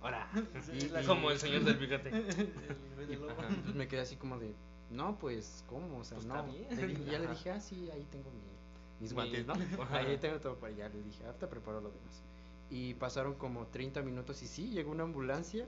Ahora. 0.02 0.28
Y- 0.72 0.84
y- 0.84 0.90
Como 1.06 1.30
el 1.30 1.38
señor 1.38 1.64
del 1.64 1.76
bigote. 1.76 2.10
pues 2.10 3.74
me 3.74 3.88
quedé 3.88 4.00
así 4.00 4.16
como 4.16 4.38
de, 4.38 4.54
no, 4.90 5.16
pues, 5.18 5.64
¿cómo? 5.68 5.98
O 5.98 6.04
sea, 6.04 6.16
Pues 6.16 6.26
no. 6.26 6.46
y 6.48 6.66
ya 7.10 7.18
le 7.18 7.28
dije, 7.28 7.50
ah, 7.50 7.60
sí, 7.60 7.88
ahí 7.92 8.06
tengo 8.10 8.30
mi- 8.30 9.00
mis 9.00 9.10
Mi- 9.12 9.14
guantes, 9.14 9.46
¿no? 9.46 9.54
Ahí 9.90 10.16
tengo 10.18 10.38
todo 10.40 10.56
para 10.56 10.72
allá. 10.72 10.88
Le 10.88 11.02
dije, 11.02 11.24
ahorita 11.24 11.48
preparo 11.48 11.80
lo 11.80 11.90
demás. 11.90 12.22
Y 12.70 12.94
pasaron 12.94 13.34
como 13.34 13.66
30 13.66 14.00
minutos 14.02 14.42
y 14.42 14.46
sí, 14.46 14.70
llegó 14.70 14.90
una 14.92 15.02
ambulancia 15.04 15.66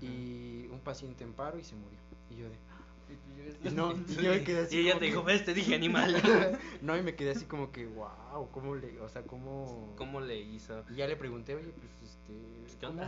y 0.00 0.66
un 0.70 0.80
paciente 0.80 1.24
en 1.24 1.32
paro 1.32 1.58
y 1.58 1.64
se 1.64 1.74
murió. 1.76 1.98
Y 2.30 2.36
yo 2.36 2.48
de, 2.48 2.56
Y 3.10 3.16
tú 3.16 3.34
llegas- 3.36 3.72
y 3.72 3.74
no, 3.76 3.92
y 4.08 4.14
yo 4.22 4.30
me 4.30 4.44
quedé 4.44 4.60
así 4.62 4.76
Y 4.76 4.80
ella 4.80 4.98
te 4.98 5.04
dijo, 5.06 5.20
que- 5.24 5.32
ves, 5.32 5.44
te 5.44 5.54
dije 5.54 5.74
animal. 5.74 6.14
no, 6.82 6.96
y 6.96 7.02
me 7.02 7.14
quedé 7.14 7.30
así 7.32 7.44
como 7.46 7.70
que, 7.72 7.86
wow, 7.86 8.48
¿cómo 8.52 8.74
le, 8.76 9.00
o 9.00 9.08
sea, 9.08 9.22
cómo... 9.22 9.92
¿Cómo 9.96 10.20
le 10.20 10.40
hizo? 10.40 10.84
Y 10.90 10.96
ya 10.96 11.06
le 11.06 11.16
pregunté, 11.16 11.54
oye, 11.54 11.72
pues, 11.72 12.12
este, 12.12 12.78
¿qué 12.80 12.86
¿cómo, 12.86 13.02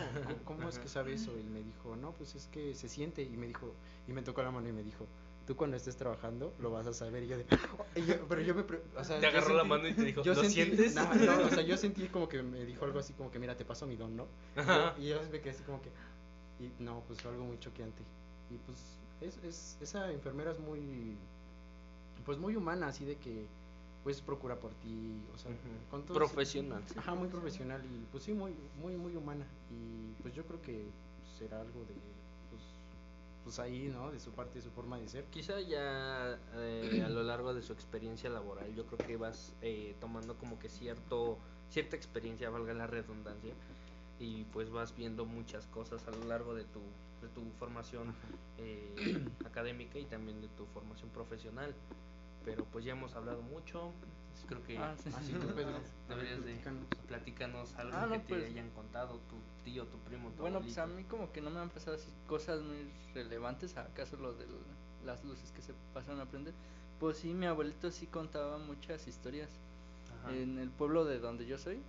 cómo- 0.45 0.57
cómo 0.57 0.69
es 0.69 0.79
que 0.79 0.89
sabe 0.89 1.15
eso? 1.15 1.33
Y 1.39 1.45
me 1.45 1.63
dijo, 1.63 1.97
no, 1.97 2.13
pues 2.13 2.35
es 2.35 2.47
que 2.49 2.75
se 2.75 2.89
siente. 2.89 3.23
Y 3.23 3.37
me 3.37 3.47
dijo, 3.47 3.73
y 4.09 4.13
me 4.13 4.23
tocó 4.23 4.43
la 4.43 4.51
mano 4.51 4.69
y 4.69 4.73
me 4.73 4.83
dijo, 4.83 5.07
tú 5.47 5.57
cuando 5.57 5.77
estés 5.77 5.97
trabajando 5.97 6.55
lo 6.61 6.71
vas 6.71 6.87
a 6.87 6.93
saber. 6.93 7.23
Y 7.25 7.29
yo 7.29 7.37
de, 7.39 7.47
y 7.97 8.05
yo- 8.05 8.29
pero 8.29 8.41
yo 8.43 8.55
me, 8.55 8.63
o 8.97 9.05
sea, 9.05 9.19
Te 9.21 9.27
agarró 9.27 9.55
la 9.57 9.65
mano 9.65 9.89
y 9.89 9.93
te 9.95 10.03
dijo, 10.05 10.23
yo 10.23 10.35
¿lo 10.35 10.43
sentí- 10.43 10.53
sientes? 10.53 10.95
No, 10.95 11.13
no, 11.15 11.47
o 11.47 11.51
sea, 11.51 11.63
yo 11.63 11.77
sentí 11.79 12.07
como 12.09 12.29
que 12.29 12.43
me 12.43 12.65
dijo 12.65 12.85
algo 12.85 12.99
así 12.99 13.13
como 13.15 13.31
que, 13.31 13.39
mira, 13.39 13.57
te 13.57 13.65
paso 13.65 13.87
mi 13.87 13.97
don, 13.97 14.17
¿no? 14.17 14.27
Y 14.55 14.57
yo- 14.57 14.63
Ajá. 14.63 14.95
Y 14.99 15.09
yo 15.09 15.21
me 15.33 15.41
quedé 15.41 15.51
así 15.51 15.63
como 15.65 15.81
que, 15.83 15.89
y 16.61 16.71
no, 16.79 17.03
pues 17.09 17.21
fue 17.21 17.31
algo 17.33 17.45
muy 17.45 17.59
choqueante. 17.59 18.03
Y 18.51 18.59
pues, 18.59 18.79
es, 19.25 19.39
es, 19.45 19.79
esa 19.81 20.11
enfermera 20.13 20.53
es 20.53 20.59
muy, 20.59 21.17
pues 22.25 22.39
muy 22.39 22.57
humana, 22.57 22.89
así 22.89 23.05
de 23.05 23.17
que, 23.17 23.47
pues 24.03 24.21
procura 24.21 24.57
por 24.57 24.73
ti, 24.75 25.23
o 25.35 25.39
sea, 25.39 25.51
con 25.91 26.03
todo 26.05 26.17
Profesional. 26.17 26.83
Ajá, 26.97 27.15
muy 27.15 27.29
profesional 27.29 27.81
y 27.85 28.05
pues 28.11 28.25
sí, 28.25 28.33
muy, 28.33 28.53
muy, 28.81 28.97
muy 28.97 29.15
humana. 29.15 29.47
Y 29.71 30.21
pues 30.23 30.35
yo 30.35 30.45
creo 30.45 30.61
que 30.61 30.85
será 31.39 31.61
algo 31.61 31.81
de, 31.81 31.95
pues, 32.51 32.63
pues 33.45 33.59
ahí, 33.61 33.93
¿no? 33.93 34.11
De 34.11 34.19
su 34.19 34.33
parte, 34.33 34.57
de 34.57 34.63
su 34.63 34.71
forma 34.71 34.99
de 34.99 35.09
ser. 35.09 35.25
Quizá 35.27 35.61
ya 35.61 36.39
eh, 36.57 37.03
a 37.05 37.09
lo 37.09 37.23
largo 37.23 37.55
de 37.55 37.63
su 37.63 37.73
experiencia 37.73 38.29
laboral, 38.29 38.75
yo 38.75 38.87
creo 38.87 39.07
que 39.07 39.17
vas 39.17 39.53
eh, 39.63 39.95
tomando 40.01 40.37
como 40.37 40.59
que 40.59 40.69
cierto 40.69 41.39
cierta 41.73 41.97
experiencia, 41.97 42.51
valga 42.51 42.75
la 42.75 42.87
redundancia, 42.87 43.55
y 44.23 44.45
pues 44.53 44.71
vas 44.71 44.95
viendo 44.97 45.25
muchas 45.27 45.67
cosas 45.67 46.07
a 46.07 46.13
lo 46.13 46.25
largo 46.27 46.55
de 46.55 46.63
tu, 46.65 46.79
de 47.21 47.29
tu 47.35 47.43
formación 47.59 48.15
eh, 48.59 49.27
académica 49.45 49.99
y 49.99 50.05
también 50.05 50.41
de 50.41 50.47
tu 50.49 50.65
formación 50.67 51.11
profesional. 51.11 51.75
Pero 52.45 52.65
pues 52.67 52.85
ya 52.85 52.93
hemos 52.93 53.15
hablado 53.17 53.43
mucho, 53.43 53.93
así 54.33 54.47
creo 54.47 54.63
que 54.65 54.79
Ah, 54.79 54.95
sí. 54.97 55.11
Así 55.17 55.33
tú, 55.33 55.47
Pedro. 55.55 55.79
deberías 56.09 56.37
de 56.45 56.53
platícanos. 56.55 56.85
platícanos 57.09 57.75
algo 57.75 57.97
Ah, 57.97 58.07
no, 58.07 58.13
que 58.13 58.19
te 58.21 58.25
pues- 58.35 58.45
hayan 58.47 58.71
contado 58.71 59.19
tu 59.29 59.37
tío, 59.65 59.87
tu 59.87 59.99
primo, 59.99 60.31
tu 60.31 60.43
Bueno, 60.43 60.61
pues 60.61 60.79
a 60.79 60.87
mí 60.87 61.03
como 61.05 61.33
que 61.33 61.41
no 61.41 61.51
me 61.51 61.59
han 61.61 61.71
pasado 61.71 61.97
así 61.97 62.09
cosas 62.29 62.63
muy 62.63 62.91
relevantes, 63.15 63.77
acaso 63.77 64.17
lo 64.17 64.33
de 64.35 64.47
las 65.05 65.25
luces 65.25 65.51
que 65.53 65.63
se 65.63 65.73
pasaron 65.95 66.21
a 66.21 66.27
prender. 66.27 66.55
Pues 67.01 67.17
sí, 67.19 67.35
mi 67.35 67.47
abuelito 67.47 67.91
sí 67.91 68.07
contaba 68.07 68.59
muchas 68.59 69.09
historias. 69.09 69.51
Ajá. 70.21 70.33
En 70.37 70.59
el 70.61 70.71
pueblo 70.71 71.05
de 71.05 71.19
donde 71.19 71.47
yo 71.47 71.59
soy, 71.59 71.81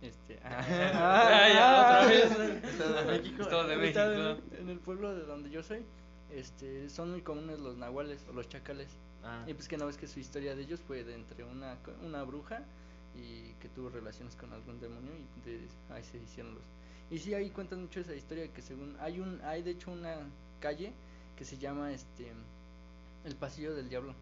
este... 0.00 0.38
Ah, 0.44 1.48
ya, 1.52 1.82
otra 1.82 2.06
vez. 2.06 2.64
Estado 2.64 2.94
de 2.94 3.04
México. 3.04 3.42
Estado 3.42 3.68
de 3.68 3.76
México. 3.76 4.00
En, 4.00 4.60
en 4.60 4.68
el 4.70 4.78
pueblo 4.80 5.14
de 5.14 5.24
donde 5.24 5.50
yo 5.50 5.62
soy, 5.62 5.84
este, 6.30 6.88
son 6.90 7.10
muy 7.12 7.22
comunes 7.22 7.58
los 7.60 7.76
nahuales 7.76 8.26
o 8.28 8.32
los 8.32 8.48
chacales. 8.48 8.88
Ah, 9.22 9.44
Y 9.46 9.54
pues 9.54 9.68
que 9.68 9.76
no 9.78 9.86
ves 9.86 9.96
que 9.96 10.06
su 10.06 10.20
historia 10.20 10.54
de 10.54 10.62
ellos 10.62 10.80
fue 10.80 11.04
de 11.04 11.14
entre 11.14 11.44
una, 11.44 11.78
una 12.02 12.22
bruja 12.24 12.62
y 13.14 13.54
que 13.54 13.68
tuvo 13.68 13.88
relaciones 13.90 14.36
con 14.36 14.52
algún 14.52 14.80
demonio 14.80 15.12
y 15.16 15.40
de 15.48 15.68
ahí 15.90 16.02
se 16.04 16.18
hicieron 16.18 16.54
los... 16.54 16.64
Y 17.10 17.18
sí, 17.18 17.34
ahí 17.34 17.50
cuentan 17.50 17.80
mucho 17.82 18.00
esa 18.00 18.14
historia 18.14 18.52
que 18.52 18.62
según... 18.62 18.96
Hay 19.00 19.20
un 19.20 19.40
hay 19.42 19.62
de 19.62 19.70
hecho 19.72 19.92
una 19.92 20.16
calle 20.60 20.92
que 21.36 21.44
se 21.44 21.58
llama 21.58 21.92
este 21.92 22.32
El 23.24 23.36
Pasillo 23.36 23.74
del 23.74 23.88
Diablo. 23.88 24.14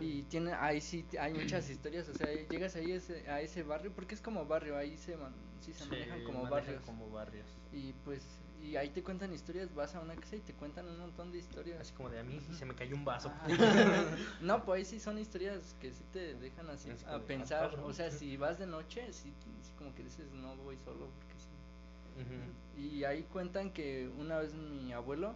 Y 0.00 0.22
tiene, 0.24 0.52
ahí 0.54 0.80
sí 0.80 1.04
hay 1.20 1.32
muchas 1.32 1.68
historias, 1.70 2.08
o 2.08 2.14
sea, 2.14 2.28
llegas 2.48 2.74
ahí 2.76 2.92
ese, 2.92 3.28
a 3.30 3.40
ese 3.40 3.62
barrio, 3.62 3.92
porque 3.94 4.14
es 4.14 4.20
como 4.20 4.44
barrio, 4.44 4.76
ahí 4.76 4.96
se, 4.96 5.16
man- 5.16 5.34
sí 5.60 5.72
se 5.72 5.84
manejan 5.86 6.24
como 6.24 6.42
manejan 6.44 6.50
barrios. 6.50 6.82
como 6.82 7.10
barrios. 7.10 7.46
Y 7.72 7.92
pues, 8.04 8.26
y 8.62 8.76
ahí 8.76 8.90
te 8.90 9.02
cuentan 9.02 9.32
historias, 9.32 9.72
vas 9.74 9.94
a 9.94 10.00
una 10.00 10.14
casa 10.16 10.36
y 10.36 10.40
te 10.40 10.52
cuentan 10.54 10.88
un 10.88 10.98
montón 10.98 11.30
de 11.30 11.38
historias. 11.38 11.80
Así 11.80 11.92
como 11.92 12.10
de 12.10 12.18
a 12.18 12.24
mí 12.24 12.40
se 12.40 12.64
me 12.64 12.74
cayó 12.74 12.96
un 12.96 13.04
vaso. 13.04 13.30
Ah. 13.32 13.46
no, 14.40 14.64
pues 14.64 14.78
ahí 14.78 14.84
sí 14.84 15.00
son 15.00 15.18
historias 15.18 15.76
que 15.80 15.92
sí 15.92 16.02
te 16.12 16.34
dejan 16.34 16.68
así 16.70 16.90
Es 16.90 17.04
a 17.04 17.10
de, 17.10 17.16
ah, 17.16 17.26
pensar. 17.26 17.78
O 17.84 17.92
sea, 17.92 18.10
si 18.10 18.36
vas 18.36 18.58
de 18.58 18.66
noche, 18.66 19.12
sí, 19.12 19.32
sí 19.62 19.70
como 19.78 19.94
que 19.94 20.02
dices, 20.04 20.30
no 20.32 20.56
voy 20.56 20.76
solo. 20.84 21.08
Porque 21.18 21.34
sí. 21.38 22.80
Y 22.80 23.04
ahí 23.04 23.24
cuentan 23.24 23.70
que 23.70 24.08
una 24.18 24.38
vez 24.38 24.54
mi 24.54 24.92
abuelo, 24.92 25.34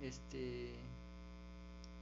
este, 0.00 0.74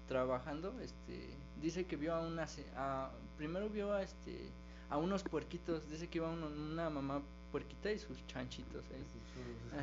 trabajando, 0.09 0.74
este, 0.80 1.30
dice 1.61 1.86
que 1.86 1.96
vio 1.96 2.14
a 2.14 2.20
una, 2.26 2.46
a, 2.76 3.11
primero 3.36 3.68
vio 3.68 3.92
a 3.92 4.02
este, 4.02 4.50
a 4.90 4.96
unos 4.98 5.22
puerquitos, 5.22 5.88
dice 5.90 6.09
que 6.09 6.18
iba 6.18 6.30
uno- 6.30 6.46
una 6.48 6.90
mamá 6.90 7.22
puerquita 7.52 7.90
y 7.92 7.98
sus 7.98 8.26
chanchitos 8.26 8.84
ahí. 8.90 9.04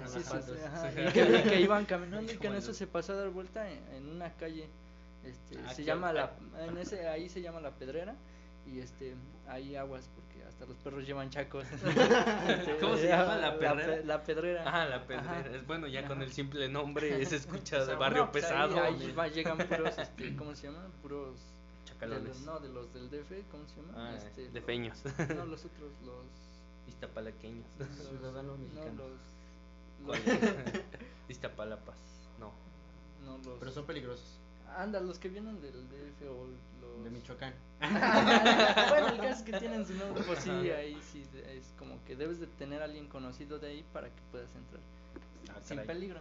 Sí, 0.07 0.19
sí, 0.19 0.23
sí, 0.41 0.51
ajá, 0.65 0.91
y 1.09 1.11
que, 1.13 1.39
y 1.39 1.43
que 1.43 1.61
iban 1.61 1.85
caminando 1.85 2.31
y 2.33 2.37
que 2.37 2.47
en 2.47 2.55
eso 2.55 2.73
se 2.73 2.87
pasó 2.87 3.13
a 3.13 3.15
dar 3.17 3.29
vuelta 3.29 3.69
en, 3.71 3.79
en 3.93 4.09
una 4.09 4.31
calle 4.33 4.67
este 5.23 5.57
Ah, 5.65 5.73
se 5.73 5.83
llama 5.83 6.13
la 6.13 6.31
en 6.67 6.77
ese 6.77 7.07
ahí 7.07 7.29
se 7.29 7.41
llama 7.41 7.59
la 7.59 7.71
pedrera 7.71 8.15
y 8.67 8.79
este 8.79 9.15
hay 9.47 9.75
aguas 9.75 10.09
hasta 10.47 10.65
los 10.65 10.77
perros 10.77 11.05
llevan 11.05 11.29
chacos 11.29 11.65
¿Cómo 12.81 12.97
se 12.97 13.07
llama? 13.07 13.35
¿La 13.37 13.57
pedrera? 13.57 13.85
pe- 13.95 14.03
la 14.05 14.23
pedrera 14.23 14.67
Ajá, 14.67 14.85
la 14.85 15.01
pedrera. 15.07 15.39
Ajá. 15.39 15.49
Es 15.55 15.65
bueno, 15.67 15.87
ya 15.87 16.07
con 16.07 16.21
el 16.21 16.31
simple 16.31 16.69
nombre 16.69 17.25
se 17.25 17.35
escucha 17.37 17.81
O 17.81 17.85
de 17.85 17.95
barrio 17.95 18.25
no, 18.25 18.31
pues 18.31 18.43
pesado. 18.45 18.81
ahí, 18.81 19.11
va- 19.11 19.27
llegan 19.27 19.57
puros 19.57 19.97
este 19.97 20.35
cómo 20.35 20.55
se 20.55 20.67
llama 20.67 20.87
puros 21.01 21.35
de 21.35 21.91
Chacalones. 21.91 22.27
los- 22.29 22.41
no 22.41 22.59
de 22.59 22.69
los 22.69 22.93
del 22.93 23.09
DF 23.09 23.43
cómo 23.51 23.67
se 23.67 23.75
llama 23.81 23.93
Ah, 23.95 24.15
este, 24.17 24.49
de 24.49 24.59
los- 24.59 24.63
feños. 24.65 25.03
no 25.35 25.45
los 25.45 25.65
otros 25.65 25.91
los 26.05 26.25
Iztapalaqueños. 26.87 27.65
los- 27.79 27.87
Ciudadanos 27.89 28.59
no 28.59 28.65
mexicanos. 28.65 28.97
los, 28.97 30.05
¿Cuál 30.05 30.19
los- 30.25 30.27
es? 30.75 30.81
Iztapalapas. 31.29 31.95
No. 32.39 32.53
no 33.25 33.37
los 33.39 33.59
Pero 33.59 33.71
son 33.71 33.85
peligrosos. 33.85 34.39
Anda, 34.77 34.99
los 34.99 35.19
que 35.19 35.29
vienen 35.29 35.61
del 35.61 35.87
DF 35.89 36.29
o 36.29 36.47
los... 36.47 37.03
De 37.03 37.09
Michoacán. 37.09 37.53
bueno, 37.79 39.07
el 39.09 39.17
caso 39.17 39.29
es 39.29 39.41
que 39.43 39.53
tienen 39.59 39.85
su 39.85 39.93
nombre, 39.95 40.23
pues 40.25 40.39
sí, 40.39 40.49
ahí 40.49 40.97
sí, 41.11 41.23
es 41.47 41.73
como 41.77 42.03
que 42.05 42.15
debes 42.15 42.39
de 42.39 42.47
tener 42.47 42.81
a 42.81 42.85
alguien 42.85 43.07
conocido 43.07 43.59
de 43.59 43.67
ahí 43.67 43.85
para 43.93 44.07
que 44.07 44.21
puedas 44.31 44.49
entrar. 44.55 44.81
Ah, 45.49 45.59
sin 45.63 45.77
caray. 45.77 45.87
peligro. 45.87 46.19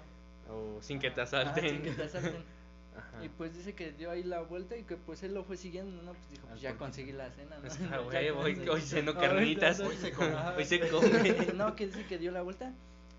O 0.50 0.82
sin 0.82 0.98
que 0.98 1.10
te 1.10 1.20
asalten. 1.22 1.68
sin 1.68 1.82
que 1.82 1.90
te 1.92 2.02
asalten. 2.04 2.44
Ajá. 2.96 3.24
Y 3.24 3.28
pues 3.28 3.56
dice 3.56 3.74
que 3.74 3.90
dio 3.92 4.10
ahí 4.10 4.22
la 4.22 4.40
vuelta 4.42 4.76
y 4.76 4.84
que 4.84 4.96
pues 4.96 5.22
él 5.24 5.34
lo 5.34 5.42
fue 5.42 5.56
siguiendo, 5.56 6.00
¿no? 6.02 6.12
Pues 6.12 6.30
dijo, 6.30 6.46
pues 6.46 6.60
ya 6.60 6.76
conseguí 6.76 7.10
la 7.12 7.28
cena, 7.30 7.56
¿no? 7.58 7.68
Ah, 7.90 8.00
hoy- 8.00 8.68
hoy 8.68 8.80
ceno 8.80 9.12
Ah, 9.16 9.20
carnitas. 9.20 9.80
Hoy 9.80 9.96
se 9.96 10.12
come. 10.12 10.32
Hoy 10.56 10.64
se 10.64 10.88
come. 10.88 11.52
No, 11.56 11.74
que 11.74 11.86
dice 11.86 12.06
que 12.06 12.18
dio 12.18 12.30
la 12.30 12.42
vuelta 12.42 12.72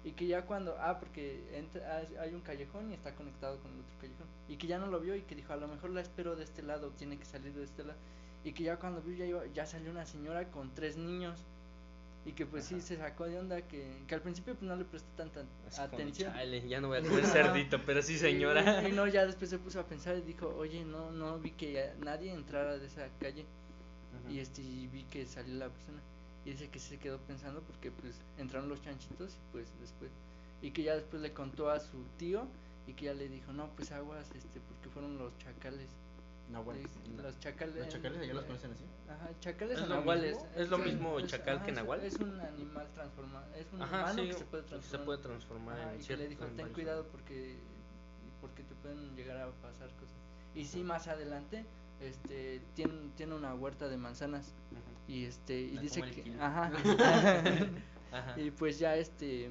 y 0.05 0.11
que 0.11 0.27
ya 0.27 0.43
cuando, 0.45 0.77
ah, 0.79 0.99
porque 0.99 1.43
entra- 1.53 2.05
hay 2.21 2.33
un 2.33 2.41
callejón 2.41 2.91
y 2.91 2.93
está 2.93 3.13
conectado 3.15 3.57
con 3.59 3.71
el 3.73 3.79
otro 3.79 3.95
callejón. 3.99 4.27
Y 4.47 4.55
que 4.57 4.67
ya 4.67 4.77
no 4.77 4.87
lo 4.87 4.99
vio 5.01 5.15
y 5.15 5.23
que 5.23 5.35
dijo, 5.35 5.51
a 5.51 5.57
lo 5.57 5.67
mejor 5.67 5.89
la 5.89 5.99
espero 6.01 6.35
de 6.37 6.43
este 6.43 6.61
lado, 6.61 6.91
tiene 6.91 7.17
que 7.17 7.25
salir 7.25 7.53
de 7.53 7.63
este 7.63 7.83
lado 7.83 7.97
y 8.43 8.53
que 8.53 8.63
ya 8.63 8.77
cuando 8.77 9.01
vio 9.01 9.15
ya, 9.17 9.25
iba- 9.25 9.45
ya 9.53 9.65
salió 9.65 9.89
una 9.91 10.05
señora 10.05 10.49
con 10.51 10.73
tres 10.73 10.95
niños. 10.95 11.43
Y 12.27 12.31
que 12.31 12.47
pues 12.47 12.65
sí 12.65 12.81
se 12.81 12.97
sacó 12.97 13.25
de 13.25 13.37
onda 13.37 13.61
que, 13.61 14.01
que 14.07 14.15
al 14.15 14.21
principio 14.21 14.55
pues 14.55 14.63
no 14.67 14.75
le 14.75 14.83
prestó 14.85 15.07
tanta 15.15 15.41
Así 15.67 15.77
como 15.81 15.89
de, 15.89 15.95
atención. 15.95 16.33
"Chale, 16.33 16.67
ya 16.67 16.81
no 16.81 16.87
voy 16.87 16.97
a 16.97 17.01
comer 17.03 17.25
cerdito, 17.25 17.79
pero 17.85 18.01
sí, 18.01 18.17
señora. 18.17 18.81
Y, 18.81 18.87
y 18.87 18.91
no, 18.93 19.05
ya 19.07 19.27
después 19.27 19.49
se 19.51 19.59
puso 19.59 19.79
a 19.79 19.83
pensar 19.83 20.17
y 20.17 20.21
dijo, 20.21 20.47
oye, 20.57 20.83
no, 20.85 21.11
no 21.11 21.37
vi 21.37 21.51
que 21.51 21.91
nadie 21.99 22.31
entrara 22.33 22.79
de 22.79 22.87
esa 22.87 23.07
calle 23.19 23.45
y 24.27 24.39
este 24.39 24.61
y 24.63 24.87
vi 24.87 25.03
que 25.03 25.25
salió 25.27 25.53
la 25.55 25.69
persona 25.69 26.01
y 26.45 26.51
dice 26.51 26.69
que 26.69 26.79
se 26.79 26.97
quedó 26.99 27.17
pensando 27.19 27.61
porque 27.61 27.91
pues 27.91 28.15
entraron 28.37 28.69
los 28.69 28.81
chanchitos 28.81 29.33
y 29.33 29.51
pues 29.51 29.67
después 29.81 30.11
y 30.61 30.71
que 30.71 30.83
ya 30.83 30.95
después 30.95 31.21
le 31.21 31.33
contó 31.33 31.69
a 31.69 31.79
su 31.79 32.03
tío 32.17 32.47
y 32.87 32.93
que 32.93 33.05
ya 33.05 33.13
le 33.13 33.27
dijo 33.27 33.51
no 33.51 33.69
pues 33.75 33.91
aguas 33.91 34.29
este 34.35 34.59
porque 34.61 34.89
fueron 34.89 35.17
los 35.17 35.35
chacales 35.39 35.89
Nahuales. 36.51 36.87
de 37.17 37.23
los 37.23 37.39
chacales. 37.39 37.75
¿Los 37.75 37.89
chacales 37.89 38.19
allá 38.19 38.33
los 38.35 38.45
conocen 38.45 38.71
así? 38.71 38.83
Ajá, 39.09 39.29
chacales 39.39 39.79
¿Es 39.79 39.89
nahuales. 39.89 40.35
mismo? 40.35 40.49
¿Es 40.55 40.69
lo 40.69 40.77
mismo 40.77 41.21
chacal 41.21 41.55
que 41.57 41.61
ajá, 41.63 41.67
es- 41.71 41.75
nahual? 41.75 42.03
Es 42.03 42.15
un 42.19 42.39
animal 42.39 42.87
transformado. 42.93 43.55
Es 43.55 43.65
un 43.73 43.81
Ajá, 43.81 43.97
humano 44.01 44.21
sí, 44.21 44.27
que 44.27 44.33
se 44.35 44.45
puede 44.45 44.61
se 44.63 44.69
transformar. 44.69 45.05
puede 45.05 45.17
transformar 45.23 45.79
Ajá, 45.79 45.93
en 45.95 46.01
y 46.01 46.03
que 46.05 46.17
le 46.17 46.27
dijo, 46.27 46.45
en 46.45 46.55
ten 46.55 46.71
cuidado 46.73 46.99
animales". 46.99 47.11
porque 47.11 47.57
porque 48.41 48.61
te 48.61 48.75
pueden 48.75 49.15
llegar 49.15 49.37
a 49.37 49.49
pasar 49.53 49.89
cosas. 49.95 50.15
Y 50.53 50.65
sí, 50.65 50.83
más 50.83 51.07
adelante 51.07 51.65
este 51.99 52.61
tiene, 52.75 52.93
tiene 53.17 53.33
una 53.33 53.55
huerta 53.55 53.87
de 53.87 53.97
manzanas 53.97 54.53
Ujú. 54.71 54.81
Y 55.07 55.25
este 55.25 55.59
y 55.61 55.77
dice 55.77 56.01
que 56.01 56.33
ajá. 56.39 56.71
Ajá. 58.11 58.39
y 58.39 58.49
pues 58.51 58.79
ya 58.79 58.95
este 58.95 59.49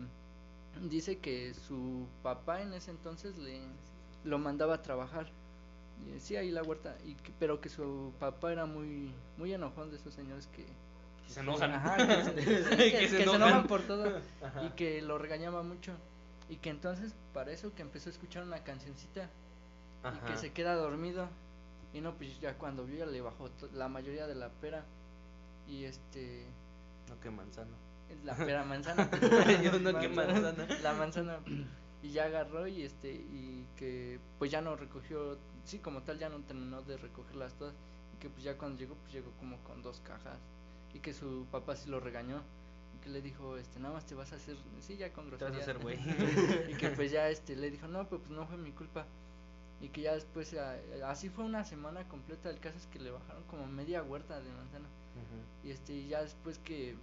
dice 0.89 1.19
que 1.19 1.55
su 1.55 2.07
papá 2.23 2.63
en 2.63 2.73
ese 2.73 2.91
entonces 2.91 3.37
le 3.39 3.61
lo 4.25 4.39
mandaba 4.39 4.75
a 4.77 4.83
trabajar. 4.83 5.31
Y, 6.17 6.19
sí, 6.19 6.35
ahí 6.37 6.51
la 6.51 6.63
huerta, 6.63 6.97
y 7.05 7.15
que- 7.15 7.33
pero 7.39 7.61
que 7.61 7.69
su 7.69 8.13
papá 8.19 8.51
era 8.53 8.67
muy 8.67 9.13
muy 9.37 9.53
enojón 9.55 9.91
de 9.91 9.97
esos 9.97 10.13
señores 10.15 10.47
que 10.49 10.65
Que 11.27 11.33
se 11.33 11.41
enojan. 11.41 11.71
Ajá, 11.73 11.97
que 11.97 12.25
se, 12.25 12.35
que- 12.77 13.09
Que 13.17 13.23
enojan. 13.23 13.67
por 13.67 13.83
todo 13.83 14.19
Ajá. 14.43 14.65
y 14.65 14.71
que 14.71 15.03
lo 15.03 15.19
regañaba 15.19 15.63
mucho 15.63 15.93
y 16.49 16.57
que 16.57 16.71
entonces 16.71 17.15
para 17.33 17.53
eso 17.53 17.73
que 17.75 17.83
empezó 17.83 18.09
a 18.09 18.13
escuchar 18.13 18.43
una 18.43 18.59
cancioncita 18.65 19.31
y 20.05 20.27
que 20.31 20.37
se 20.37 20.53
queda 20.53 20.75
dormido 20.75 21.29
y 21.95 22.01
no 22.01 22.15
pues 22.15 22.39
ya 22.41 22.55
cuando 22.59 22.85
vio 22.85 22.99
ya 22.99 23.07
le 23.07 23.21
bajó 23.23 23.49
la 23.73 23.89
mayoría 23.89 24.27
de 24.27 24.35
la 24.35 24.49
pera 24.51 24.85
y 25.69 25.85
este 25.85 26.47
No, 27.09 27.19
que 27.21 27.31
manzana. 27.31 27.77
la 28.25 28.35
pera 28.37 28.65
manzana. 28.65 29.09
Yo 29.63 29.79
no, 29.81 29.99
que 29.99 30.09
manzana. 30.09 30.67
la 30.83 30.93
manzana. 30.95 31.39
Y 32.03 32.11
ya 32.11 32.25
agarró 32.25 32.67
y 32.67 32.83
este 32.83 33.13
y 33.13 33.67
que 33.77 34.21
pues 34.39 34.51
ya 34.51 34.61
no 34.61 34.77
recogió 34.77 35.39
sí 35.65 35.79
como 35.79 36.03
tal 36.03 36.19
ya 36.19 36.29
no 36.29 36.41
terminó 36.41 36.83
de 36.83 36.97
recogerlas 36.97 37.55
todas. 37.55 37.75
Y 38.15 38.19
que 38.21 38.29
pues 38.31 38.45
ya 38.45 38.57
cuando 38.59 38.79
llegó 38.79 38.95
pues 38.97 39.13
llegó 39.13 39.31
como 39.41 39.59
con 39.65 39.83
dos 39.83 40.01
cajas. 40.01 40.39
Y 40.93 41.01
que 41.01 41.13
su 41.15 41.47
papá 41.51 41.75
sí 41.77 41.89
lo 41.89 42.01
regañó. 42.01 42.43
Y 42.97 43.03
que 43.03 43.09
le 43.11 43.21
dijo 43.23 43.57
este 43.57 43.81
nada 43.81 43.95
más 43.95 44.07
te 44.07 44.15
vas 44.15 44.33
a 44.33 44.37
hacer 44.37 44.57
sí 44.81 44.97
ya 44.97 45.13
con 45.13 45.31
Te 45.31 45.45
vas 45.45 45.55
a 45.55 45.59
hacer 45.59 45.79
güey. 45.79 45.99
y 46.71 46.75
que 46.77 46.91
pues 46.91 47.11
ya 47.11 47.29
este 47.31 47.57
le 47.57 47.71
dijo 47.71 47.89
no 47.89 48.07
pues, 48.09 48.29
no 48.31 48.47
fue 48.47 48.57
mi 48.59 48.73
culpa 48.73 49.07
y 49.81 49.89
que 49.89 50.03
ya 50.03 50.15
después 50.15 50.55
a- 50.55 50.79
así 51.11 51.29
fue 51.29 51.45
una 51.45 51.65
semana 51.65 52.07
completa. 52.09 52.49
El 52.49 52.59
caso 52.61 52.79
es 52.79 52.87
que 52.87 52.99
le 53.01 53.11
bajaron 53.11 53.43
como 53.45 53.67
media 53.67 54.03
huerta 54.03 54.41
de 54.41 54.51
manzana 54.53 54.87
Ujú. 55.15 55.69
y 55.69 55.71
este 55.71 55.93
y 55.95 56.09
ya 56.09 56.23
después 56.23 56.59
que 56.59 56.97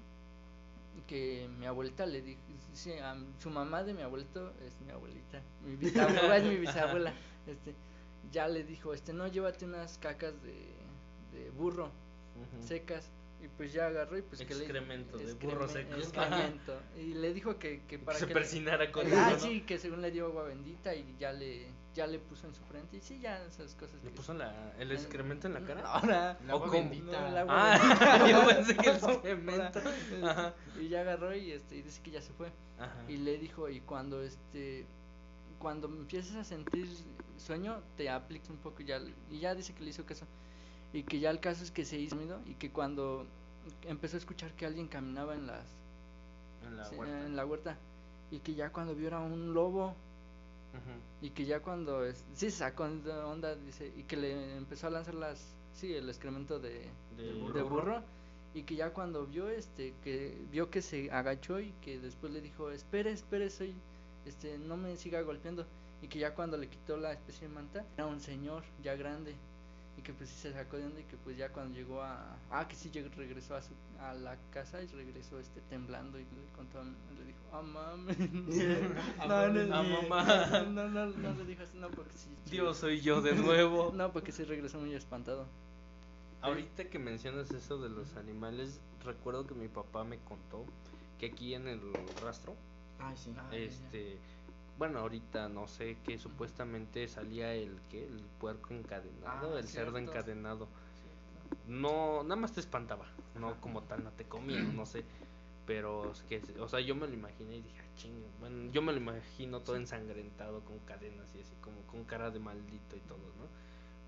que 1.08 1.50
mi 1.58 1.66
abuelita 1.66 2.06
le 2.06 2.22
dijo 2.22 2.40
sí, 2.74 2.92
a 2.94 3.14
m- 3.14 3.26
su 3.40 3.50
mamá 3.50 3.84
de 3.84 3.94
mi 3.94 4.02
abuelito 4.02 4.52
es 4.66 4.80
mi 4.86 4.92
abuelita 4.92 5.42
mi 5.66 5.76
bisabuela 5.78 6.38
es 6.38 6.44
mi 6.44 6.58
bisabuela 6.58 7.14
este 7.48 7.74
ya 8.32 8.48
le 8.48 8.64
dijo 8.64 8.94
este 8.94 9.14
no 9.14 9.28
llévate 9.28 9.66
unas 9.66 9.98
cacas 9.98 10.34
de, 10.44 10.54
de 11.34 11.50
burro 11.52 11.90
secas 12.60 13.10
y 13.44 13.48
pues 13.48 13.74
ya 13.74 13.88
agarró 13.88 14.18
y 14.18 14.22
pues 14.22 14.42
que 14.42 14.54
le 14.54 14.62
Excremento 14.66 15.18
de 15.18 15.34
burro 15.34 15.68
seco. 15.68 15.96
excremento. 15.96 16.80
y 16.98 17.14
le 17.16 17.34
dijo 17.34 17.58
que, 17.58 17.82
que 17.88 17.98
para 17.98 18.20
se 18.20 18.28
que 18.28 18.34
persinara 18.34 18.92
con 18.92 19.08
ah, 19.08 19.32
eso, 19.32 19.32
¿no? 19.32 19.52
sí, 19.52 19.62
que 19.62 19.80
según 19.80 20.02
le 20.02 20.12
dio 20.12 20.28
agua 20.28 20.44
bendita 20.44 20.94
y 20.94 21.16
ya 21.20 21.32
le 21.34 21.66
ya 21.94 22.08
le 22.08 22.20
puso 22.20 22.48
en 22.48 22.54
su 22.56 22.64
frente 22.64 22.98
y 22.98 23.02
sí, 23.02 23.20
ya 23.20 23.44
esas 23.46 23.76
cosas. 23.76 24.02
¿Le 24.04 24.10
que- 24.10 24.16
puso 24.16 24.34
la, 24.34 24.74
el 24.80 24.92
excremento 24.92 25.48
en 25.48 25.54
la 25.56 25.62
cara? 25.62 25.82
Ahora. 25.86 26.32
Agua 26.48 26.56
¿O 26.56 26.60
cómo? 26.62 26.72
bendita. 26.72 27.22
No, 27.22 27.28
el 27.28 27.38
agua 27.38 27.54
Ah, 27.74 27.78
bendita. 27.78 28.28
yo 28.32 28.48
pensé 28.48 28.78
que 28.78 28.90
el 28.90 28.96
excremento. 29.04 29.80
Ajá. 30.24 30.54
Y 30.80 30.88
ya 30.90 31.02
agarró 31.02 31.36
y 31.36 31.52
este 31.52 31.76
y 31.78 31.82
dice 31.82 32.02
que 32.02 32.12
ya 32.12 32.22
se 32.22 32.32
fue. 32.34 32.52
Ajá. 32.80 32.96
Y 33.10 33.18
le 33.18 33.38
dijo, 33.38 33.70
y 33.70 33.82
cuando 33.82 34.22
este 34.22 34.86
cuando 35.60 35.88
empieces 35.88 36.36
a 36.36 36.44
sentir 36.44 36.88
sueño, 37.38 37.82
te 37.98 38.10
apliques 38.10 38.50
un 38.50 38.58
poco 38.58 38.82
y 38.82 38.86
ya 38.86 39.00
y 39.30 39.40
ya 39.40 39.54
dice 39.54 39.74
que 39.74 39.84
le 39.84 39.90
hizo 39.92 40.06
caso. 40.06 40.26
Y 40.94 41.04
que 41.04 41.20
ya 41.20 41.30
el 41.30 41.40
caso 41.40 41.64
es 41.64 41.72
que 41.72 41.86
se 41.86 41.98
hizo 42.00 42.16
dormido 42.16 42.40
y 42.46 42.56
que 42.56 42.72
cuando 42.72 43.26
empezó 43.84 44.18
a 44.18 44.20
escuchar 44.20 44.52
que 44.54 44.66
alguien 44.66 44.88
caminaba 44.88 45.36
en 45.36 45.46
las 45.48 45.66
En 46.66 46.78
la 46.78 46.90
huerta. 46.90 47.26
en 47.26 47.36
la 47.36 47.46
huerta 47.46 47.78
y 48.32 48.40
que 48.40 48.56
ya 48.56 48.72
cuando 48.72 48.96
vio 48.96 49.08
era 49.08 49.20
un 49.20 49.54
lobo 49.54 49.96
Y 51.22 51.30
que 51.32 51.46
ya 51.46 51.60
cuando 51.62 52.04
es, 52.06 52.24
sí 52.34 52.50
se 52.50 52.58
sacó 52.58 52.88
de 52.90 53.12
onda 53.12 53.56
dice 53.56 53.92
y 53.96 54.04
que 54.04 54.18
le 54.18 54.58
empezó 54.58 54.88
a 54.88 54.90
lanzar 54.90 55.16
las 55.16 55.56
sí 55.74 55.94
el 55.94 56.10
excremento 56.10 56.60
de, 56.60 56.90
De 57.18 57.24
de 57.24 57.34
burro. 57.34 57.70
burro. 57.70 58.04
y 58.54 58.64
que 58.64 58.76
ya 58.76 58.92
cuando 58.92 59.26
vio 59.28 59.50
este 59.50 59.94
que 60.04 60.38
vio 60.52 60.70
que 60.70 60.82
se 60.82 61.10
agachó 61.12 61.60
y 61.60 61.72
que 61.82 62.00
después 62.00 62.34
le 62.34 62.42
dijo 62.42 62.72
espere 62.72 63.12
espere 63.12 63.50
soy 63.50 63.74
este 64.26 64.58
no 64.58 64.78
me 64.78 64.96
siga 64.98 65.22
golpeando 65.22 65.66
y 66.02 66.08
que 66.08 66.20
ya 66.20 66.34
cuando 66.36 66.58
le 66.58 66.68
quitó 66.68 66.98
la 66.98 67.14
especie 67.14 67.48
de 67.48 67.54
manta 67.54 67.86
era 67.96 68.08
un 68.08 68.20
señor 68.20 68.64
ya 68.84 68.96
grande 68.96 69.36
y 69.98 70.02
que 70.02 70.14
pues 70.14 70.30
sí 70.30 70.36
se 70.38 70.54
sacó 70.54 70.78
de 70.78 70.86
onda 70.86 71.00
y 71.02 71.04
que 71.04 71.18
pues 71.18 71.38
ya 71.38 71.50
cuando 71.50 71.76
llegó 71.76 72.02
a 72.02 72.36
ah 72.50 72.68
que 72.68 72.76
sí 72.76 72.90
llegó, 72.92 73.10
regresó 73.16 73.56
a 73.56 73.62
su 73.62 73.72
a 74.00 74.14
la 74.14 74.38
casa 74.52 74.82
y 74.82 74.88
regresó 74.88 75.38
este 75.40 75.62
temblando 75.70 76.18
y 76.18 76.24
le 76.24 76.30
contó 76.56 76.80
a- 76.80 76.84
le 76.84 77.26
dijo 77.26 77.40
ah 77.52 77.62
mames 77.62 78.18
Ah, 79.20 79.48
no, 79.52 79.64
no, 79.66 79.84
mamá. 79.84 80.62
no, 80.70 80.88
no, 80.90 81.06
no 81.08 81.34
le 81.34 81.46
dijo 81.46 81.64
así, 81.64 81.78
no, 81.78 81.90
porque 81.90 82.18
sí. 82.18 82.30
Dios, 82.50 82.78
soy 82.78 83.02
yo 83.02 83.22
de 83.22 83.36
nuevo. 83.36 83.92
No, 83.96 84.12
porque 84.12 84.32
sí 84.32 84.44
regresó 84.44 84.80
muy 84.80 84.94
espantado. 84.96 85.46
Ahorita 86.42 86.86
que 86.86 86.98
mencionas 86.98 87.52
eso 87.54 87.78
de 87.80 87.90
los 87.90 88.16
animales, 88.16 88.80
recuerdo 89.06 89.46
que 89.46 89.54
mi 89.54 89.68
papá 89.68 90.04
me 90.04 90.18
contó 90.20 90.66
que 91.20 91.28
aquí 91.28 91.54
en 91.54 91.68
el 91.68 91.80
rastro, 92.20 92.56
Ay, 93.00 93.16
sí. 93.16 93.32
Ah, 93.38 93.48
ya. 93.52 93.58
este, 93.58 94.18
bueno, 94.78 95.00
ahorita 95.00 95.50
no 95.50 95.68
sé, 95.68 95.98
que 96.04 96.18
supuestamente 96.18 97.08
salía 97.08 97.54
el 97.54 97.80
que 97.90 98.06
el 98.08 98.20
puerco 98.40 98.74
encadenado, 98.74 99.56
Ah, 99.56 99.60
el 99.60 99.68
cerdo 99.68 99.98
cierto. 99.98 100.12
encadenado. 100.12 100.68
No, 101.68 102.24
nada 102.24 102.36
más 102.36 102.54
te 102.54 102.60
espantaba, 102.60 103.06
no 103.40 103.60
como 103.62 103.84
tal, 103.84 104.04
no 104.04 104.12
te 104.12 104.26
comía, 104.26 104.62
no 104.74 104.86
sé. 104.86 105.04
Pero 105.68 106.12
es 106.12 106.24
que, 106.24 106.42
o 106.60 106.68
sea, 106.68 106.80
yo 106.80 106.96
me 106.96 107.08
lo 107.08 107.14
imaginé 107.14 107.58
y 107.58 107.62
dije, 107.62 107.80
ah, 107.82 107.96
chinga. 107.96 108.28
Bueno, 108.40 108.72
yo 108.72 108.82
me 108.82 108.92
lo 108.92 108.98
imagino 108.98 109.60
todo 109.62 109.76
ensangrentado 109.76 110.62
con 110.62 110.80
cadenas 110.80 111.34
y 111.36 111.42
así, 111.42 111.54
como 111.62 111.80
con 111.84 112.04
cara 112.04 112.32
de 112.32 112.40
maldito 112.40 112.96
y 112.96 113.00
todo, 113.02 113.20
¿no? 113.20 113.46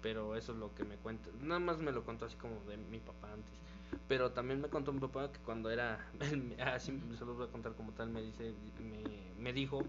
Pero 0.01 0.36
eso 0.36 0.51
es 0.51 0.57
lo 0.57 0.74
que 0.74 0.84
me 0.84 0.95
cuenta. 0.97 1.30
Nada 1.41 1.59
más 1.59 1.78
me 1.78 1.91
lo 1.91 2.03
contó 2.03 2.26
así 2.26 2.36
como 2.38 2.59
de 2.68 2.76
mi 2.78 2.99
papá 2.99 3.32
antes. 3.32 3.53
Pero 4.07 4.32
también 4.32 4.59
me 4.59 4.68
contó 4.68 4.91
mi 4.91 4.99
papá 4.99 5.32
que 5.32 5.39
cuando 5.39 5.70
era, 5.70 6.03
así 6.74 6.99
se 7.18 7.24
lo 7.26 7.36
voy 7.36 7.47
a 7.47 7.51
contar 7.51 7.74
como 7.74 7.91
tal, 7.93 8.09
me 8.09 8.22
dice, 8.22 8.53
me, 8.82 9.41
me 9.41 9.53
dijo, 9.53 9.84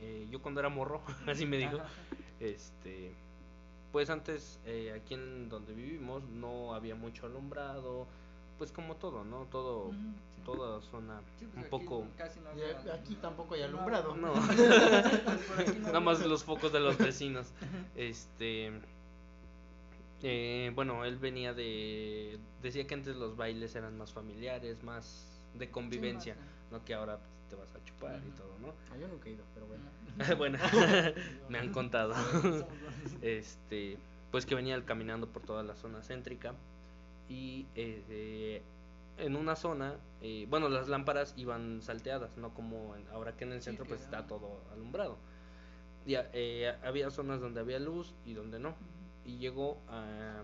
eh, 0.00 0.26
yo 0.30 0.40
cuando 0.42 0.60
era 0.60 0.68
morro, 0.68 1.02
así 1.26 1.46
me 1.46 1.56
dijo, 1.58 1.78
este, 2.40 3.12
pues 3.92 4.10
antes 4.10 4.58
eh, 4.66 4.92
aquí 4.96 5.14
en 5.14 5.48
donde 5.48 5.74
vivimos 5.74 6.22
no 6.24 6.74
había 6.74 6.94
mucho 6.94 7.26
alumbrado, 7.26 8.06
pues 8.58 8.72
como 8.72 8.96
todo, 8.96 9.24
¿no? 9.24 9.46
Todo, 9.50 9.90
sí. 9.90 10.42
toda 10.44 10.80
zona 10.82 11.20
Sí, 11.38 11.46
pues 11.46 11.56
un 11.56 11.60
aquí 11.64 11.70
poco, 11.70 12.06
casi 12.16 12.40
no 12.40 12.50
había- 12.50 12.94
aquí 12.94 13.14
tampoco 13.16 13.54
hay 13.54 13.62
alumbrado. 13.62 14.14
no, 14.16 14.32
nada 15.82 16.00
más 16.00 16.20
los 16.24 16.44
focos 16.44 16.72
de 16.72 16.80
los 16.80 16.98
vecinos, 16.98 17.52
este, 17.96 18.70
eh, 20.22 20.70
bueno, 20.74 21.04
él 21.04 21.16
venía 21.16 21.54
de, 21.54 22.38
decía 22.62 22.86
que 22.86 22.94
antes 22.94 23.16
los 23.16 23.36
bailes 23.36 23.74
eran 23.74 23.96
más 23.96 24.12
familiares, 24.12 24.82
más 24.82 25.26
de 25.54 25.66
Sí, 25.66 25.72
convivencia, 25.72 26.34
más, 26.36 26.44
no 26.72 26.84
que 26.84 26.94
ahora 26.94 27.16
pues, 27.18 27.30
te 27.50 27.56
vas 27.56 27.74
a 27.74 27.84
chupar 27.84 28.20
y 28.26 28.30
todo, 28.30 28.56
¿no? 28.62 28.68
Ah, 28.92 28.96
yo 28.98 29.08
nunca 29.08 29.28
he 29.28 29.32
ido, 29.32 29.44
pero 29.54 29.66
bueno. 29.66 29.84
bueno, 30.38 30.58
me 31.50 31.58
han 31.58 31.72
contado. 31.72 32.14
este, 33.22 33.98
pues 34.30 34.46
que 34.46 34.54
venía 34.54 34.82
caminando 34.84 35.26
por 35.28 35.42
toda 35.42 35.62
la 35.62 35.74
zona 35.76 36.02
céntrica 36.02 36.54
y 37.28 37.66
eh, 37.74 38.02
eh, 38.08 38.62
en 39.18 39.36
una 39.36 39.54
zona, 39.56 39.96
eh, 40.22 40.46
bueno, 40.48 40.68
las 40.68 40.88
lámparas 40.88 41.34
iban 41.36 41.82
salteadas, 41.82 42.36
no 42.36 42.54
como 42.54 42.96
en- 42.96 43.06
ahora 43.08 43.36
que 43.36 43.44
en 43.44 43.52
el 43.52 43.62
centro 43.62 43.84
pues 43.84 44.00
está 44.00 44.26
todo 44.26 44.60
alumbrado. 44.72 45.16
Y, 46.06 46.14
eh, 46.16 46.74
había 46.82 47.10
zonas 47.10 47.40
donde 47.40 47.60
había 47.60 47.78
luz 47.78 48.14
y 48.24 48.32
donde 48.34 48.58
no. 48.58 48.74
Y 49.26 49.36
llegó 49.36 49.78
a, 49.88 50.42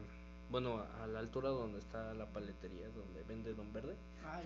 bueno, 0.50 0.84
a 1.02 1.06
la 1.06 1.18
altura 1.20 1.48
donde 1.48 1.78
está 1.78 2.12
la 2.14 2.26
paletería, 2.26 2.88
donde 2.90 3.22
vende 3.22 3.54
Don 3.54 3.72
Verde. 3.72 3.96
Ay, 4.24 4.44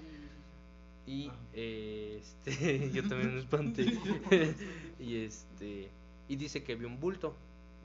Y 1.07 1.29
Ah. 1.29 1.35
eh, 1.55 2.21
este, 2.21 2.91
yo 2.93 3.03
también 3.09 3.35
me 3.35 3.41
espanté. 3.41 3.85
y 4.99 5.17
este, 5.25 5.91
y 6.29 6.37
dice 6.37 6.63
que 6.63 6.75
vio 6.77 6.89
un 6.89 7.01
bulto 7.01 7.35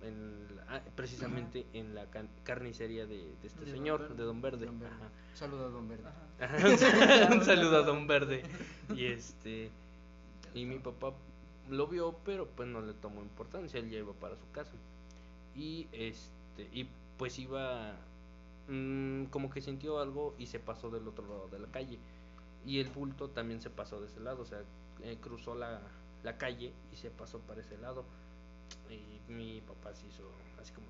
en 0.03 0.55
la- 0.55 0.65
ah, 0.77 0.81
precisamente 0.95 1.65
en 1.73 1.95
la 1.95 2.05
can- 2.11 2.29
carnicería 2.43 3.05
de, 3.07 3.17
de 3.17 3.47
este 3.47 3.65
De 3.65 3.71
señor, 3.71 4.15
de 4.15 4.23
Don 4.23 4.41
Verde. 4.41 4.65
Don 4.67 4.79
Verde. 4.79 4.93
Ajá. 4.95 5.09
Saludos 5.33 5.67
a 5.67 5.69
Don 5.69 5.87
Verde. 5.89 6.03
Ajá. 6.39 7.29
Un 7.35 7.43
saludo 7.43 7.77
a 7.77 7.81
Don 7.81 8.05
Verde. 8.07 8.43
Y 8.95 9.05
este, 9.05 9.69
y 10.53 10.65
mi 10.65 10.77
papá 10.79 11.13
lo 11.69 11.87
vio, 11.87 12.15
pero 12.23 12.47
pues 12.47 12.67
no 12.69 12.81
le 12.81 12.93
tomó 12.93 13.21
importancia, 13.21 13.79
él 13.79 13.89
ya 13.89 13.97
iba 13.99 14.13
para 14.13 14.35
su 14.35 14.49
casa. 14.51 14.71
Y 15.55 15.87
este, 15.93 16.69
y 16.71 16.87
pues 17.17 17.39
iba 17.39 17.95
mm, 18.67 19.25
como 19.25 19.49
que 19.49 19.61
sintió 19.61 19.99
algo 19.99 20.35
y 20.37 20.45
se 20.47 20.59
pasó 20.59 20.89
del 20.91 21.07
otro 21.07 21.25
lado 21.27 21.47
de 21.51 21.59
la 21.59 21.67
calle. 21.67 21.97
Y 22.65 22.79
el 22.79 22.89
bulto 22.89 23.29
también 23.29 23.61
se 23.61 23.69
pasó 23.69 24.01
de 24.01 24.07
ese 24.07 24.19
lado, 24.19 24.41
o 24.41 24.45
sea, 24.45 24.61
eh, 25.03 25.17
cruzó 25.21 25.55
la, 25.55 25.81
la 26.23 26.37
calle 26.37 26.73
y 26.91 26.97
se 26.97 27.11
pasó 27.11 27.39
para 27.39 27.61
ese 27.61 27.77
lado. 27.77 28.05
Y 28.89 29.31
mi 29.31 29.61
papá 29.61 29.93
se 29.93 30.07
hizo 30.07 30.23
así 30.59 30.73
como, 30.73 30.87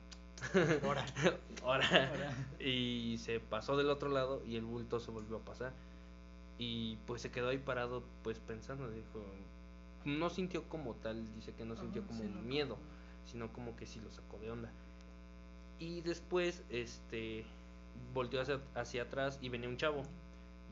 Ahora. 0.83 1.05
Ahora. 1.63 2.33
Y 2.59 3.17
se 3.19 3.39
pasó 3.39 3.77
del 3.77 3.89
otro 3.89 4.09
lado 4.09 4.43
y 4.45 4.55
el 4.55 4.65
bulto 4.65 4.99
se 4.99 5.11
volvió 5.11 5.37
a 5.37 5.39
pasar. 5.41 5.73
Y 6.57 6.97
pues 7.05 7.21
se 7.21 7.31
quedó 7.31 7.49
ahí 7.49 7.57
parado, 7.57 8.03
pues 8.23 8.39
pensando, 8.39 8.89
dijo, 8.89 9.21
no 10.05 10.29
sintió 10.29 10.63
como 10.69 10.93
tal, 10.95 11.33
dice 11.35 11.53
que 11.53 11.65
no 11.65 11.75
sintió 11.75 12.05
como 12.07 12.23
miedo, 12.23 12.77
sino 13.25 13.51
como 13.51 13.75
que 13.75 13.85
sí 13.85 13.99
lo 13.99 14.09
sacó 14.11 14.37
de 14.37 14.51
onda. 14.51 14.71
Y 15.79 15.99
después, 16.01 16.63
este, 16.69 17.43
volteó 18.13 18.39
hacia, 18.39 18.61
hacia 18.73 19.03
atrás 19.03 19.37
y 19.41 19.49
venía 19.49 19.67
un 19.67 19.75
chavo. 19.75 20.03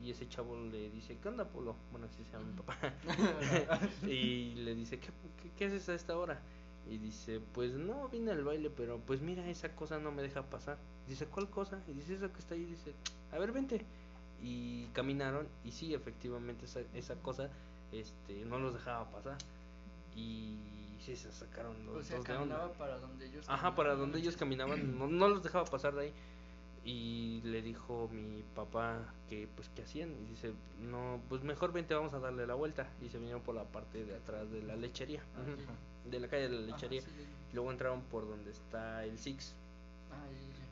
Y 0.02 0.10
ese 0.10 0.28
chavo 0.28 0.56
le 0.56 0.90
dice, 0.90 1.16
¿qué 1.18 1.28
onda, 1.28 1.46
Polo? 1.46 1.76
Bueno, 1.90 2.06
así 2.06 2.24
se 2.24 2.32
llama 2.32 2.46
mi 2.46 2.52
papá. 2.62 2.94
y 4.06 4.54
le 4.56 4.74
dice, 4.74 4.98
¿Qué, 4.98 5.10
¿qué, 5.56 5.66
haces 5.66 5.88
a 5.88 5.94
esta 5.94 6.16
hora? 6.16 6.40
Y 6.90 6.98
dice, 6.98 7.40
pues 7.52 7.72
no, 7.72 8.08
vine 8.08 8.32
al 8.32 8.44
baile, 8.44 8.68
pero 8.70 8.98
pues 8.98 9.22
mira, 9.22 9.48
esa 9.48 9.74
cosa 9.74 9.98
no 9.98 10.12
me 10.12 10.22
deja 10.22 10.42
pasar. 10.42 10.76
dice, 11.08 11.26
¿cuál 11.26 11.48
cosa? 11.48 11.80
Y 11.88 11.94
dice, 11.94 12.14
esa 12.14 12.28
que 12.28 12.38
está 12.38 12.54
ahí. 12.54 12.64
dice, 12.64 12.92
a 13.32 13.38
ver, 13.38 13.52
vente. 13.52 13.84
Y 14.42 14.86
caminaron 14.88 15.48
y 15.64 15.72
sí, 15.72 15.94
efectivamente 15.94 16.66
esa, 16.66 16.80
esa 16.92 17.14
cosa 17.14 17.48
este, 17.92 18.44
no 18.44 18.58
los 18.58 18.74
dejaba 18.74 19.10
pasar. 19.10 19.38
Y 20.14 20.58
sí, 21.00 21.16
se 21.16 21.32
sacaron 21.32 21.86
los 21.86 22.08
dos 22.08 22.24
de 22.24 22.36
onda. 22.36 22.72
para 22.74 22.98
donde 22.98 23.26
ellos 23.26 23.46
Ajá, 23.48 23.74
para 23.74 23.94
donde 23.94 24.18
ellos 24.18 24.36
caminaban, 24.36 24.98
no, 24.98 25.06
no 25.06 25.28
los 25.28 25.42
dejaba 25.42 25.64
pasar 25.64 25.94
de 25.94 26.02
ahí 26.02 26.12
y 26.84 27.40
le 27.44 27.62
dijo 27.62 28.08
mi 28.12 28.42
papá 28.54 29.14
que 29.30 29.48
pues 29.56 29.70
qué 29.74 29.82
hacían 29.82 30.10
y 30.10 30.30
dice 30.30 30.52
no 30.82 31.18
pues 31.30 31.42
mejor 31.42 31.72
vente 31.72 31.94
vamos 31.94 32.12
a 32.12 32.18
darle 32.18 32.46
la 32.46 32.54
vuelta 32.54 32.86
y 33.00 33.08
se 33.08 33.16
vinieron 33.16 33.42
por 33.42 33.54
la 33.54 33.64
parte 33.64 34.04
de 34.04 34.14
atrás 34.14 34.50
de 34.50 34.62
la 34.62 34.76
lechería. 34.76 35.22
Ah, 35.36 36.10
de 36.10 36.20
la 36.20 36.28
calle 36.28 36.48
de 36.48 36.60
la 36.60 36.60
lechería. 36.60 37.00
y 37.00 37.54
luego 37.54 37.70
entraron 37.70 38.02
por 38.02 38.28
donde 38.28 38.50
está 38.50 39.04
el 39.04 39.18
Six. 39.18 39.54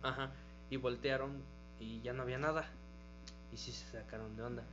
Ah, 0.02 0.08
ajá. 0.08 0.32
Y 0.68 0.76
voltearon 0.76 1.42
y 1.80 2.02
ya 2.02 2.12
no 2.12 2.22
había 2.22 2.38
nada. 2.38 2.68
Y 3.50 3.56
sí 3.56 3.72
se 3.72 3.90
sacaron 3.90 4.36
de 4.36 4.42
onda. 4.42 4.64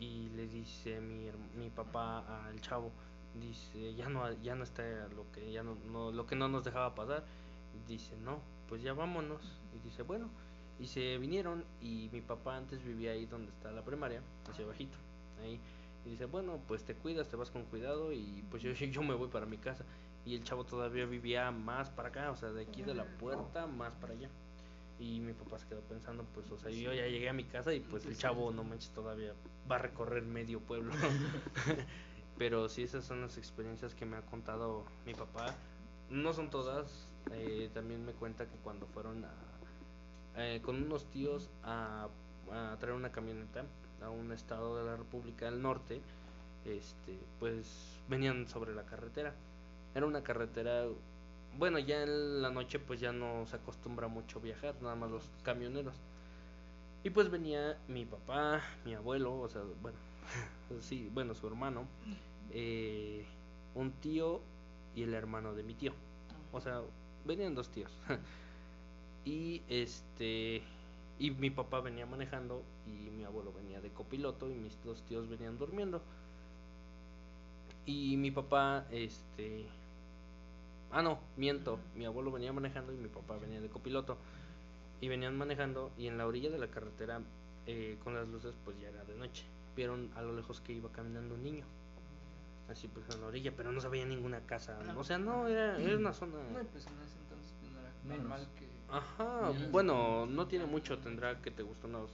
Y 0.00 0.30
le 0.30 0.46
dice 0.46 1.00
mi 1.00 1.30
mi 1.56 1.68
papá 1.68 2.46
al 2.46 2.58
chavo 2.62 2.90
dice 3.34 3.94
ya 3.94 4.08
no 4.08 4.32
ya 4.42 4.54
no 4.54 4.64
está 4.64 4.82
lo 5.14 5.30
que 5.32 5.52
ya 5.52 5.62
no, 5.62 5.76
no 5.92 6.10
lo 6.10 6.26
que 6.26 6.34
no 6.34 6.48
nos 6.48 6.64
dejaba 6.64 6.94
pasar 6.94 7.24
dice 7.86 8.16
no 8.16 8.40
pues 8.68 8.82
ya 8.82 8.92
vámonos. 8.92 9.42
Y 9.74 9.84
dice, 9.84 10.02
bueno, 10.02 10.28
y 10.78 10.86
se 10.86 11.18
vinieron 11.18 11.64
y 11.80 12.08
mi 12.12 12.20
papá 12.20 12.56
antes 12.56 12.82
vivía 12.84 13.12
ahí 13.12 13.26
donde 13.26 13.50
está 13.50 13.70
la 13.72 13.82
primaria, 13.82 14.22
hacia 14.48 14.66
bajito, 14.66 14.96
ahí. 15.42 15.60
Y 16.04 16.10
dice, 16.10 16.26
bueno, 16.26 16.60
pues 16.68 16.84
te 16.84 16.94
cuidas, 16.94 17.28
te 17.28 17.36
vas 17.36 17.50
con 17.50 17.64
cuidado 17.64 18.12
y 18.12 18.44
pues 18.50 18.62
yo, 18.62 18.72
yo 18.72 19.02
me 19.02 19.14
voy 19.14 19.28
para 19.28 19.46
mi 19.46 19.58
casa. 19.58 19.84
Y 20.24 20.34
el 20.34 20.44
chavo 20.44 20.64
todavía 20.64 21.06
vivía 21.06 21.50
más 21.50 21.90
para 21.90 22.08
acá, 22.08 22.30
o 22.30 22.36
sea, 22.36 22.50
de 22.50 22.62
aquí 22.62 22.82
de 22.82 22.94
la 22.94 23.04
puerta 23.04 23.66
más 23.66 23.94
para 23.94 24.12
allá. 24.12 24.28
Y 25.00 25.20
mi 25.20 25.32
papá 25.32 25.58
se 25.58 25.66
quedó 25.66 25.80
pensando, 25.82 26.24
pues, 26.34 26.50
o 26.50 26.58
sea, 26.58 26.70
yo 26.70 26.92
ya 26.92 27.06
llegué 27.06 27.28
a 27.28 27.32
mi 27.32 27.44
casa 27.44 27.72
y 27.72 27.80
pues 27.80 28.04
el 28.04 28.16
chavo, 28.16 28.50
no 28.50 28.64
manches, 28.64 28.90
todavía 28.90 29.32
va 29.70 29.76
a 29.76 29.78
recorrer 29.78 30.24
medio 30.24 30.60
pueblo. 30.60 30.92
Pero 32.38 32.68
sí, 32.68 32.82
esas 32.82 33.04
son 33.04 33.20
las 33.20 33.38
experiencias 33.38 33.94
que 33.94 34.06
me 34.06 34.16
ha 34.16 34.22
contado 34.22 34.84
mi 35.06 35.14
papá. 35.14 35.54
No 36.10 36.32
son 36.32 36.50
todas, 36.50 37.07
eh, 37.32 37.70
también 37.74 38.04
me 38.04 38.12
cuenta 38.12 38.46
que 38.46 38.56
cuando 38.58 38.86
fueron 38.86 39.24
a, 39.24 39.30
eh, 40.36 40.60
con 40.62 40.82
unos 40.82 41.04
tíos 41.06 41.50
a, 41.64 42.08
traer 42.80 42.94
una 42.94 43.10
camioneta 43.12 43.64
a 44.02 44.08
un 44.08 44.32
estado 44.32 44.78
de 44.78 44.84
la 44.84 44.96
República 44.96 45.46
del 45.46 45.60
Norte, 45.60 46.00
este, 46.64 47.18
pues 47.38 48.00
venían 48.08 48.46
sobre 48.46 48.74
la 48.74 48.84
carretera. 48.84 49.34
Era 49.94 50.06
una 50.06 50.22
carretera, 50.22 50.86
bueno, 51.58 51.78
ya 51.78 52.02
en 52.02 52.40
la 52.40 52.50
noche 52.50 52.78
pues 52.78 53.00
ya 53.00 53.12
no 53.12 53.46
se 53.46 53.56
acostumbra 53.56 54.08
mucho 54.08 54.40
viajar, 54.40 54.74
nada 54.80 54.94
más 54.94 55.10
los 55.10 55.30
camioneros. 55.42 55.94
Y 57.04 57.10
pues 57.10 57.30
venía 57.30 57.78
mi 57.88 58.04
papá, 58.04 58.62
mi 58.84 58.94
abuelo, 58.94 59.40
o 59.40 59.48
sea, 59.48 59.62
bueno, 59.82 59.98
sí, 60.80 61.10
bueno, 61.12 61.34
su 61.34 61.46
hermano, 61.46 61.86
eh, 62.50 63.26
un 63.74 63.92
tío 63.92 64.40
y 64.94 65.02
el 65.02 65.14
hermano 65.14 65.54
de 65.54 65.62
mi 65.62 65.74
tío. 65.74 65.92
O 66.52 66.60
sea, 66.60 66.80
venían 67.24 67.54
dos 67.54 67.68
tíos. 67.70 67.92
y 69.24 69.62
este 69.68 70.62
y 71.18 71.30
mi 71.32 71.50
papá 71.50 71.80
venía 71.80 72.06
manejando 72.06 72.62
y 72.86 73.10
mi 73.10 73.24
abuelo 73.24 73.52
venía 73.52 73.80
de 73.80 73.90
copiloto 73.90 74.48
y 74.48 74.54
mis 74.54 74.82
dos 74.84 75.02
tíos 75.02 75.28
venían 75.28 75.58
durmiendo. 75.58 76.00
Y 77.86 78.16
mi 78.16 78.30
papá 78.30 78.86
este 78.90 79.66
Ah, 80.90 81.02
no, 81.02 81.18
miento. 81.36 81.78
Mi 81.94 82.06
abuelo 82.06 82.30
venía 82.32 82.52
manejando 82.52 82.92
y 82.92 82.96
mi 82.96 83.08
papá 83.08 83.36
venía 83.38 83.60
de 83.60 83.68
copiloto. 83.68 84.16
Y 85.00 85.08
venían 85.08 85.36
manejando 85.36 85.92
y 85.98 86.06
en 86.06 86.18
la 86.18 86.26
orilla 86.26 86.50
de 86.50 86.58
la 86.58 86.68
carretera 86.68 87.20
eh, 87.66 87.98
con 88.02 88.14
las 88.14 88.28
luces 88.28 88.54
pues 88.64 88.78
ya 88.80 88.88
era 88.88 89.04
de 89.04 89.16
noche. 89.16 89.44
Vieron 89.76 90.10
a 90.16 90.22
lo 90.22 90.34
lejos 90.34 90.60
que 90.60 90.72
iba 90.72 90.90
caminando 90.90 91.34
un 91.34 91.42
niño 91.42 91.64
así 92.70 92.88
pues 92.88 93.08
en 93.10 93.20
la 93.20 93.28
orilla, 93.28 93.52
pero 93.56 93.72
no 93.72 93.80
se 93.80 93.88
veía 93.88 94.04
ninguna 94.04 94.40
casa. 94.40 94.78
O 94.96 95.04
sea, 95.04 95.18
no, 95.18 95.48
era, 95.48 95.78
era 95.78 95.96
una 95.96 96.12
zona... 96.12 96.38
No, 96.52 96.64
pues 96.64 96.86
en 96.86 96.92
ese 97.00 97.18
entonces 97.18 97.54
pues, 97.60 97.72
no 97.72 97.80
era 97.80 97.92
normal 98.04 98.48
que... 98.58 98.68
Ajá, 98.90 99.52
bueno, 99.70 100.26
no 100.26 100.46
tiene 100.46 100.66
mucho, 100.66 100.98
tendrá 100.98 101.40
que 101.40 101.50
te 101.50 101.62
gustó 101.62 101.86
unos 101.86 102.10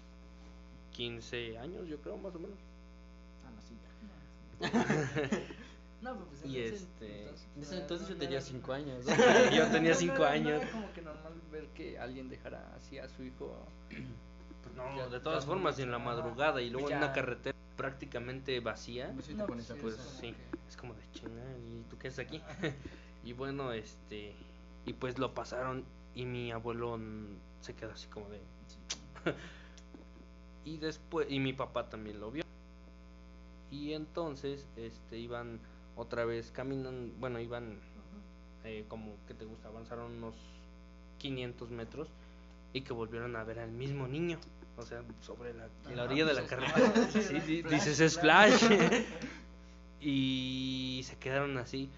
15 0.92 1.58
años, 1.58 1.86
yo 1.88 2.00
creo, 2.00 2.16
más 2.16 2.34
o 2.34 2.38
menos. 2.38 2.58
Ah, 3.44 3.50
no, 3.54 3.62
sí, 3.62 3.76
no, 6.02 6.16
pues 6.16 6.42
en 6.44 6.50
y 6.50 6.58
este... 6.58 7.22
Entonces, 7.22 7.48
en 7.56 7.62
ese 7.62 7.78
entonces 7.78 8.08
yo 8.08 8.16
tenía 8.16 8.40
5 8.40 8.72
años. 8.72 9.06
yo 9.54 9.70
tenía 9.70 9.94
5 9.94 10.24
años. 10.24 10.62
era 10.62 10.70
como 10.70 10.92
que 10.92 11.02
normal 11.02 11.32
ver 11.50 11.66
que 11.68 11.98
alguien 11.98 12.28
dejara 12.28 12.74
así 12.76 12.98
a 12.98 13.08
su 13.08 13.22
hijo... 13.22 13.56
Pues 14.62 14.74
no, 14.76 15.10
de 15.10 15.20
todas 15.20 15.44
formas, 15.44 15.78
en 15.78 15.90
la 15.90 15.98
madrugada 15.98 16.62
y 16.62 16.70
luego 16.70 16.88
en 16.88 16.96
una 16.96 17.12
carretera 17.12 17.53
prácticamente 17.76 18.58
vacía, 18.60 19.12
pues, 19.14 19.30
pues 19.80 19.96
sí, 20.20 20.34
es 20.68 20.76
como 20.76 20.94
de 20.94 21.02
chinga, 21.12 21.42
¿y 21.58 21.82
tú 21.88 21.98
qué 21.98 22.08
haces 22.08 22.26
aquí? 22.26 22.40
y 23.24 23.32
bueno, 23.32 23.72
este, 23.72 24.34
y 24.86 24.92
pues 24.92 25.18
lo 25.18 25.34
pasaron 25.34 25.84
y 26.14 26.24
mi 26.26 26.52
abuelo 26.52 26.98
se 27.60 27.74
quedó 27.74 27.92
así 27.92 28.06
como 28.08 28.28
de... 28.28 28.40
y 30.64 30.76
después, 30.78 31.26
y 31.30 31.40
mi 31.40 31.52
papá 31.52 31.88
también 31.88 32.20
lo 32.20 32.30
vio. 32.30 32.44
Y 33.70 33.92
entonces, 33.92 34.68
este, 34.76 35.18
iban 35.18 35.60
otra 35.96 36.24
vez 36.24 36.50
caminando, 36.52 37.14
bueno, 37.18 37.40
iban 37.40 37.80
eh, 38.64 38.84
como 38.88 39.16
que 39.26 39.34
te 39.34 39.44
gusta, 39.44 39.68
avanzaron 39.68 40.12
unos 40.12 40.34
500 41.18 41.70
metros 41.70 42.08
y 42.72 42.82
que 42.82 42.92
volvieron 42.92 43.36
a 43.36 43.44
ver 43.44 43.58
al 43.58 43.70
mismo 43.70 44.06
niño 44.06 44.38
o 44.76 44.82
sea, 44.82 45.02
sobre 45.20 45.54
la, 45.54 45.68
la 45.94 46.04
orilla 46.04 46.24
de 46.26 46.34
la 46.34 46.46
carretera. 46.46 46.92
sí, 47.10 47.62
dices 47.62 48.12
Splash. 48.12 48.64
y 50.00 51.02
se 51.04 51.16
quedaron 51.16 51.56
así. 51.58 51.88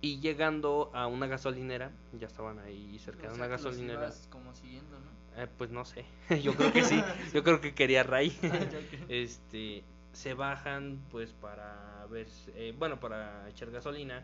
Y 0.00 0.20
llegando 0.20 0.90
a 0.92 1.06
una 1.06 1.26
gasolinera, 1.26 1.90
ya 2.18 2.26
estaban 2.26 2.58
ahí 2.58 2.98
cerca 2.98 3.28
de 3.28 3.34
una 3.34 3.46
gasolinera. 3.46 4.12
como 4.30 4.54
siguiendo, 4.54 4.98
¿no? 4.98 5.42
Eh, 5.42 5.48
pues 5.58 5.70
no 5.70 5.84
sé, 5.84 6.04
yo 6.42 6.54
creo 6.54 6.72
que 6.72 6.84
sí, 6.84 7.02
yo 7.32 7.42
creo 7.42 7.60
que 7.60 7.74
quería 7.74 8.04
Ray. 8.04 8.36
este, 9.08 9.82
se 10.12 10.34
bajan 10.34 11.00
pues 11.10 11.32
para 11.32 12.06
ver, 12.08 12.28
eh, 12.54 12.72
bueno, 12.78 13.00
para 13.00 13.48
echar 13.48 13.70
gasolina 13.70 14.22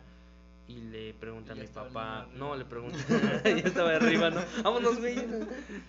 y 0.67 0.75
le 0.75 1.13
pregunta 1.13 1.53
a 1.53 1.55
mi 1.55 1.67
papá, 1.67 2.27
no, 2.35 2.55
le 2.55 2.65
pregunta, 2.65 2.97
ya 3.43 3.51
estaba 3.51 3.95
arriba, 3.95 4.29
¿no? 4.29 4.41
Vámonos, 4.63 4.99
güey. 4.99 5.17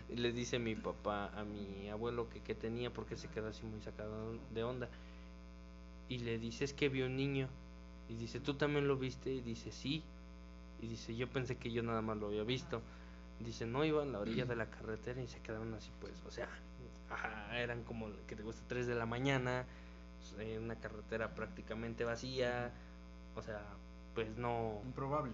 Y 0.09 0.17
le 0.17 0.33
dice 0.33 0.59
mi 0.59 0.75
papá 0.75 1.31
a 1.37 1.45
mi 1.45 1.89
abuelo 1.89 2.29
que 2.29 2.41
qué 2.41 2.55
tenía 2.55 2.93
porque 2.93 3.17
se 3.17 3.29
quedó 3.29 3.49
así 3.49 3.65
muy 3.65 3.81
sacado 3.83 4.37
de 4.53 4.65
onda. 4.65 4.89
Y 6.09 6.19
le 6.19 6.39
dice, 6.39 6.65
es 6.65 6.75
que 6.75 6.89
vio 6.89 7.07
un 7.07 7.17
niño. 7.17 7.49
Y 8.09 8.17
dice, 8.17 8.41
¿tú 8.41 8.55
también 8.55 8.89
lo 8.89 8.97
viste? 8.97 9.31
Y 9.31 9.41
dice, 9.41 9.71
sí. 9.71 10.03
Y 10.81 10.89
dice, 10.89 11.15
yo 11.15 11.29
pensé 11.29 11.57
que 11.57 11.71
yo 11.71 11.83
nada 11.83 12.03
más 12.03 12.17
lo 12.17 12.27
había 12.27 12.43
visto. 12.43 12.83
Dice, 13.41 13.67
no, 13.67 13.85
iba 13.85 14.03
en 14.03 14.13
la 14.13 14.19
orilla 14.19 14.45
de 14.45 14.57
la 14.57 14.67
carretera 14.67 15.23
y 15.23 15.29
se 15.29 15.41
quedaron 15.41 15.73
así, 15.75 15.91
pues, 16.01 16.13
o 16.27 16.31
sea, 16.31 16.49
eran 17.55 17.83
como 17.85 18.09
que 18.27 18.37
te 18.37 18.43
gusta 18.43 18.63
3 18.69 18.87
de 18.87 18.95
la 18.95 19.07
mañana, 19.07 19.65
en 20.39 20.63
una 20.63 20.77
carretera 20.77 21.35
prácticamente 21.35 22.05
vacía, 22.05 22.73
o 23.35 23.43
sea, 23.43 23.63
pues 24.15 24.37
no... 24.37 24.81
Improbable. 24.85 25.33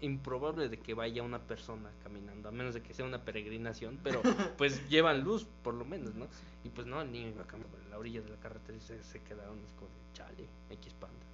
Improbable 0.00 0.68
de 0.68 0.78
que 0.78 0.94
vaya 0.94 1.22
una 1.22 1.40
persona 1.40 1.90
caminando, 2.02 2.48
a 2.48 2.52
menos 2.52 2.74
de 2.74 2.82
que 2.82 2.94
sea 2.94 3.04
una 3.04 3.24
peregrinación, 3.24 3.98
pero 4.02 4.22
pues 4.56 4.88
llevan 4.88 5.24
luz 5.24 5.46
por 5.62 5.74
lo 5.74 5.84
menos, 5.84 6.14
¿no? 6.14 6.26
Y 6.64 6.68
pues 6.68 6.86
no, 6.86 7.00
el 7.00 7.10
niño 7.10 7.28
iba 7.28 7.44
caminando 7.44 7.76
por 7.76 7.86
la 7.90 7.98
orilla 7.98 8.20
de 8.20 8.30
la 8.30 8.36
carretera 8.36 8.78
y 8.78 8.80
se, 8.80 9.02
se 9.02 9.20
quedaron, 9.22 9.58
es 9.64 9.72
como 9.74 9.88
de 9.88 10.12
chale, 10.12 10.48
X 10.70 10.94
panda. 10.94 11.26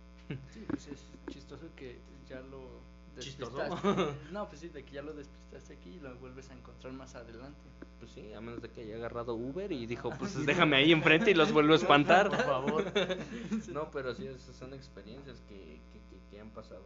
Sí, 0.51 0.65
pues 0.67 0.87
es 0.89 1.03
chistoso 1.29 1.69
que 1.77 1.99
ya 2.27 2.41
lo 2.41 2.81
¿Chistoso? 3.19 3.59
No, 4.33 4.49
pues 4.49 4.61
sí, 4.61 4.69
de 4.69 4.85
que 4.85 4.93
ya 4.93 5.03
lo 5.03 5.13
despistaste 5.13 5.75
aquí 5.75 5.91
y 5.91 6.01
lo 6.01 6.15
vuelves 6.17 6.51
a 6.51 6.55
encontrar 6.55 6.93
más 6.93 7.15
adelante. 7.15 7.61
Pues 7.99 8.13
sí, 8.13 8.33
a 8.33 8.41
menos 8.41 8.61
de 8.61 8.71
que 8.71 8.83
haya 8.83 8.97
agarrado 8.97 9.35
Uber 9.35 9.71
y 9.73 9.87
dijo, 9.87 10.11
pues 10.19 10.35
déjame 10.47 10.77
ahí 10.77 10.93
enfrente 10.93 11.31
y 11.31 11.35
los 11.35 11.53
vuelvo 11.53 11.73
a 11.73 11.77
espantar. 11.77 12.29
Por 12.29 12.43
favor. 12.43 12.85
No, 13.73 13.91
pero 13.91 14.15
sí, 14.15 14.29
son 14.59 14.75
experiencias 14.75 15.41
que, 15.49 15.55
que, 15.93 16.19
que, 16.31 16.41
han 16.41 16.51
pasado. 16.51 16.83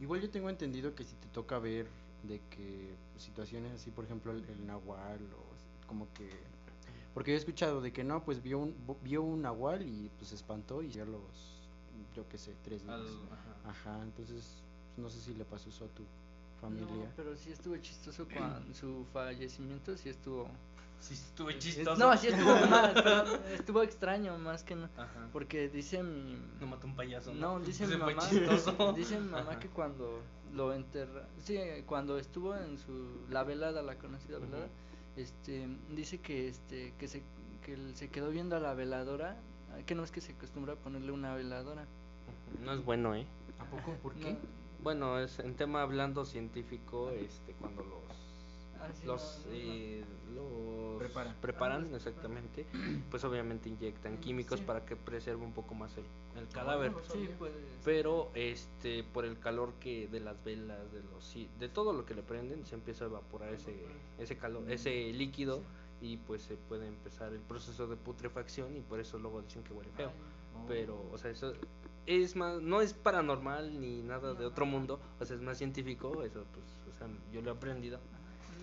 Igual 0.00 0.20
yo 0.20 0.30
tengo 0.30 0.48
entendido 0.50 0.94
que 0.94 1.04
si 1.04 1.14
te 1.16 1.28
toca 1.28 1.58
ver 1.58 1.86
de 2.22 2.40
que 2.50 2.94
situaciones 3.18 3.72
así, 3.72 3.90
por 3.90 4.04
ejemplo, 4.04 4.32
el, 4.32 4.44
el 4.48 4.66
nahual 4.66 5.20
o 5.34 5.86
como 5.86 6.12
que 6.14 6.30
porque 7.14 7.30
yo 7.30 7.36
he 7.36 7.38
escuchado 7.38 7.80
de 7.80 7.92
que 7.92 8.02
no, 8.02 8.24
pues 8.24 8.42
vio 8.42 8.58
un 8.58 8.74
vio 9.02 9.22
un 9.22 9.42
nahual 9.42 9.82
y 9.86 10.10
pues 10.18 10.30
se 10.30 10.34
espantó 10.34 10.82
y 10.82 10.90
ya 10.90 11.04
los 11.04 11.22
yo 12.14 12.28
qué 12.28 12.38
sé, 12.38 12.54
tres 12.62 12.82
días. 12.82 12.94
Al- 12.94 13.06
ajá. 13.06 13.70
Ajá, 13.70 14.02
entonces 14.02 14.63
no 14.96 15.08
sé 15.10 15.20
si 15.20 15.34
le 15.34 15.44
pasó 15.44 15.68
eso 15.68 15.84
a 15.84 15.88
tu 15.88 16.02
familia. 16.60 16.86
No, 17.06 17.06
pero 17.16 17.36
sí 17.36 17.50
estuvo 17.52 17.76
chistoso 17.78 18.26
con 18.36 18.74
su 18.74 19.04
fallecimiento, 19.12 19.96
sí 19.96 20.08
estuvo... 20.08 20.48
Sí, 21.00 21.12
estuvo 21.14 21.50
es- 21.50 21.58
chistoso. 21.58 21.96
No, 21.96 22.16
sí 22.16 22.28
estuvo 22.28 22.54
mal, 22.70 22.92
pero 22.94 23.24
estuvo 23.54 23.82
extraño 23.82 24.38
más 24.38 24.62
que 24.62 24.74
no. 24.74 24.88
Ajá. 24.96 25.28
Porque 25.32 25.68
dice 25.68 26.02
mi... 26.02 26.38
No 26.60 26.66
mató 26.66 26.86
un 26.86 26.96
payaso. 26.96 27.34
No, 27.34 27.60
dice 27.60 27.86
mi 27.86 27.96
mamá, 27.96 28.26
chistoso. 28.28 28.92
dice 28.94 29.20
mi 29.20 29.28
mamá 29.28 29.50
Ajá. 29.50 29.58
que 29.60 29.68
cuando 29.68 30.22
lo 30.54 30.72
enterra, 30.72 31.26
sí, 31.44 31.58
cuando 31.84 32.16
estuvo 32.18 32.56
en 32.56 32.78
su 32.78 33.26
la 33.28 33.42
velada, 33.42 33.82
la 33.82 33.96
conocida 33.98 34.38
velada, 34.38 34.68
este, 35.16 35.66
dice 35.90 36.20
que 36.20 36.48
este 36.48 36.94
que 36.96 37.08
se 37.08 37.22
que 37.62 37.76
se 37.94 38.08
quedó 38.08 38.30
viendo 38.30 38.54
a 38.56 38.60
la 38.60 38.72
veladora, 38.72 39.36
que 39.84 39.94
no 39.96 40.04
es 40.04 40.10
que 40.12 40.20
se 40.20 40.32
acostumbra 40.32 40.74
a 40.74 40.76
ponerle 40.76 41.10
una 41.10 41.34
veladora. 41.34 41.86
No 42.62 42.72
es 42.72 42.84
bueno, 42.84 43.14
¿eh? 43.16 43.26
¿A 43.58 43.64
poco? 43.64 43.94
¿Por 44.02 44.14
No, 44.16 44.22
qué? 44.22 44.36
Bueno, 44.84 45.18
es 45.18 45.38
en 45.40 45.54
tema 45.56 45.82
hablando 45.82 46.24
científico, 46.24 47.10
este, 47.10 47.54
cuando 47.54 47.82
los 47.82 48.02
ah, 48.80 48.88
sí, 48.94 49.06
los, 49.06 49.42
eh, 49.48 50.04
los 50.34 50.98
Preparan. 50.98 51.34
preparan, 51.40 51.88
Ah, 51.92 51.96
exactamente, 51.96 52.66
pues 53.10 53.24
obviamente 53.24 53.68
inyectan 53.70 54.14
Mm, 54.14 54.20
químicos 54.20 54.60
sí. 54.60 54.64
para 54.66 54.84
que 54.84 54.94
preserve 54.94 55.42
un 55.42 55.52
poco 55.52 55.74
más 55.74 55.96
el, 55.96 56.04
el 56.38 56.48
cadáver. 56.48 56.92
no 56.92 56.98
lo 56.98 57.04
Sí. 57.04 57.28
Pero 57.84 58.30
este 58.34 59.02
por 59.04 59.24
el 59.24 59.38
calor 59.40 59.72
que 59.80 60.06
de 60.08 60.20
las 60.20 60.42
velas, 60.44 60.92
de 60.92 61.02
los 61.02 61.34
de 61.58 61.68
todo 61.70 61.92
lo 61.94 62.04
que 62.04 62.14
le 62.14 62.22
prenden, 62.22 62.64
se 62.66 62.74
empieza 62.74 63.04
a 63.04 63.08
evaporar 63.08 63.54
ese 63.54 63.74
ese 64.18 64.36
calor, 64.36 64.70
ese 64.70 65.12
líquido 65.14 65.62
y 66.02 66.18
pues 66.18 66.42
se 66.42 66.56
puede 66.56 66.86
empezar 66.86 67.32
el 67.32 67.40
proceso 67.40 67.86
de 67.86 67.96
putrefacción 67.96 68.76
y 68.76 68.80
por 68.82 69.00
eso 69.00 69.18
luego 69.18 69.40
dicen 69.40 69.62
que 69.64 69.72
huele 69.72 69.90
feo. 69.92 70.12
Pero, 70.68 71.02
o 71.10 71.18
sea, 71.18 71.30
eso 71.30 71.52
es 72.06 72.36
más, 72.36 72.60
no 72.60 72.80
es 72.80 72.92
paranormal 72.94 73.80
ni 73.80 74.02
nada 74.02 74.34
de 74.34 74.42
No. 74.42 74.48
otro 74.48 74.66
mundo, 74.66 75.00
o 75.20 75.24
sea, 75.24 75.36
es 75.36 75.42
más 75.42 75.58
científico, 75.58 76.22
eso 76.22 76.44
pues, 76.52 76.94
o 76.94 76.98
sea, 76.98 77.08
yo 77.32 77.40
lo 77.42 77.50
he 77.50 77.54
aprendido. 77.54 77.98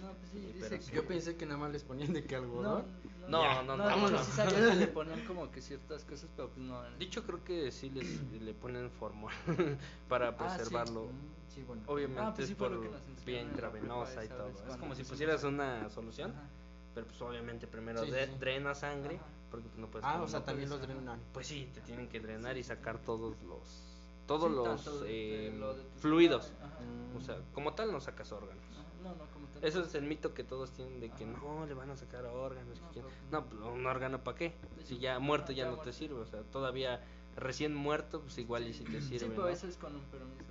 No, 0.02 0.14
pues 0.14 0.32
sí, 0.32 0.40
dice 0.54 0.80
que-. 0.80 0.96
Yo 0.96 1.06
pensé 1.06 1.36
que 1.36 1.46
nada 1.46 1.60
más 1.60 1.72
les 1.72 1.84
ponían 1.84 2.12
de 2.14 2.24
que 2.24 2.36
no, 2.36 2.42
algodón. 2.44 2.86
No, 3.28 3.64
no, 3.64 3.78
no, 3.78 3.90
no, 3.96 4.10
no. 4.10 4.24
sí 4.24 4.32
sabía 4.32 4.70
que 4.72 4.76
le 4.76 4.88
ponían 4.88 5.22
como 5.26 5.52
que 5.52 5.62
ciertas 5.62 6.04
cosas, 6.06 6.28
pero 6.36 6.50
pues 6.50 6.66
no. 6.66 6.82
De 6.82 7.06
hecho, 7.06 7.24
creo 7.24 7.44
que 7.44 7.72
sí 7.72 7.90
les 7.92 8.22
le 8.42 8.54
ponen 8.54 8.90
formol 8.92 9.32
para 10.10 10.30
Ah, 10.30 10.32
sí. 10.50 10.56
preservarlo. 10.58 11.06
Mm, 11.06 11.42
Sí, 11.54 11.64
bueno. 11.64 11.82
Obviamente 11.88 12.22
Ah, 12.22 12.34
pues 12.34 12.48
sí 12.48 12.54
es 12.54 12.58
fue 12.58 12.70
por 12.70 12.90
vía 13.26 13.42
intravenosa 13.42 14.24
y 14.24 14.30
todo. 14.30 14.48
Es 14.70 14.78
como 14.78 14.96
si 14.96 15.04
pusieras 15.04 15.44
una 15.44 15.90
solución, 15.90 16.32
Ajá. 16.32 16.48
pero 16.96 17.06
pues 17.08 17.22
obviamente 17.22 17.68
primero 17.68 18.06
Sí, 18.06 18.10
de- 18.12 18.26
sí, 18.26 18.32
sí. 18.32 18.40
drena 18.40 18.74
sangre, 18.74 19.18
Ajá. 19.18 19.26
Porque 19.52 19.68
pues 19.68 19.80
no 19.80 19.88
puedes 19.88 20.06
Ah, 20.08 20.22
o 20.22 20.28
sea, 20.28 20.40
no 20.40 20.46
también 20.46 20.70
puedes, 20.70 20.88
los 20.88 20.96
drenan. 20.96 21.20
Pues 21.34 21.46
sí, 21.48 21.70
te 21.74 21.82
tienen 21.82 22.08
que 22.08 22.20
drenar 22.20 22.58
y 22.58 22.64
sacar 22.64 22.98
todos 23.00 23.36
los 23.44 23.84
todos 24.26 24.50
Sí, 24.50 24.56
los 24.90 25.04
eh, 25.08 25.54
lo 25.60 25.76
fluidos. 26.00 26.54
Ajá. 26.64 26.78
O 27.18 27.22
sea, 27.22 27.38
como 27.54 27.74
tal 27.74 27.92
no 27.92 28.00
sacas 28.00 28.32
órganos. 28.32 28.64
No, 29.04 29.10
no, 29.16 29.26
como 29.34 29.48
tal. 29.48 29.64
Eso 29.66 29.84
es 29.84 29.94
el 29.96 30.04
mito 30.06 30.34
que 30.34 30.44
todos 30.46 30.72
tienen 30.72 31.00
de 31.02 31.10
que 31.10 31.26
Ajá. 31.26 31.34
no 31.44 31.66
le 31.66 31.74
van 31.74 31.90
a 31.90 31.98
sacar 31.98 32.24
órganos. 32.26 32.80
que 32.94 33.02
No, 33.02 33.10
pero- 33.10 33.10
No, 33.32 33.46
pues 33.46 33.62
un 33.62 33.86
órgano 33.86 34.24
para 34.24 34.38
qué? 34.38 34.54
Si 34.86 35.00
ya 35.00 35.20
muerto 35.20 35.52
ya 35.52 35.66
ya 35.66 35.72
no 35.72 35.78
te 35.78 35.92
sirve. 35.92 36.22
O 36.22 36.26
sea, 36.26 36.42
todavía 36.44 37.04
recién 37.36 37.74
muerto, 37.76 38.22
pues 38.22 38.38
igual 38.38 38.68
y 38.68 38.74
si 38.74 38.84
te 38.86 39.02
Sí, 39.02 39.20
sirve. 39.20 39.30
pero 39.36 39.44
¿no? 39.44 39.48
eso 39.50 39.68
es 39.68 39.76
con 39.78 39.96
un 39.96 40.02
permiso 40.04 40.51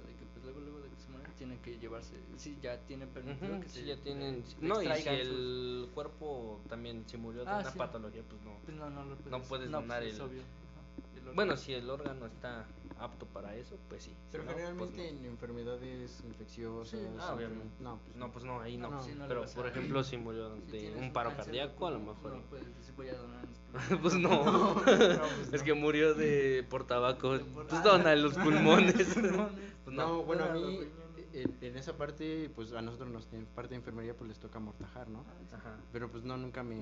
tienen 1.41 1.59
que 1.61 1.79
llevarse, 1.79 2.13
sí 2.37 2.59
ya 2.61 2.77
tienen 2.81 3.09
permitido 3.09 3.53
Ujú, 3.55 3.63
que 3.63 3.69
sí, 3.71 3.81
se 3.81 3.87
ya 3.87 3.97
tienen. 3.97 4.45
No, 4.61 4.83
y 4.83 4.87
si 4.89 4.99
sus- 4.99 5.07
el 5.07 5.89
cuerpo 5.95 6.61
también 6.69 7.03
se 7.09 7.17
murió 7.17 7.47
de 7.47 7.51
Ah, 7.51 7.61
una 7.61 7.73
sí. 7.73 7.79
patología, 7.79 8.23
pues 8.29 8.43
no. 8.43 8.59
pues 8.63 8.77
no 8.77 8.91
no 8.91 9.05
lo 9.07 9.17
puedes, 9.17 9.31
no 9.31 9.39
puedes 9.49 9.71
pues, 9.71 9.71
donar 9.71 10.03
el- 10.03 10.21
obvio. 10.21 10.43
El 11.27 11.35
Bueno, 11.35 11.57
si 11.57 11.73
el 11.73 11.89
órgano 11.89 12.27
está 12.27 12.67
apto 12.99 13.25
para 13.25 13.57
eso, 13.57 13.79
pues 13.89 14.03
sí. 14.05 14.15
Pero 14.31 14.43
Si 14.43 14.49
no, 14.51 14.55
pues 14.55 14.67
generalmente 14.67 15.13
no. 15.15 15.19
en 15.19 15.25
enfermedades 15.33 16.23
infecciosas. 16.27 17.01
Sí, 17.01 17.07
Ah, 17.19 17.29
enfer- 17.31 17.35
obviamente. 17.37 17.75
No, 17.81 17.99
pues 18.05 18.17
No, 18.17 18.33
pues 18.33 18.45
no, 18.45 18.61
ahí 18.61 18.77
no. 18.77 18.91
No, 18.91 19.03
Sí, 19.03 19.13
no 19.17 19.23
le 19.23 19.29
Pero 19.29 19.47
por 19.47 19.67
ejemplo, 19.67 20.05
si 20.05 20.17
murió 20.19 20.55
Si 20.67 20.73
de 20.73 20.95
un 20.97 21.11
paro 21.15 21.35
cardíaco, 21.35 21.87
a 21.87 21.91
lo 21.93 22.01
mejor. 22.01 22.33
No 22.35 22.43
puedes 22.51 22.67
decir 22.77 22.95
voy 22.97 23.09
a 23.09 23.15
donar 23.17 23.47
mis 23.49 23.59
pues 24.03 24.15
no. 24.15 24.45
No, 24.45 24.75
pues 24.85 25.01
es 25.55 25.61
no. 25.61 25.65
que 25.65 25.73
murió 25.75 26.13
de 26.13 26.67
por 26.69 26.87
tabaco. 26.87 27.39
De 27.39 27.45
por- 27.45 27.67
Pues 27.67 27.81
Ah, 27.81 27.85
dona 27.85 28.15
los 28.17 28.35
pulmones. 28.45 29.15
pulmones. 29.15 29.71
Pues 29.85 29.97
no, 29.97 30.09
no. 30.09 30.23
bueno, 30.25 30.45
a 30.45 30.53
mí. 30.53 30.81
En, 31.35 31.57
en 31.61 31.77
esa 31.77 31.97
parte, 31.97 32.51
pues 32.55 32.73
a 32.73 32.83
nosotros 32.83 33.11
nos, 33.11 33.29
en 33.33 33.47
parte 33.47 33.71
de 33.71 33.77
enfermería, 33.77 34.15
pues 34.17 34.29
les 34.29 34.39
toca 34.39 34.59
amortajar, 34.59 35.09
¿no? 35.09 35.25
Ajá. 35.53 35.77
Pero 35.93 36.11
pues 36.11 36.25
no, 36.25 36.37
nunca 36.37 36.63
me, 36.63 36.77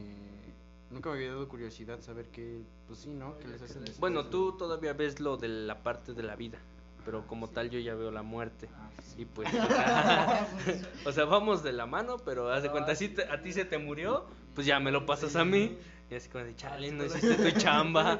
nunca 0.90 1.10
me 1.10 1.16
había 1.16 1.28
dado 1.28 1.48
curiosidad 1.48 2.00
saber 2.00 2.26
qué, 2.28 2.62
pues 2.86 3.00
sí, 3.00 3.10
¿no? 3.10 3.38
¿Qué 3.38 3.48
les 3.48 3.62
hacen? 3.62 3.84
Bueno, 3.98 4.26
tú 4.26 4.52
todavía 4.56 4.92
ves 4.92 5.20
lo 5.20 5.36
de 5.36 5.48
la 5.48 5.82
parte 5.82 6.14
de 6.14 6.22
la 6.22 6.36
vida, 6.36 6.58
pero 7.04 7.26
como 7.26 7.46
Sí. 7.46 7.54
tal 7.54 7.70
yo 7.70 7.78
ya 7.78 7.94
veo 7.94 8.10
la 8.10 8.22
muerte. 8.22 8.68
Ah, 8.74 8.90
sí. 9.02 9.22
Y 9.22 9.24
pues, 9.24 9.48
o 9.52 9.66
sea, 9.68 10.48
o 11.04 11.12
sea, 11.12 11.24
vamos 11.24 11.62
de 11.62 11.72
la 11.72 11.86
mano, 11.86 12.16
pero 12.24 12.50
haz 12.50 12.62
de 12.62 12.70
cuenta, 12.70 12.94
si 12.94 13.08
te- 13.08 13.24
a 13.24 13.40
ti 13.42 13.52
se 13.52 13.64
te 13.64 13.78
murió, 13.78 14.26
pues 14.54 14.66
ya 14.66 14.80
me 14.80 14.90
lo 14.90 15.06
pasas 15.06 15.36
a 15.36 15.44
mí. 15.44 15.76
Y 16.10 16.14
así 16.14 16.30
como 16.30 16.42
de, 16.42 16.56
chale, 16.56 16.90
no 16.90 17.04
sí, 17.06 17.18
hiciste 17.18 17.52
tu 17.52 17.58
chamba. 17.60 18.18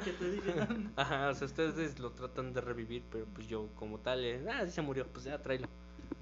Ajá, 0.95 1.29
o 1.29 1.33
sea, 1.33 1.47
ustedes 1.47 1.97
lo 1.97 2.11
tratan 2.11 2.53
de 2.53 2.61
revivir, 2.61 3.03
pero 3.11 3.25
pues 3.33 3.47
yo 3.47 3.67
como 3.75 3.97
tal, 3.97 4.23
eh, 4.23 4.45
ah, 4.47 4.63
sí 4.65 4.71
se 4.71 4.81
murió, 4.83 5.07
pues 5.07 5.25
ya 5.25 5.41
tráelo. 5.41 5.67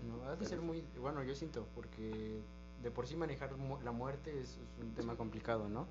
No, 0.08 0.24
ha 0.30 0.36
de 0.36 0.46
ser 0.46 0.62
muy, 0.62 0.84
bueno, 1.00 1.24
yo 1.24 1.36
siento, 1.36 1.68
porque 1.76 2.40
de 2.84 2.92
por 2.92 3.08
sí 3.08 3.16
manejar 3.16 3.56
mu- 3.58 3.82
la 3.82 3.92
muerte 3.92 4.32
es, 4.42 4.52
es 4.52 4.84
un 4.84 4.94
tema 4.94 5.16
complicado, 5.16 5.68
¿no? 5.70 5.88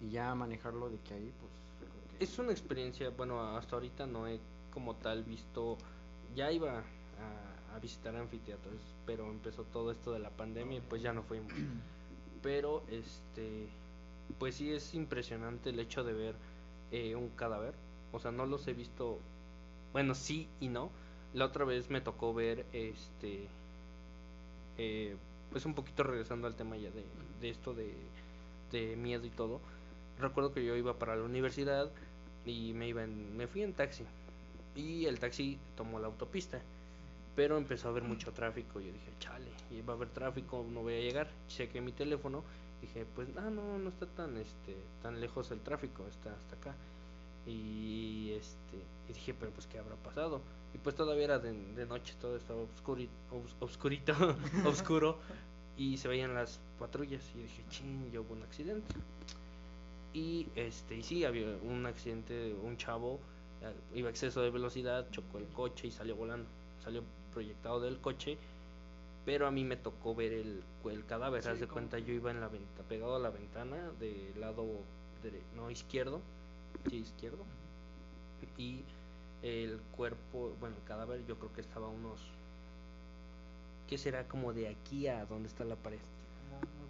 Y 0.00 0.10
ya 0.10 0.34
manejarlo 0.34 0.88
de 0.90 0.98
que 1.00 1.14
ahí, 1.14 1.32
pues 1.40 1.52
que... 2.18 2.24
Es 2.24 2.38
una 2.38 2.52
experiencia, 2.52 3.10
bueno, 3.10 3.56
hasta 3.56 3.76
ahorita 3.76 4.06
no 4.06 4.26
he 4.26 4.40
como 4.72 4.94
tal 4.96 5.22
visto, 5.24 5.76
ya 6.34 6.50
iba 6.52 6.78
a, 6.78 7.74
a 7.74 7.78
visitar 7.78 8.14
anfiteatros, 8.16 8.80
pero 9.06 9.26
empezó 9.30 9.64
todo 9.64 9.90
esto 9.90 10.12
de 10.12 10.18
la 10.18 10.30
pandemia 10.30 10.78
y 10.78 10.80
pues 10.80 11.02
ya 11.02 11.12
no 11.12 11.22
fuimos. 11.22 11.52
Pero 12.42 12.82
este, 12.90 13.68
pues 14.38 14.54
sí 14.56 14.72
es 14.72 14.94
impresionante 14.94 15.70
el 15.70 15.80
hecho 15.80 16.04
de 16.04 16.12
ver 16.12 16.34
eh, 16.90 17.14
un 17.16 17.28
cadáver, 17.30 17.74
o 18.12 18.18
sea, 18.18 18.30
no 18.30 18.46
los 18.46 18.66
he 18.68 18.72
visto, 18.74 19.18
bueno, 19.92 20.14
sí 20.14 20.48
y 20.60 20.68
no. 20.68 20.90
La 21.36 21.44
otra 21.44 21.64
vez 21.64 21.90
me 21.90 22.00
tocó 22.00 22.34
ver 22.34 22.64
este, 22.72 23.46
eh, 24.78 25.16
pues 25.52 25.66
un 25.66 25.74
poquito 25.74 26.02
regresando 26.02 26.46
al 26.46 26.56
tema 26.56 26.76
ya 26.76 26.90
de, 26.90 27.04
de 27.40 27.50
esto 27.50 27.74
de, 27.74 27.94
de 28.72 28.96
miedo 28.96 29.26
y 29.26 29.30
todo. 29.30 29.60
Recuerdo 30.18 30.52
que 30.52 30.64
yo 30.64 30.74
iba 30.74 30.94
para 30.94 31.14
la 31.14 31.22
universidad 31.22 31.90
y 32.46 32.72
me 32.72 32.88
iba 32.88 33.04
en, 33.04 33.36
me 33.36 33.46
fui 33.46 33.62
en 33.62 33.74
taxi 33.74 34.04
y 34.74 35.06
el 35.06 35.18
taxi 35.18 35.58
tomó 35.76 35.98
la 35.98 36.06
autopista 36.06 36.60
pero 37.34 37.58
empezó 37.58 37.88
a 37.88 37.90
haber 37.90 38.04
mucho 38.04 38.32
tráfico 38.32 38.80
yo 38.80 38.92
dije 38.92 39.12
chale 39.18 39.50
y 39.70 39.82
va 39.82 39.92
a 39.92 39.96
haber 39.96 40.08
tráfico 40.08 40.64
no 40.70 40.82
voy 40.82 40.94
a 40.94 41.00
llegar 41.00 41.28
chequé 41.48 41.80
mi 41.80 41.92
teléfono 41.92 42.44
dije 42.80 43.04
pues 43.14 43.28
ah 43.36 43.50
no 43.50 43.78
no 43.78 43.88
está 43.88 44.06
tan 44.06 44.36
este 44.36 44.76
tan 45.02 45.20
lejos 45.20 45.50
el 45.50 45.60
tráfico 45.60 46.06
está 46.08 46.32
hasta 46.34 46.56
acá 46.56 46.74
y 47.46 48.32
este 48.32 48.76
y 49.08 49.12
dije 49.12 49.34
pero 49.34 49.50
pues 49.52 49.66
qué 49.66 49.78
habrá 49.78 49.94
pasado 49.96 50.40
y 50.74 50.78
pues 50.78 50.94
todavía 50.96 51.24
era 51.24 51.38
de, 51.38 51.52
de 51.52 51.86
noche 51.86 52.14
todo 52.20 52.36
estaba 52.36 52.60
obscuri, 52.60 53.08
obs- 53.30 53.54
obscurito 53.60 54.12
oscuro 54.66 55.18
y 55.76 55.96
se 55.98 56.08
veían 56.08 56.34
las 56.34 56.58
patrullas 56.78 57.22
y 57.34 57.38
yo 57.38 57.42
dije 57.44 57.62
ching 57.70 58.10
ya 58.10 58.20
hubo 58.20 58.34
un 58.34 58.42
accidente 58.42 58.94
y 60.12 60.48
este 60.56 60.96
y 60.96 61.02
sí 61.02 61.24
había 61.24 61.46
un 61.62 61.86
accidente 61.86 62.54
un 62.62 62.76
chavo 62.76 63.20
eh, 63.62 63.72
iba 63.94 64.08
a 64.08 64.10
exceso 64.10 64.40
de 64.42 64.50
velocidad 64.50 65.06
chocó 65.10 65.38
el 65.38 65.46
coche 65.48 65.86
y 65.88 65.90
salió 65.90 66.16
volando 66.16 66.48
salió 66.82 67.02
proyectado 67.32 67.80
del 67.80 67.98
coche 68.00 68.38
pero 69.24 69.46
a 69.46 69.50
mí 69.50 69.64
me 69.64 69.76
tocó 69.76 70.14
ver 70.14 70.32
el, 70.32 70.62
el 70.90 71.04
cadáver 71.04 71.42
Sí, 71.42 71.48
haz 71.48 71.60
de 71.60 71.66
cuenta 71.66 71.98
yo 71.98 72.12
iba 72.14 72.30
en 72.30 72.40
la 72.40 72.48
venta 72.48 72.82
pegado 72.88 73.16
a 73.16 73.18
la 73.18 73.30
ventana 73.30 73.90
del 74.00 74.40
lado 74.40 74.64
dere- 75.22 75.42
no 75.54 75.70
izquierdo 75.70 76.20
izquierdo 76.94 77.44
y 78.58 78.82
el 79.42 79.80
cuerpo 79.96 80.54
bueno 80.60 80.76
el 80.76 80.82
cadáver 80.84 81.24
yo 81.26 81.36
creo 81.38 81.52
que 81.52 81.60
estaba 81.60 81.88
unos 81.88 82.20
qué 83.88 83.98
será 83.98 84.26
como 84.28 84.52
de 84.52 84.68
aquí 84.68 85.06
a 85.08 85.26
donde 85.26 85.48
está 85.48 85.64
la 85.64 85.76
pared 85.76 85.98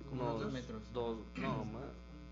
Como 0.08 0.22
unos 0.30 0.42
dos 0.42 0.52
metros. 0.52 0.82
dos- 0.92 1.18
no, 1.36 1.64
más. 1.64 1.82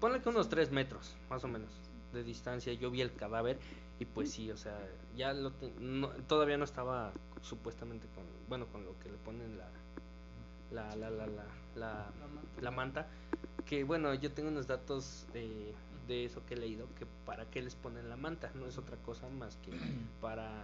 Ponle 0.01 0.21
que 0.21 0.29
unos 0.29 0.49
tres 0.49 0.71
metros, 0.71 1.15
más 1.31 1.43
o 1.45 1.49
menos, 1.49 1.71
de 2.13 2.23
distancia. 2.23 2.73
Yo 2.75 2.91
vi 2.91 3.01
el 3.01 3.15
cadáver 3.15 3.59
y 3.99 4.05
pues 4.05 4.31
sí, 4.33 4.51
o 4.51 4.57
sea, 4.57 4.79
ya 5.17 5.33
lo 5.33 5.51
te- 5.53 5.73
no- 5.81 6.11
todavía 6.29 6.57
no 6.59 6.65
estaba 6.65 7.13
supuestamente 7.43 8.07
con, 8.15 8.25
bueno, 8.49 8.67
con 8.67 8.85
lo 8.85 8.99
que 9.01 9.11
le 9.11 9.17
ponen 9.19 9.57
la, 9.59 9.69
la, 10.73 10.95
la, 10.97 11.11
la, 11.11 11.27
la, 11.27 11.45
la, 11.77 12.07
la 12.61 12.71
manta. 12.71 13.09
Que 13.67 13.83
bueno, 13.85 14.13
yo 14.15 14.31
tengo 14.33 14.49
unos 14.51 14.67
datos 14.67 15.27
eh, 15.35 15.73
de 16.07 16.25
eso 16.25 16.45
que 16.47 16.55
he 16.55 16.57
leído, 16.57 16.87
que 16.99 17.07
para 17.27 17.47
qué 17.51 17.63
les 17.63 17.75
ponen 17.75 18.09
la 18.09 18.17
manta, 18.17 18.51
no 18.55 18.67
es 18.67 18.79
otra 18.79 18.97
cosa 18.99 19.29
más 19.29 19.57
que 19.57 19.71
para 20.21 20.63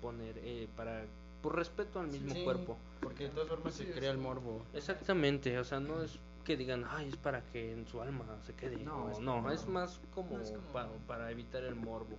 poner, 0.00 0.38
eh, 0.38 0.68
para 0.76 1.04
por 1.42 1.56
respeto 1.56 2.00
al 2.00 2.08
mismo 2.08 2.32
Sí, 2.34 2.42
cuerpo. 2.42 2.78
Porque 3.00 3.24
de 3.24 3.30
todas 3.30 3.48
formas 3.48 3.74
se 3.74 3.90
crea 3.90 4.10
el 4.10 4.18
morbo. 4.18 4.64
Exactamente, 4.72 5.58
o 5.58 5.64
sea, 5.64 5.78
no 5.80 6.02
es 6.02 6.18
que 6.44 6.56
digan, 6.56 6.84
ay, 6.88 7.08
es 7.08 7.16
para 7.16 7.42
que 7.52 7.72
en 7.72 7.86
su 7.86 8.00
alma 8.00 8.24
se 8.46 8.54
quede. 8.54 8.76
No, 8.78 8.98
No, 9.06 9.10
es 9.10 9.18
no, 9.20 9.34
como- 9.36 9.50
es 9.50 9.66
más 9.68 10.00
como, 10.14 10.36
No, 10.38 10.42
es 10.42 10.50
como- 10.52 10.72
pa- 10.72 10.88
para 11.06 11.30
evitar 11.30 11.62
el 11.64 11.74
morbo. 11.74 12.16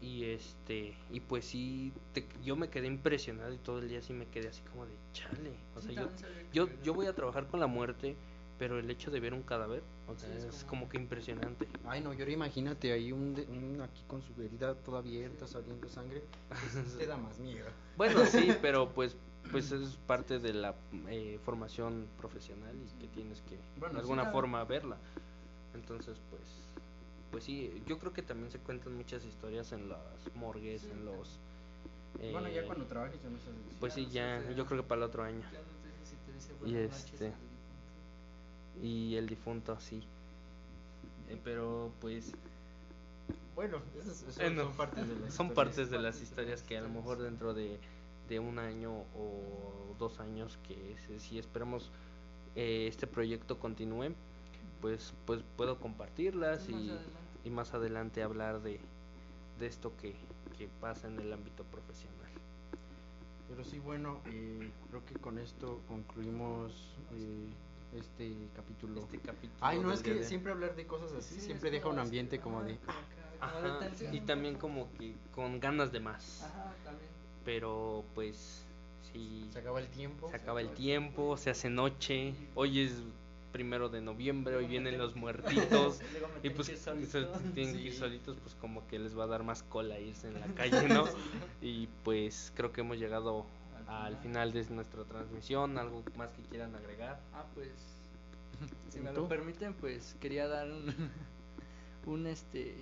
Y 0.00 0.24
este, 0.24 0.94
y 1.10 1.20
pues 1.20 1.44
sí, 1.46 1.92
te- 2.12 2.26
yo 2.44 2.54
me 2.56 2.68
quedé 2.68 2.86
impresionado 2.86 3.52
y 3.54 3.58
todo 3.58 3.78
el 3.78 3.88
día 3.88 4.02
sí 4.02 4.12
me 4.12 4.26
quedé 4.26 4.48
así 4.48 4.62
como 4.70 4.84
de 4.84 4.94
chale. 5.12 5.52
O 5.74 5.80
sea, 5.80 5.90
Sí, 5.90 5.96
yo, 6.52 6.66
yo, 6.66 6.82
yo 6.82 6.92
voy 6.94 7.06
a 7.06 7.14
trabajar 7.14 7.46
con 7.46 7.60
la 7.60 7.66
muerte, 7.66 8.14
pero 8.58 8.78
el 8.78 8.90
hecho 8.90 9.10
de 9.10 9.20
ver 9.20 9.34
un 9.34 9.42
cadáver, 9.42 9.82
o 10.08 10.16
sea, 10.16 10.28
Sí, 10.30 10.36
es 10.38 10.44
es, 10.44 10.64
como- 10.64 10.70
como 10.82 10.88
que 10.88 10.96
impresionante. 10.96 11.68
Ay, 11.86 12.00
no, 12.00 12.14
y 12.14 12.18
ahora 12.20 12.32
imagínate 12.32 12.92
ahí 12.92 13.12
un, 13.12 13.34
de- 13.34 13.42
un 13.46 13.80
aquí 13.82 14.02
con 14.06 14.22
su 14.22 14.40
herida 14.42 14.74
toda 14.74 15.00
abierta, 15.00 15.46
saliendo 15.46 15.88
sangre. 15.88 16.22
pues, 16.48 16.86
sí 16.86 16.98
te 16.98 17.06
da 17.06 17.16
más 17.16 17.38
miedo. 17.38 17.66
Bueno, 17.96 18.24
sí, 18.26 18.52
pero 18.62 18.90
pues 18.90 19.16
pues 19.52 19.70
es 19.70 19.90
parte 20.08 20.38
de 20.40 20.52
la 20.52 20.74
eh, 21.08 21.38
formación 21.44 22.06
profesional 22.18 22.74
y 22.76 23.00
que 23.00 23.06
tienes 23.08 23.40
que 23.42 23.56
Bueno, 23.78 23.94
de 23.94 24.00
sí, 24.00 24.02
alguna 24.02 24.22
claro. 24.22 24.36
forma 24.36 24.64
verla. 24.64 24.96
Entonces, 25.74 26.16
pues 26.30 26.42
pues 27.30 27.44
sí, 27.44 27.82
yo 27.86 27.98
creo 27.98 28.12
que 28.12 28.22
también 28.22 28.50
se 28.50 28.58
cuentan 28.58 28.94
muchas 28.96 29.24
historias 29.24 29.70
en 29.72 29.88
las 29.88 30.00
morgues, 30.34 30.82
Sí, 30.82 30.88
en 30.92 31.04
los 31.04 31.38
bueno, 32.32 32.48
ya 32.48 32.62
eh, 32.62 32.66
cuando 32.66 32.86
trabajes 32.86 33.22
ya 33.22 33.28
no 33.28 33.38
sabes. 33.38 33.60
pues 33.78 33.92
sí, 33.92 34.06
no 34.06 34.12
ya, 34.12 34.40
sé, 34.42 34.54
yo 34.54 34.64
creo 34.66 34.82
que 34.82 34.88
para 34.88 35.02
el 35.02 35.08
otro 35.08 35.22
año. 35.22 35.42
Ya 35.52 35.58
no 35.60 36.04
si 36.04 36.16
te 36.16 36.32
dice 36.32 36.52
Y 36.52 36.72
buenas 36.72 36.90
noches 36.90 37.12
este- 37.12 37.24
difunto. 37.26 37.45
Y 38.82 39.16
el 39.16 39.26
difunto, 39.26 39.78
sí. 39.80 40.02
Eh, 41.28 41.38
pero 41.42 41.90
pues 42.00 42.32
Bueno, 43.54 43.78
esas 43.98 44.16
son, 44.34 44.56
son 44.56 44.72
partes 44.76 45.08
de 45.08 45.14
las 45.16 45.34
son 45.34 45.46
historias. 45.46 45.54
partes 45.54 45.90
de 45.90 45.98
las 45.98 46.20
historias 46.22 46.62
que 46.62 46.76
a 46.76 46.82
lo 46.82 46.88
mejor 46.90 47.18
dentro 47.18 47.54
de, 47.54 47.78
de 48.28 48.38
un 48.38 48.58
año 48.58 48.92
o 49.16 49.94
dos 49.98 50.20
años 50.20 50.58
que 50.68 50.96
se- 51.06 51.18
si 51.20 51.38
esperamos 51.38 51.90
eh, 52.54 52.86
este 52.88 53.06
proyecto 53.06 53.58
continúe 53.58 54.12
pues 54.80 55.14
pues 55.24 55.42
puedo 55.56 55.78
compartirlas 55.78 56.68
y, 56.68 56.92
y 57.44 57.50
más 57.50 57.72
adelante 57.74 58.22
hablar 58.22 58.60
de, 58.62 58.78
de 59.58 59.66
esto 59.66 59.92
que, 59.96 60.14
que 60.58 60.68
pasa 60.80 61.08
en 61.08 61.18
el 61.18 61.32
ámbito 61.32 61.64
profesional 61.64 62.14
Pero 63.48 63.64
sí, 63.64 63.78
bueno, 63.78 64.20
eh, 64.26 64.70
creo 64.90 65.04
que 65.06 65.14
con 65.14 65.38
esto 65.38 65.80
concluimos 65.88 66.72
eh, 67.14 67.48
este 67.94 68.32
capítulo. 68.54 69.00
este 69.00 69.18
capítulo 69.18 69.58
Ay, 69.60 69.78
no, 69.78 69.92
es 69.92 70.02
que 70.02 70.14
de- 70.14 70.24
siempre 70.24 70.52
hablar 70.52 70.74
de 70.76 70.86
cosas 70.86 71.12
así 71.12 71.34
Sí, 71.36 71.40
siempre 71.40 71.70
deja 71.70 71.88
un 71.88 71.98
ambiente 71.98 72.40
como 72.40 72.62
de... 72.62 72.78
Ajá, 73.40 73.80
y 74.12 74.20
también 74.20 74.56
como 74.56 74.88
que 74.98 75.14
con 75.34 75.60
ganas 75.60 75.92
de 75.92 76.00
más. 76.00 76.42
Ajá, 76.42 76.74
también. 76.84 77.10
pero 77.44 78.02
pues 78.14 78.64
sí. 79.12 79.46
Se 79.52 79.58
acaba 79.58 79.78
el 79.80 79.88
tiempo. 79.88 80.30
se 80.30 80.36
acaba 80.36 80.60
el 80.62 80.70
tiempo, 80.70 81.36
se 81.36 81.50
hace 81.50 81.68
noche, 81.70 82.34
hoy 82.54 82.80
es 82.80 82.92
primero 83.52 83.88
de 83.88 84.00
noviembre, 84.02 84.56
hoy 84.56 84.66
vienen 84.66 84.98
los 84.98 85.16
muertitos. 85.16 86.00
Y 86.42 86.50
pues 86.50 86.68
que 86.68 86.76
tienen 87.54 87.74
que 87.76 87.82
ir 87.82 87.94
solitos, 87.94 88.36
pues 88.42 88.54
como 88.56 88.86
que 88.88 88.98
les 88.98 89.18
va 89.18 89.24
a 89.24 89.26
dar 89.26 89.42
más 89.42 89.62
cola 89.62 89.98
irse 89.98 90.28
en 90.28 90.40
la 90.40 90.46
calle, 90.48 90.88
¿no? 90.88 91.04
Y 91.62 91.88
pues 92.04 92.52
creo 92.54 92.72
que 92.72 92.82
hemos 92.82 92.98
llegado 92.98 93.46
Al 93.88 94.06
al 94.06 94.16
final 94.18 94.52
de 94.52 94.64
nuestra 94.70 95.04
transmisión, 95.04 95.78
algo 95.78 96.02
más 96.16 96.28
que 96.30 96.42
quieran 96.42 96.74
agregar. 96.74 97.20
Ah, 97.34 97.44
pues. 97.54 97.70
Si 98.90 98.98
¿Y 98.98 99.02
me 99.02 99.10
tú? 99.10 99.22
lo 99.22 99.28
permiten, 99.28 99.74
pues 99.74 100.16
quería 100.20 100.48
dar 100.48 100.68
un. 100.70 100.92
un 102.06 102.26
este. 102.26 102.74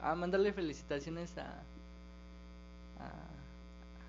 A 0.00 0.14
mandarle 0.14 0.52
felicitaciones 0.52 1.36
a. 1.38 1.62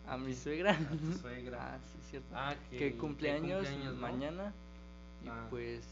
A, 0.08 0.14
a 0.14 0.18
mi 0.18 0.34
suegra. 0.36 0.72
A 0.72 0.78
tu 0.98 1.14
suegra. 1.22 1.76
Ah, 1.76 1.78
sí, 1.80 2.00
cierto. 2.10 2.30
Ah, 2.36 2.56
que, 2.70 2.78
que- 2.78 2.98
cumpleaños, 2.98 3.68
cumpleaños, 3.68 3.96
¿no? 3.96 4.02
mañana. 4.02 4.54
Y 5.24 5.28
Ah. 5.28 5.48
pues. 5.50 5.84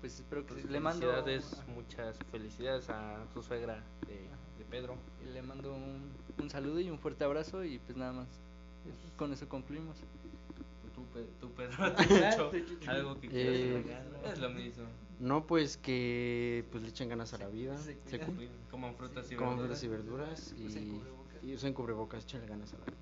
Pues 0.00 0.14
espero 0.20 0.44
que 0.46 0.52
Pues 0.54 0.66
le 0.66 0.78
mando. 0.78 1.06
felicidades, 1.10 1.62
muchas 1.74 2.16
felicidades 2.30 2.88
a 2.90 3.24
su 3.32 3.42
suegra 3.42 3.82
de, 4.06 4.14
de 4.58 4.64
Pedro. 4.70 4.96
y 5.26 5.32
le 5.32 5.40
mando 5.42 5.74
un, 5.74 6.12
un 6.38 6.50
saludo 6.50 6.80
y 6.80 6.90
un 6.90 6.98
fuerte 6.98 7.24
abrazo. 7.24 7.64
Y 7.64 7.78
pues 7.78 7.96
nada 7.96 8.12
más. 8.12 8.28
Con 9.16 9.32
eso 9.32 9.48
concluimos. 9.48 9.96
Tú, 10.94 11.04
Pe- 11.12 11.28
tú, 11.40 11.50
Pedro, 11.52 11.92
¿te 11.96 12.26
has 12.26 12.34
hecho 12.34 12.52
hecho- 12.54 12.90
algo 12.90 13.20
que 13.20 13.28
quieras 13.28 13.54
Eh, 13.56 13.76
agregar? 13.78 14.06
Es 14.32 14.38
lo 14.38 14.50
mismo. 14.50 14.84
No, 15.20 15.46
pues 15.46 15.76
que 15.78 16.64
pues 16.70 16.82
le 16.82 16.90
echen 16.90 17.08
ganas 17.08 17.32
a 17.34 17.38
la 17.38 17.48
vida. 17.48 17.76
se 17.78 17.96
Coman 18.70 18.94
frutas 18.96 19.30
y 19.30 19.34
coman 19.36 19.56
verduras. 19.56 19.78
frutas 19.80 19.84
y 19.84 19.88
verduras 19.88 20.54
Usen 20.66 20.82
y, 20.88 20.90
cubrebocas. 20.98 21.44
y 21.44 21.54
usen 21.54 21.72
cubrebocas, 21.72 22.24
échenle 22.24 22.46
ganas 22.46 22.72
a 22.74 22.78
la 22.78 22.84
vida. 22.84 22.96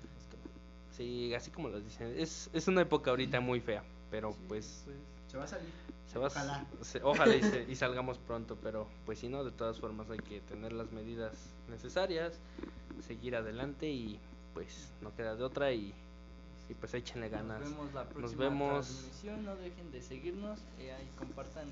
Sí, 0.91 1.33
así 1.33 1.51
como 1.51 1.67
lo 1.69 1.81
dicen. 1.81 2.13
Es, 2.17 2.49
es 2.53 2.67
una 2.69 2.81
época 2.81 3.09
ahorita 3.11 3.41
muy 3.41 3.59
fea, 3.59 3.83
pero 4.09 4.31
Sí, 4.31 4.39
pues 4.47 4.83
pues, 4.85 4.97
Se 5.27 5.37
va 5.37 5.43
a 5.43 5.47
salir. 5.47 5.69
se 6.07 6.17
va 6.19 6.25
a- 6.25 6.29
Ojalá. 6.29 6.65
se- 6.81 7.03
ojalá 7.03 7.35
y, 7.35 7.41
se- 7.43 7.65
y 7.69 7.75
salgamos 7.75 8.17
pronto, 8.17 8.57
pero 8.63 8.87
pues 9.05 9.19
si 9.19 9.27
no, 9.27 9.43
de 9.43 9.51
todas 9.51 9.79
formas 9.81 10.09
hay 10.09 10.19
que 10.19 10.39
tener 10.39 10.71
las 10.71 10.93
medidas 10.93 11.33
necesarias, 11.69 12.39
seguir 13.05 13.35
adelante 13.35 13.89
y 13.89 14.17
pues 14.55 14.91
no 15.01 15.13
queda 15.15 15.35
de 15.35 15.43
otra 15.43 15.71
y, 15.71 15.93
y 16.69 16.73
pues 16.73 16.93
échenle 16.95 17.29
ganas. 17.29 17.59
Nos 17.59 17.69
vemos 17.69 17.93
la 17.93 18.03
próxima 18.05 18.21
Nos 18.21 18.35
vemos. 18.37 18.87
transmisión. 18.87 19.45
No 19.45 19.55
dejen 19.57 19.91
de 19.91 20.01
seguirnos. 20.01 20.59
eh, 20.79 20.91
ahí 20.93 21.07
compartan. 21.19 21.67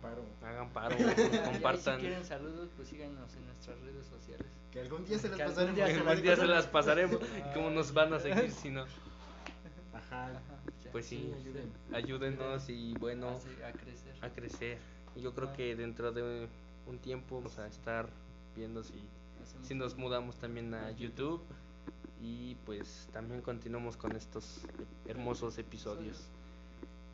Paro. 0.00 0.22
Hagan 0.44 0.68
paro, 0.70 0.94
y 1.00 1.38
compartan. 1.38 1.96
si 1.96 2.06
quieren 2.06 2.24
saludos, 2.24 2.68
pues 2.76 2.86
síganos 2.88 3.34
en 3.34 3.46
nuestras 3.46 3.80
redes 3.80 4.06
sociales. 4.06 4.46
Que 4.70 4.80
algún 4.80 5.04
día 5.06 5.18
se 5.18 5.28
las 5.28 5.36
Que 5.36 5.42
algún 5.42 5.54
pasaremos. 5.56 5.76
día 5.76 5.86
se 5.86 5.92
Algún 6.08 6.22
día 6.22 6.36
se 6.36 6.46
las 6.46 6.66
pasaremos. 6.66 7.20
¿Y 7.50 7.54
cómo 7.54 7.70
nos 7.70 7.92
van 7.94 8.12
a 8.12 8.20
seguir 8.20 8.50
si 8.52 8.70
no? 8.70 8.84
Ajá. 9.92 10.40
Pues 10.92 11.06
sí, 11.06 11.18
Sí, 11.18 11.40
ayuden. 11.40 11.72
ayúdenos 11.92 12.68
y 12.68 12.94
bueno, 12.94 13.28
a, 13.30 13.40
se- 13.40 13.64
a 13.64 13.72
crecer. 13.72 14.14
a 14.20 14.28
crecer. 14.28 14.78
Y 15.16 15.20
yo 15.22 15.34
creo 15.34 15.48
Ah. 15.48 15.52
que 15.54 15.74
dentro 15.74 16.12
de 16.12 16.48
un 16.86 16.98
tiempo 16.98 17.36
vamos 17.36 17.58
a 17.58 17.66
estar 17.66 18.08
viendo 18.54 18.82
si, 18.84 18.92
Hacemos 19.42 19.66
si 19.66 19.74
nos 19.74 19.96
mudamos 19.96 20.36
también 20.36 20.72
a 20.74 20.88
a 20.88 20.90
YouTube 20.92 21.42
y 22.22 22.54
pues 22.64 23.08
también 23.12 23.42
continuamos 23.42 23.96
con 23.96 24.14
estos 24.14 24.60
hermosos 25.06 25.58
episodios. 25.58 26.30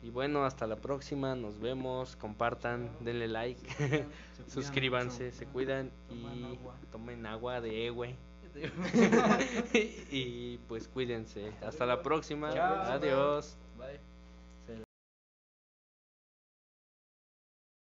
Y 0.01 0.11
bueno, 0.11 0.45
hasta 0.45 0.67
la 0.67 0.75
próxima, 0.77 1.35
nos 1.35 1.59
vemos, 1.59 2.15
compartan, 2.15 2.89
denle 3.01 3.27
like, 3.27 3.59
Se 3.67 3.87
cuidan. 3.87 4.09
suscríbanse, 4.47 5.25
mucho. 5.25 5.37
se 5.37 5.45
cuidan 5.47 5.91
Toman 6.07 6.39
y 6.39 6.43
agua. 6.45 6.75
tomen 6.91 7.25
agua 7.25 7.59
de 7.59 7.87
Ewe. 7.87 8.15
y 10.11 10.57
pues 10.67 10.87
cuídense. 10.87 11.51
Hasta 11.61 11.85
la 11.85 12.01
próxima. 12.03 12.53
Chao. 12.53 12.83
Adiós. 12.93 13.57
Bye. 13.77 14.08